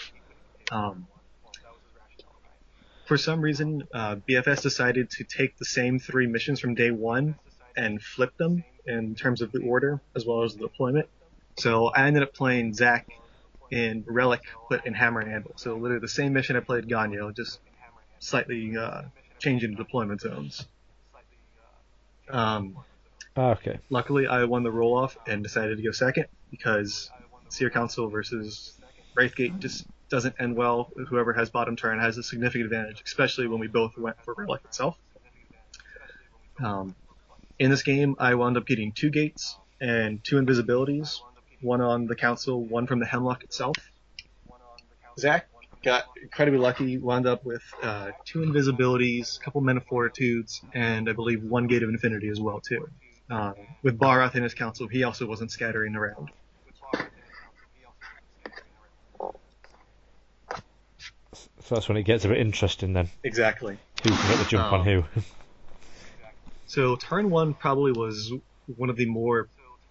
[0.72, 1.08] Um,
[3.06, 7.36] for some reason, uh, BFS decided to take the same three missions from day one
[7.76, 11.08] and flip them in terms of the order as well as the deployment.
[11.58, 13.08] So I ended up playing Zach
[13.72, 15.54] in Relic, but in Hammer and Anvil.
[15.56, 17.60] So literally the same mission I played Gonyo, just
[18.20, 19.04] slightly uh,
[19.40, 20.66] changing the deployment zones.
[22.30, 22.78] Um,
[23.36, 23.80] ah, okay.
[23.90, 27.10] Luckily, I won the roll off and decided to go second because
[27.50, 28.74] Seer Council versus
[29.16, 30.92] Wraithgate just doesn't end well.
[31.10, 34.62] Whoever has bottom turn has a significant advantage, especially when we both went for Relic
[34.66, 34.98] itself.
[36.64, 36.96] Um,
[37.60, 41.20] in this game, I wound up getting two gates and two invisibilities,
[41.62, 43.76] one on the council, one from the Hemlock itself.
[45.20, 45.48] Zach
[45.88, 51.10] got incredibly lucky, wound up with uh, two invisibilities, a couple men of fortitudes, and
[51.10, 52.90] I believe one gate of infinity as well too.
[53.32, 53.54] Uh,
[53.84, 56.30] with Baharroth in his council, he also wasn't scattering around.
[61.62, 63.10] So that's when it gets a bit interesting then.
[63.24, 63.78] Exactly.
[64.04, 65.04] Who can get the jump on Um, who?
[66.70, 68.34] So turn one probably was
[68.76, 69.48] one of the more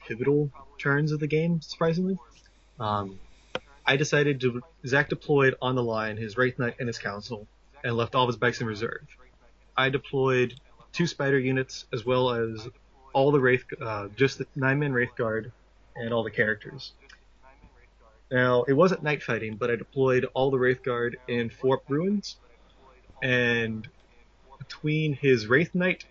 [0.06, 2.18] pivotal turns of the game, surprisingly.
[2.78, 3.18] Um,
[3.86, 7.46] I decided to Zach deployed on the line his Wraith Knight and his Council,
[7.84, 9.06] and left all of his bikes in reserve.
[9.76, 10.54] I deployed
[10.92, 12.68] two Spider units as well as
[13.12, 15.52] all the Wraith, uh, just the nine man Wraith Guard,
[15.94, 16.92] and all the characters.
[18.30, 22.36] Now it wasn't night fighting, but I deployed all the Wraith Guard in Fort Ruins,
[23.22, 23.86] and
[24.58, 26.04] between his Wraith Knight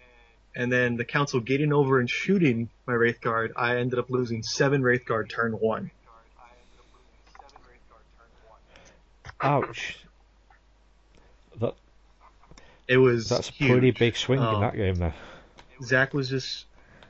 [0.56, 4.42] and then the council getting over and shooting my Wraith Guard, I ended up losing
[4.42, 5.92] seven Wraith Guard turn one.
[9.42, 9.98] Ouch.
[11.60, 11.76] That
[12.88, 15.16] It was that's a pretty big swing in Um, that game there.
[15.84, 16.66] Zach was just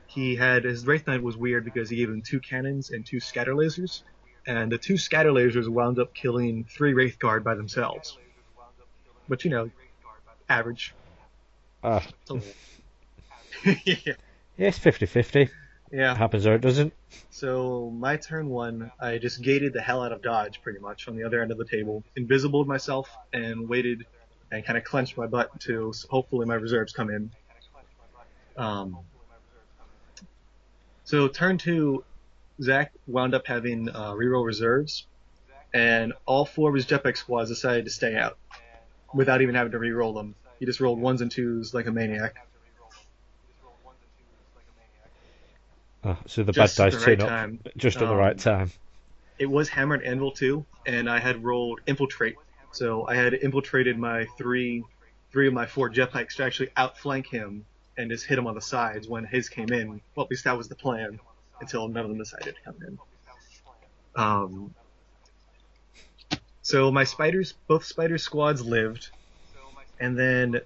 [0.06, 3.20] he had his Wraith Knight was weird because he gave him two cannons and two
[3.20, 4.02] scatter lasers,
[4.46, 8.16] and the two scatter lasers wound up killing three Wraith Guard by themselves.
[9.28, 9.70] But you know,
[10.48, 10.94] average.
[11.82, 12.00] Uh,
[12.30, 12.40] yeah.
[13.84, 14.14] yeah,
[14.56, 15.50] it's 50-50.
[15.92, 16.14] Yeah.
[16.14, 16.92] Happens or it doesn't.
[17.30, 21.16] So my turn one, I just gated the hell out of dodge pretty much on
[21.16, 24.06] the other end of the table, invisibled myself, and waited
[24.50, 27.30] and kind of clenched my butt to hopefully my reserves come in.
[28.56, 28.98] Um,
[31.04, 32.04] so turn two,
[32.60, 35.06] Zach wound up having uh, reroll reserves,
[35.74, 38.38] and all four of his jetpack squads decided to stay out
[39.12, 40.34] without even having to reroll them.
[40.58, 42.45] He just rolled ones and twos like a maniac.
[46.06, 48.70] Uh, so the Just bad dice right turn up just at the Um, right time.
[49.40, 52.36] it was hammered anvil too, and I had rolled infiltrate.
[52.70, 54.84] So I had infiltrated my three,
[55.32, 57.64] three of my four jetpacks to actually outflank him
[57.96, 60.00] and just hit him on the sides when his came in.
[60.14, 61.18] Well, at least that was the plan
[61.60, 62.98] until none of them decided to come in.
[64.14, 64.74] Um,
[66.62, 69.10] so my spiders, both spider squads lived,
[69.98, 70.60] and then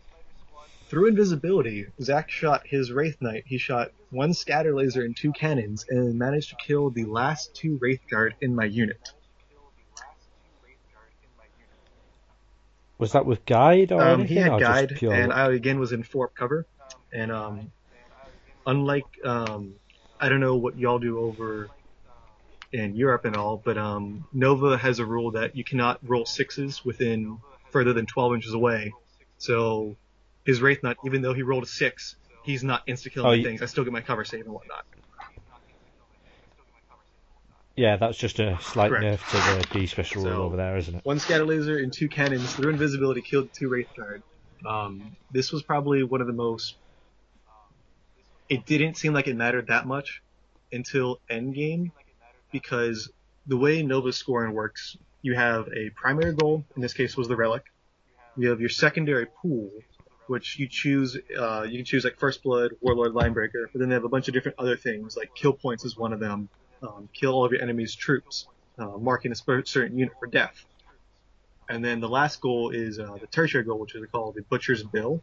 [0.88, 3.44] through invisibility, Zach shot his Wraith Knight.
[3.46, 7.78] He shot one scatter laser and two cannons, and managed to kill the last two
[7.80, 9.10] Wraith Guard in my unit.
[12.98, 14.36] Was that with guide or Um, anything?
[14.36, 15.32] he had guide, pure and?
[15.32, 16.66] I again was in fort cover.
[17.12, 17.72] And um,
[18.66, 19.74] unlike um,
[20.20, 21.70] I don't know what y'all do over
[22.72, 26.84] in Europe and all, but um, Nova has a rule that you cannot roll sixes
[26.84, 27.38] within
[27.70, 28.92] further than 12 inches away.
[29.38, 29.96] So
[30.44, 33.44] his Wraith Knight, even though he rolled a six, he's not insta killing Oh, you-
[33.44, 33.62] things.
[33.62, 34.84] I still get my cover save and whatnot.
[37.76, 39.22] Yeah, that's just a slight Correct.
[39.22, 39.30] nerf
[39.62, 41.04] to the D special rule So- over there, isn't it?
[41.04, 44.22] One scatter laser and two cannons through invisibility killed two Wraith Guard.
[44.66, 46.76] Um, this was probably one of the most.
[48.50, 50.22] It didn't seem like it mattered that much
[50.72, 51.92] until endgame,
[52.52, 53.10] because
[53.46, 56.64] the way Nova scoring works, you have a primary goal.
[56.76, 57.62] In this case, was the relic.
[58.36, 59.70] You have your secondary pool,
[60.30, 61.18] which you choose.
[61.36, 64.28] Uh, you can choose like First Blood, Warlord, Linebreaker, but then they have a bunch
[64.28, 65.16] of different other things.
[65.16, 66.48] Like kill points is one of them.
[66.84, 68.46] Um, kill all of your enemy's troops,
[68.78, 70.64] uh, marking a certain unit for death.
[71.68, 74.84] And then the last goal is uh, the tertiary goal, which is called the Butcher's
[74.84, 75.20] Bill,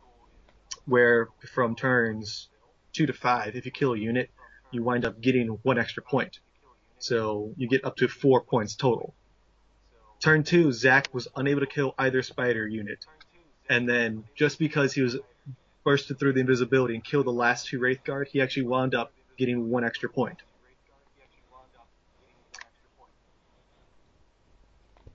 [0.85, 2.49] where from turns
[2.91, 4.29] two to five, if you kill a unit,
[4.71, 6.41] you wind up getting one extra point.
[6.99, 9.15] So you get up to four points total.
[10.19, 13.05] Turn two, Zach was unable to kill either spider unit.
[13.69, 15.17] And then just because he was
[15.83, 19.11] bursted through the invisibility and killed the last two Wraith Guard, he actually wound up
[19.37, 20.41] getting one extra point.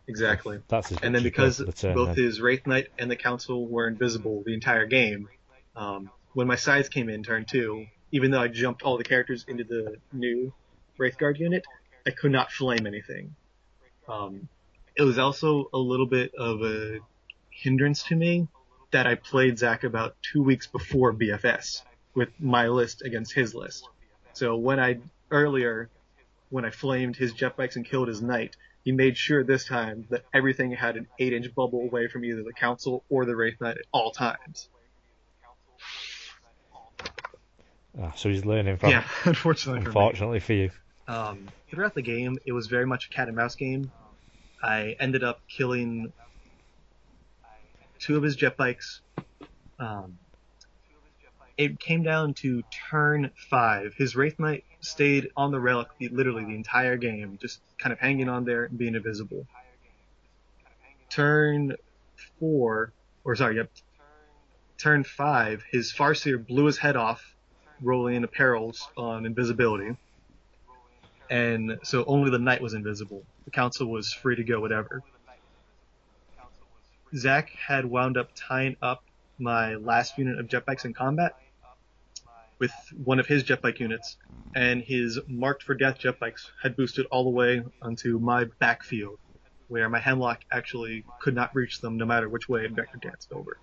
[0.08, 0.58] Exactly.
[1.02, 4.52] And then because the turn, both his Wraith Knight and the Council were invisible the
[4.52, 5.28] entire game,
[5.76, 9.44] um, when my sides came in turn two, even though I jumped all the characters
[9.48, 10.52] into the new
[10.98, 11.64] Wraith Guard unit,
[12.06, 13.34] I could not flame anything.
[14.08, 14.48] Um,
[14.96, 16.98] it was also a little bit of a
[17.52, 18.48] hindrance to me
[18.90, 21.82] that I played Zach about two weeks before BFS
[22.14, 23.88] with my list against his list.
[24.34, 24.98] So when I
[25.30, 25.88] earlier,
[26.50, 30.06] when I flamed his jet bikes and killed his knight, he made sure this time
[30.10, 33.60] that everything had an eight inch bubble away from either the council or the wraith
[33.60, 34.68] knight at all times.
[38.00, 38.90] Ah, so he's learning from.
[38.90, 39.88] yeah, unfortunately for me.
[39.88, 40.70] Unfortunately for you.
[41.08, 43.90] Um, throughout the game, it was very much a cat and mouse game.
[44.62, 46.12] I ended up killing
[48.02, 49.00] two of his jet bikes.
[49.78, 50.18] Um,
[51.56, 53.94] it came down to turn five.
[53.96, 58.28] His Wraith Knight stayed on the relic literally the entire game, just kind of hanging
[58.28, 59.46] on there and being invisible.
[61.08, 61.76] Turn
[62.38, 62.92] four,
[63.24, 63.70] or sorry, yep.
[64.78, 67.36] Turn five, his Farseer blew his head off,
[67.80, 69.96] rolling into perils on invisibility
[71.32, 73.22] and so only the knight was invisible.
[73.46, 75.02] The council was free to go whatever.
[77.16, 79.02] Zach had wound up tying up
[79.38, 81.32] my last unit of jetbikes in combat
[82.58, 82.72] with
[83.04, 84.16] one of his jetbike units,
[84.54, 89.18] and his marked for death jetbikes had boosted all the way onto my backfield,
[89.68, 93.32] where my hemlock actually could not reach them no matter which way it vector danced
[93.32, 93.58] over.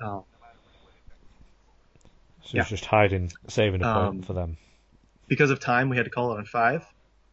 [0.00, 0.24] Um,
[2.42, 2.60] So Yeah.
[2.60, 4.58] it's just hiding, saving a point Um, for them.
[5.28, 6.86] because of time, we had to call it on five.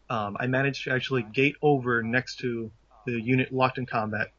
[0.09, 2.71] Um, I managed to actually gate over next to
[3.05, 4.29] the unit locked in combat,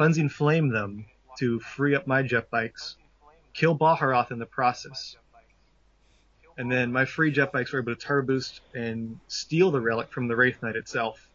[0.00, 1.04] cleansing flame them
[1.38, 2.96] to free up my jet bikes,
[3.52, 5.14] kill Baharroth in the process.
[6.56, 10.10] And then my free jet bikes were able to turbo boost and steal the relic
[10.10, 11.28] from the Wraith Knight itself.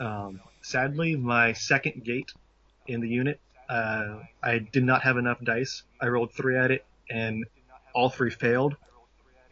[0.00, 2.32] Um, sadly, my second gate
[2.86, 3.38] in the unit,
[3.68, 5.82] uh, I did not have enough dice.
[6.00, 7.44] I rolled three at it, and
[7.94, 8.76] all three failed.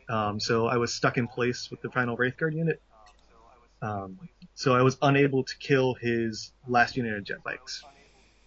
[0.09, 2.81] Um, so I was stuck in place with the final Wraith Guard unit.
[3.83, 4.19] Um,
[4.55, 7.85] so I was unable to kill his last unit of jet bikes.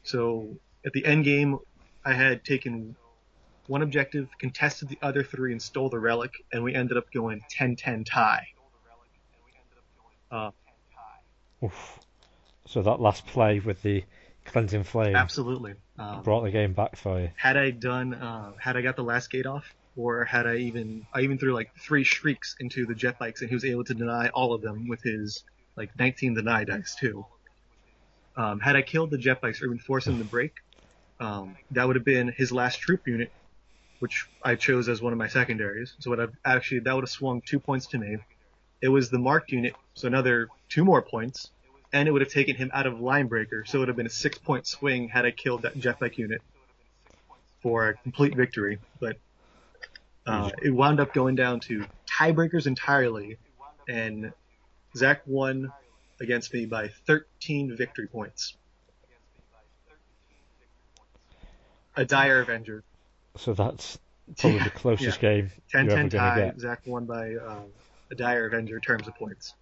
[0.03, 1.59] So at the end game,
[2.05, 2.95] I had taken
[3.67, 7.43] one objective, contested the other three, and stole the relic, and we ended up going
[7.55, 8.47] 10-10 tie.
[10.31, 10.51] Uh,
[11.63, 11.99] Oof.
[12.65, 14.03] So that last play with the
[14.45, 15.73] cleansing flame absolutely.
[15.97, 17.29] Um, brought the game back for you.
[17.35, 21.05] had I done, uh, had I got the last gate off, or had I even,
[21.13, 23.93] I even threw like three shrieks into the jet bikes, and he was able to
[23.93, 25.43] deny all of them with his
[25.75, 27.25] like 19 deny dice too.
[28.39, 30.53] Um, had I killed the jet bikes or even forced him to break,
[31.19, 33.33] um, that would have been his last troop unit,
[33.99, 35.93] which I chose as one of my secondaries.
[35.99, 38.17] So have actually that would have swung two points to me.
[38.81, 41.51] It was the marked unit, so another two more points,
[41.91, 44.05] and it would have taken him out of line breaker, so it would have been
[44.05, 46.41] a six point swing had I killed that jetbike unit
[47.61, 48.79] for a complete victory.
[49.01, 49.17] But
[50.25, 53.35] uh, it wound up going down to tiebreakers entirely,
[53.89, 54.31] and
[54.95, 55.73] Zach won
[56.21, 58.55] against me by 13 victory points.
[61.95, 62.83] A dire Avenger.
[63.35, 63.97] So that's
[64.37, 66.45] probably the closest game 10 you're ever 10 going tie.
[66.45, 66.59] get.
[66.59, 67.61] Zach won by uh,
[68.11, 69.53] a dire Avenger in terms of points.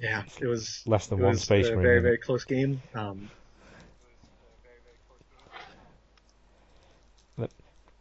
[0.00, 2.80] Yeah, it was Less than one space a very very close game.
[2.94, 3.28] Um,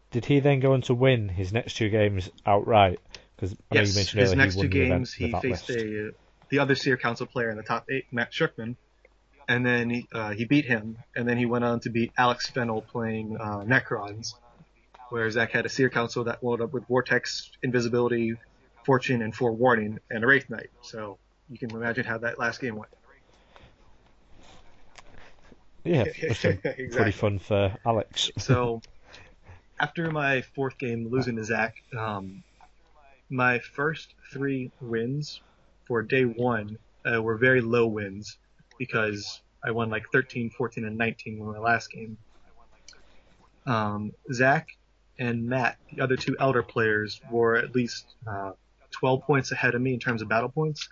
[0.10, 3.00] Did he then go on to win his next two games outright?
[3.38, 5.32] Because I know yes, you mentioned his next he two won the event games he
[5.32, 5.80] faced list.
[5.80, 6.12] a
[6.50, 8.76] the other Seer Council player in the top eight, Matt Schuckman,
[9.48, 12.50] and then he, uh, he beat him, and then he went on to beat Alex
[12.50, 14.34] Fennell playing uh, Necrons,
[15.10, 18.36] where Zach had a Seer Council that wound up with Vortex, Invisibility,
[18.86, 20.70] Fortune, and Forewarning, and a Wraith Knight.
[20.82, 21.18] So
[21.50, 22.92] you can imagine how that last game went.
[25.84, 26.04] Yeah,
[26.42, 26.60] been
[26.92, 28.32] pretty fun for Alex.
[28.38, 28.82] So
[29.80, 32.44] after my fourth game losing to Zach, um,
[33.30, 35.42] my first three wins
[35.86, 38.38] for day one uh, were very low wins
[38.78, 42.18] because I won like 13, 14, and 19 in my last game.
[43.66, 44.68] Um, Zach
[45.20, 48.52] and Matt, the other two Eldar players, were at least uh,
[48.92, 50.88] 12 points ahead of me in terms of battle points.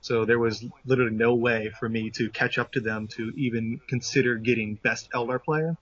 [0.00, 3.80] So there was literally no way for me to catch up to them to even
[3.88, 5.76] consider getting best Eldar player.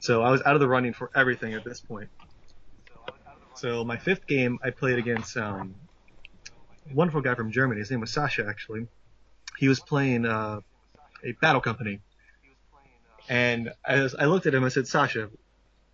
[0.00, 2.08] So I was out of the running for everything at this point.
[3.62, 5.76] So my fifth game, I played against um,
[6.90, 7.78] a wonderful guy from Germany.
[7.78, 8.88] His name was Sasha, actually.
[9.56, 10.62] He was playing uh,
[11.24, 12.00] a battle company,
[13.28, 15.30] and as I looked at him, I said, "Sasha,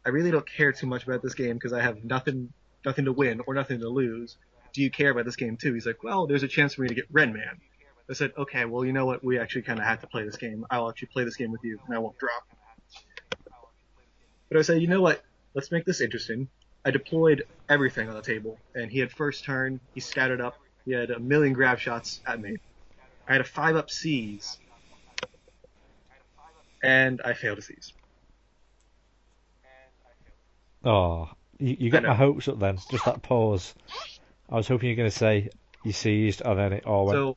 [0.07, 2.55] I really don't care too much about this game because I have nothing,
[2.87, 4.39] nothing to win or nothing to lose.
[4.73, 6.89] Do you care about this game too?" He's like, "Well, there's a chance for me
[6.89, 7.61] to get Red Man."
[8.09, 9.23] I said, "Okay, well, you know what?
[9.23, 10.65] We actually kind of have to play this game.
[10.71, 12.45] I'll actually play this game with you, and I won't drop."
[14.49, 15.23] But I said, you know what?
[15.53, 16.49] Let's make this interesting.
[16.89, 19.79] I deployed everything on the table, and he had first turn.
[19.93, 20.55] He scattered up.
[20.87, 22.57] He had a million grav shots at me.
[23.29, 24.57] I had a five up seize,
[26.83, 27.93] and I failed a seize.
[30.83, 31.29] Oh,
[31.59, 32.79] you, you got my hopes up then.
[32.91, 33.75] Just that pause.
[34.49, 35.51] I was hoping you were going to say
[35.85, 37.17] you seized and then it all went.
[37.17, 37.37] So,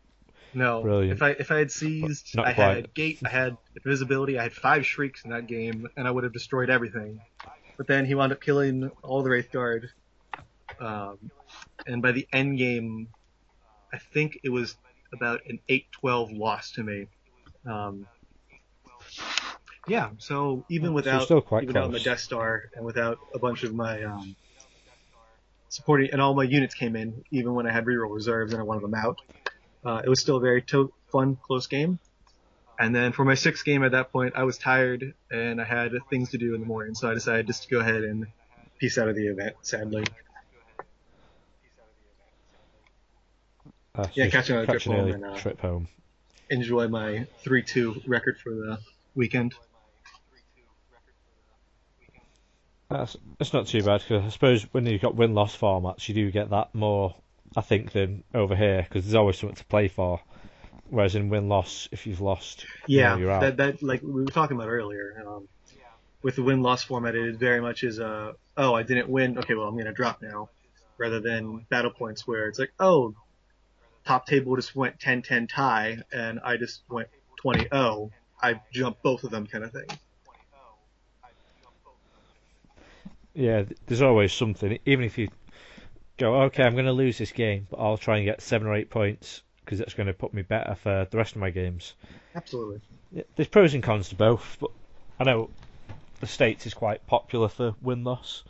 [0.53, 0.82] no.
[0.82, 1.11] Brilliant.
[1.11, 2.76] If I if I had seized, I quite.
[2.76, 6.23] had gate, I had invisibility, I had five shrieks in that game, and I would
[6.23, 7.19] have destroyed everything.
[7.77, 9.89] But then he wound up killing all the Wraith Guard.
[10.80, 11.31] Um,
[11.85, 13.07] and by the end game,
[13.93, 14.76] I think it was
[15.14, 17.07] about an 8-12 loss to me.
[17.65, 18.07] Um,
[19.88, 21.99] yeah, so even without quite even without my.
[21.99, 24.35] Death Star and without a bunch of my um,
[25.69, 28.64] supporting, and all my units came in, even when I had reroll reserves and I
[28.64, 29.22] wanted them out.
[29.84, 31.99] Uh, it was still a very to- fun, close game.
[32.81, 35.91] And then for my sixth game at that point, I was tired and I had
[36.09, 38.25] things to do in the morning, so I decided just to go ahead and
[38.79, 40.03] peace out of the event, sadly.
[43.93, 45.89] Uh, Yeah, just catch another catch trip home and, uh, trip home.
[46.49, 48.79] Enjoy my three-two record for the
[49.13, 49.53] weekend.
[52.89, 56.15] That's it's not too bad because I suppose when you've got win loss formats, you
[56.15, 57.13] do get that more,
[57.55, 60.19] I think, than over here because there's always something to play for.
[60.91, 63.41] Whereas in win loss, if you've lost, you Yeah, know you're out.
[63.41, 65.15] that that like we were talking about earlier.
[65.26, 65.47] Um,
[66.23, 69.38] with the win-loss format, it very much is a oh I didn't win.
[69.39, 70.49] Okay, well I'm gonna drop now,
[70.99, 73.15] rather than battle points where it's like oh
[74.05, 77.09] top table just went 10-10 tie and I just went
[77.43, 78.11] 20-0.
[78.41, 79.99] I jumped both of them kind of thing.
[83.34, 84.77] Yeah, there's always something.
[84.85, 85.30] Even if you
[86.18, 88.76] go, okay, I'm going to lose this game, but I'll try and get seven or
[88.76, 91.93] eight points because that's going to put me better for the rest of my games.
[92.35, 92.81] Absolutely.
[93.11, 94.71] Yeah, There's pros and cons to both, but
[95.19, 95.49] I know
[96.19, 98.43] the states is quite popular for win loss.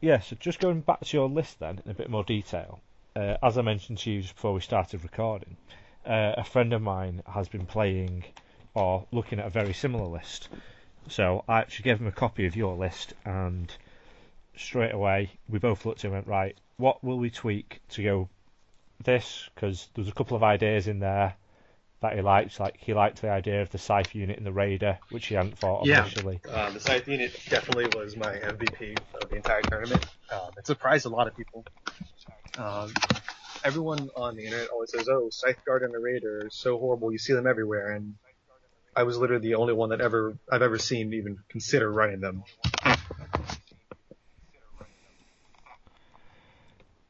[0.00, 2.80] Yeah, so just going back to your list then in a bit more detail.
[3.14, 5.56] Uh, as I mentioned to you just before we started recording,
[6.04, 8.24] uh, a friend of mine has been playing
[8.74, 10.48] or looking at a very similar list.
[11.08, 13.72] So I actually gave him a copy of your list, and
[14.56, 18.02] straight away we both looked at it and went, right, what will we tweak to
[18.02, 18.28] go
[19.02, 19.48] this?
[19.54, 21.34] Because there's a couple of ideas in there
[22.00, 22.60] that he likes.
[22.60, 25.58] Like he liked the idea of the Scythe unit and the Raider, which he hadn't
[25.58, 26.02] thought of Yeah.
[26.02, 26.40] initially.
[26.48, 30.04] Uh, the Scythe unit definitely was my MVP of the entire tournament.
[30.32, 31.64] Um, it surprised a lot of people.
[32.58, 32.92] Um,
[33.64, 37.12] everyone on the internet always says, "Oh, Scythe Guard and the Raider are so horrible.
[37.12, 38.14] You see them everywhere." And
[38.94, 42.44] I was literally the only one that ever I've ever seen even consider running them.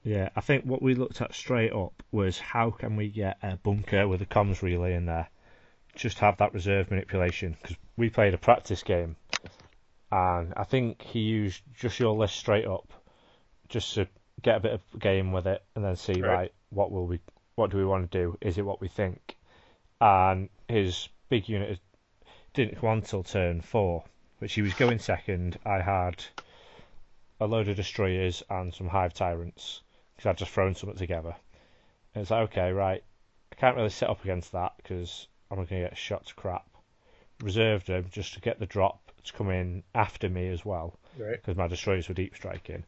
[0.06, 3.56] Yeah, I think what we looked at straight up was how can we get a
[3.56, 5.28] bunker with a comms relay in there,
[5.96, 9.16] just have that reserve manipulation because we played a practice game,
[10.12, 12.92] and I think he used just your list straight up,
[13.68, 14.06] just to
[14.42, 16.32] get a bit of game with it and then see Right.
[16.36, 17.18] right, what will we
[17.56, 18.38] what do we want to do?
[18.40, 19.36] Is it what we think?
[20.00, 21.80] And his big unit
[22.54, 24.04] didn't come on till turn four,
[24.38, 25.58] which he was going second.
[25.66, 26.24] I had
[27.40, 29.82] a load of destroyers and some hive tyrants
[30.16, 31.34] because I'd just thrown something together.
[32.14, 33.02] And it's like, okay, right,
[33.52, 36.66] I can't really set up against that because I'm going to get shot to crap.
[37.42, 41.32] Reserved them just to get the drop to come in after me as well Right.
[41.32, 42.84] because my destroyers were deep striking.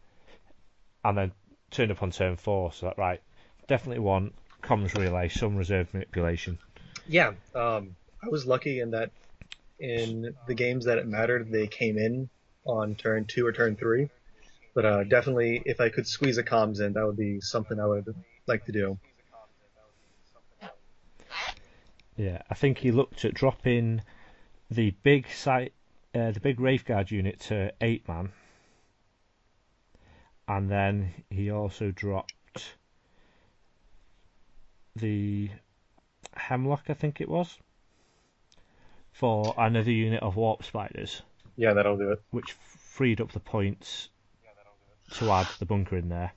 [1.04, 1.32] And then
[1.70, 3.20] turned up on turn four, so that, right,
[3.66, 6.58] definitely want comms relay, some reserve manipulation.
[7.06, 7.32] Yeah.
[7.54, 9.10] Um, I was lucky in that
[9.78, 12.28] in the games that it mattered, they came in
[12.64, 14.08] on turn two or turn three.
[14.78, 17.86] But uh, definitely, if I could squeeze a comms in, that would be something I
[17.86, 18.14] would
[18.46, 18.96] like to do.
[22.16, 24.02] Yeah, I think he looked at dropping
[24.70, 25.72] the big scythe,
[26.14, 28.30] uh, the big Wraithguard unit to eight man,
[30.46, 32.76] and then he also dropped
[34.94, 35.50] the
[36.36, 37.58] Hemlock, I think it was,
[39.10, 41.22] for another unit of Warp Spiders,
[41.56, 42.22] Yeah, that'll do it.
[42.30, 44.10] which freed up the points
[45.14, 46.32] to add the bunker in there.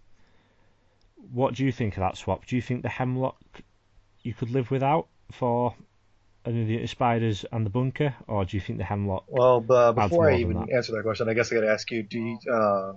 [1.34, 2.46] What do you think of that swap?
[2.46, 3.38] Do you think the Hemlock
[4.24, 5.76] you could live without for
[6.46, 9.26] the spiders and the bunker, or do you think the Hemlock?
[9.28, 10.72] Well, but before I even that.
[10.74, 12.94] answer that question, I guess I got to ask you: Do you, uh,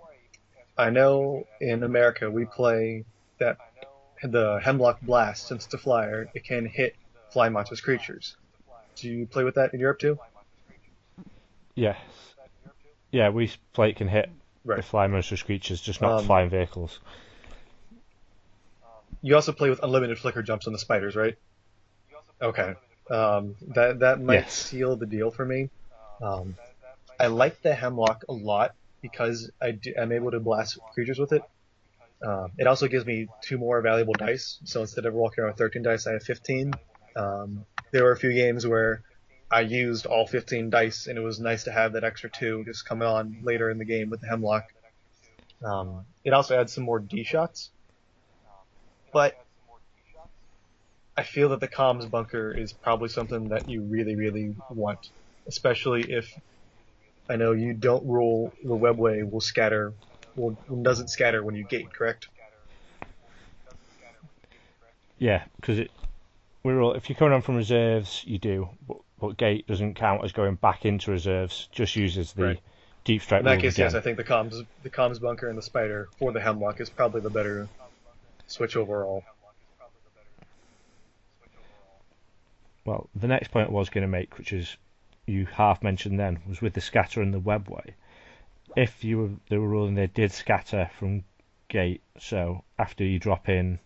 [0.77, 3.05] I know in America we play
[3.39, 3.59] that
[4.23, 6.97] the Hemlock Blast, since it's a flyer, it can hit
[7.31, 8.37] fly monstrous creatures.
[8.97, 10.19] Do you play with that in Europe too?
[11.75, 11.99] Yes.
[13.11, 14.31] Yeah, we play it can hit
[14.65, 14.77] Right.
[14.77, 16.99] the flying monstrous creatures, just not Um, flying vehicles.
[19.23, 21.35] You also play with unlimited flicker jumps on the spiders, right?
[22.43, 22.75] Okay.
[23.11, 24.51] Um, that that might Yes.
[24.51, 25.71] seal the deal for me.
[26.23, 26.57] Um,
[27.21, 28.73] I like the hemlock a lot
[29.03, 31.43] because I do, I'm able to blast creatures with it.
[32.25, 34.59] Um, it also gives me two more valuable dice.
[34.65, 36.73] So instead of walking around with 13 dice, I have 15.
[37.17, 39.03] Um, there were a few games where
[39.55, 42.85] I used all 15 dice, and it was nice to have that extra two just
[42.85, 44.65] come on later in the game with the hemlock.
[45.65, 47.71] Um, it also adds some more D shots,
[49.13, 49.39] but
[51.17, 55.11] I feel that the comms bunker is probably something that you really, really want,
[55.47, 56.37] especially if
[57.29, 59.93] I know you don't rule the webway will scatter,
[60.35, 62.27] will doesn't scatter when you gate, correct?
[65.17, 65.93] Yeah, because it
[66.65, 70.25] we're all if you're coming on from reserves, you do, but, but gate doesn't count
[70.25, 71.69] as going back into reserves.
[71.73, 72.61] Just uses the Right.
[73.05, 73.87] deep strike In that case, again.
[73.87, 76.91] yes, I think the comms, the comms bunker and the spider for the hemlock is
[76.91, 77.69] probably the better
[78.47, 79.25] switch overall.
[82.85, 84.77] Well, the next point I was going to make, which is
[85.27, 87.95] you half mentioned then, was with the scatter and the webway.
[88.77, 91.25] If you were they were ruling they did scatter from
[91.69, 93.79] gate, so after you drop in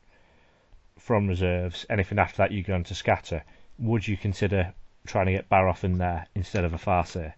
[0.98, 1.86] from reserves.
[1.88, 3.44] Anything after that, you go on to scatter.
[3.78, 4.74] Would you consider
[5.08, 7.32] trying to get Baharroth in there instead of a Farseer?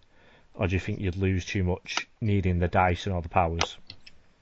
[0.53, 3.77] Or do you think you'd lose too much needing the dice and all the powers?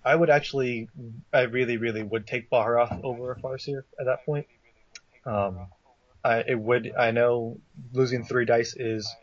[0.03, 0.89] I would actually,
[1.31, 4.47] I really, really would take Baharroth over a Farseer at that point.
[5.25, 5.67] Um,
[6.23, 7.59] I, it would, I know
[7.93, 9.13] losing three dice is,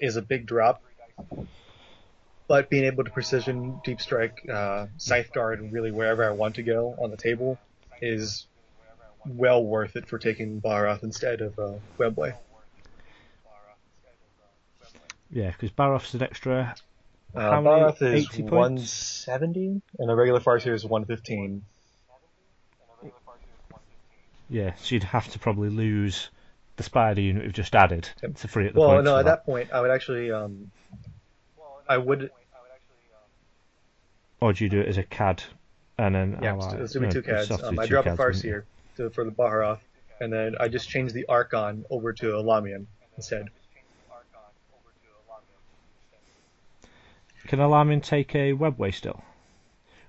[0.00, 0.82] is a big drop,
[2.48, 6.62] but being able to precision deep strike, uh, scythe guard really wherever I want to
[6.62, 7.58] go on the table
[8.02, 8.46] is
[9.26, 12.34] well worth it for taking Baharroth instead of, uh, Webway.
[15.30, 16.74] Yeah, because Baharroth's an extra.
[17.34, 17.40] Uh?
[17.40, 19.26] Baharroth is 80 points?
[19.26, 21.62] 170, and a regular Farseer is 115.
[24.50, 26.30] Yeah, so you'd have to probably lose
[26.76, 29.04] the spider unit we've just added to free up the Well, points.
[29.04, 30.70] no, at that point, I would actually, um,
[31.86, 32.30] I would,
[34.40, 35.42] Or do you do it as a CAD
[35.98, 36.78] and then yeah, ally?
[36.78, 37.50] let's do me two cads.
[37.50, 38.20] Um, I drop a cads?
[38.20, 38.62] Farseer
[38.96, 39.80] to, for the Baharroth,
[40.20, 42.86] and then I just change the Archon over to a Lamian
[43.16, 43.48] instead.
[47.48, 49.22] Can Alarmin take a webway still?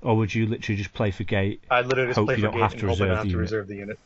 [0.01, 1.63] Or would you literally just play for gate?
[1.71, 3.07] I literally just Hope play you for don't gate have and to hope I reserve
[3.07, 3.41] don't have the to unit.
[3.41, 3.99] reserve the unit.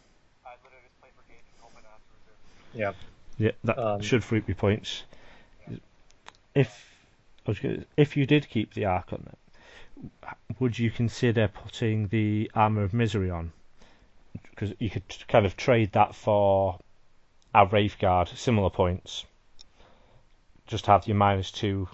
[2.75, 2.93] Yeah.
[3.39, 5.03] Yeah, that Um, should free up your points.
[6.53, 6.95] If
[7.45, 9.27] gonna, if you did keep the Archon,
[10.59, 13.51] would you consider putting the Armor of Misery on?
[14.51, 16.77] Because you could kind of trade that for
[17.55, 19.25] a Wraithguard, similar points.
[20.67, 21.87] Just have your minus two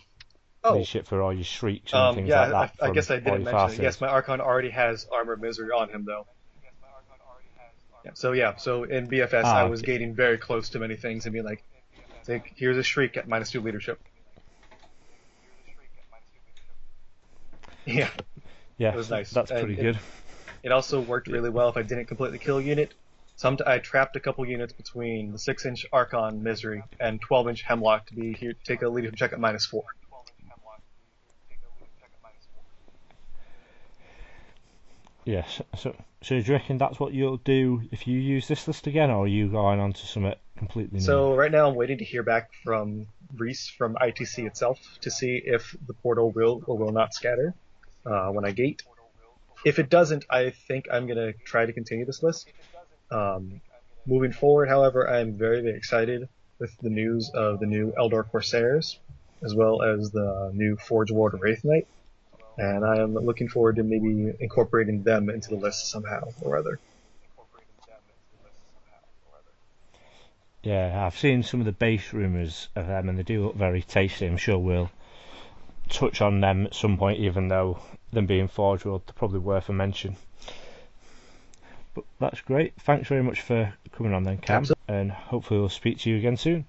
[0.64, 2.86] Oh, leadership for all your shrieks and um, things yeah, like that.
[2.86, 3.54] I, I guess I didn't mention it.
[3.54, 3.82] Farseers.
[3.82, 6.28] Yes, my Archon already has Armor of Misery on him, though.
[8.04, 9.94] Yeah, so yeah, so in BFS, Ah, I was okay.
[9.94, 11.64] gating very close to many things and being like,
[12.26, 14.00] take, here's a Shriek at minus two leadership.
[17.86, 18.10] Yeah,
[18.78, 19.32] yeah, it was nice.
[19.32, 20.00] That's pretty it- good.
[20.62, 22.94] It also worked really well if I didn't completely kill a unit.
[23.38, 27.62] Some I trapped a couple units between the six inch Archon Misery and twelve inch
[27.62, 29.86] Hemlock to be here take a leadership check at minus four.
[35.30, 35.62] Yes.
[35.78, 39.12] So, so do you reckon that's what you'll do if you use this list again,
[39.12, 41.06] or are you going on to something completely new?
[41.06, 43.06] So right now I'm waiting to hear back from
[43.38, 47.54] Reece from ITC itself to see if the portal will or will not scatter
[48.08, 48.82] uh, when I gate.
[49.64, 52.52] If it doesn't, I think I'm gonna try to continue this list.
[53.12, 53.62] Um,
[54.08, 56.28] moving forward, however, I'm very very excited
[56.58, 58.98] with the news of the new Eldar Corsairs,
[59.44, 61.88] as well as the new Forge World Wraith Knight,
[62.60, 66.80] and I am looking forward to maybe incorporating them into the list somehow or other.
[70.62, 73.82] Yeah, I've seen some of the base rumours of them, and they do look very
[73.82, 74.28] tasty.
[74.28, 74.92] I'm sure we'll
[75.88, 77.80] touch on them at some point, even though
[78.12, 80.18] them being Forge World, they're probably worth a mention.
[81.96, 82.74] But that's great.
[82.82, 84.96] Thanks very much for coming on then, Cam, Absolutely.
[84.96, 86.66] and hopefully we'll speak to you again soon.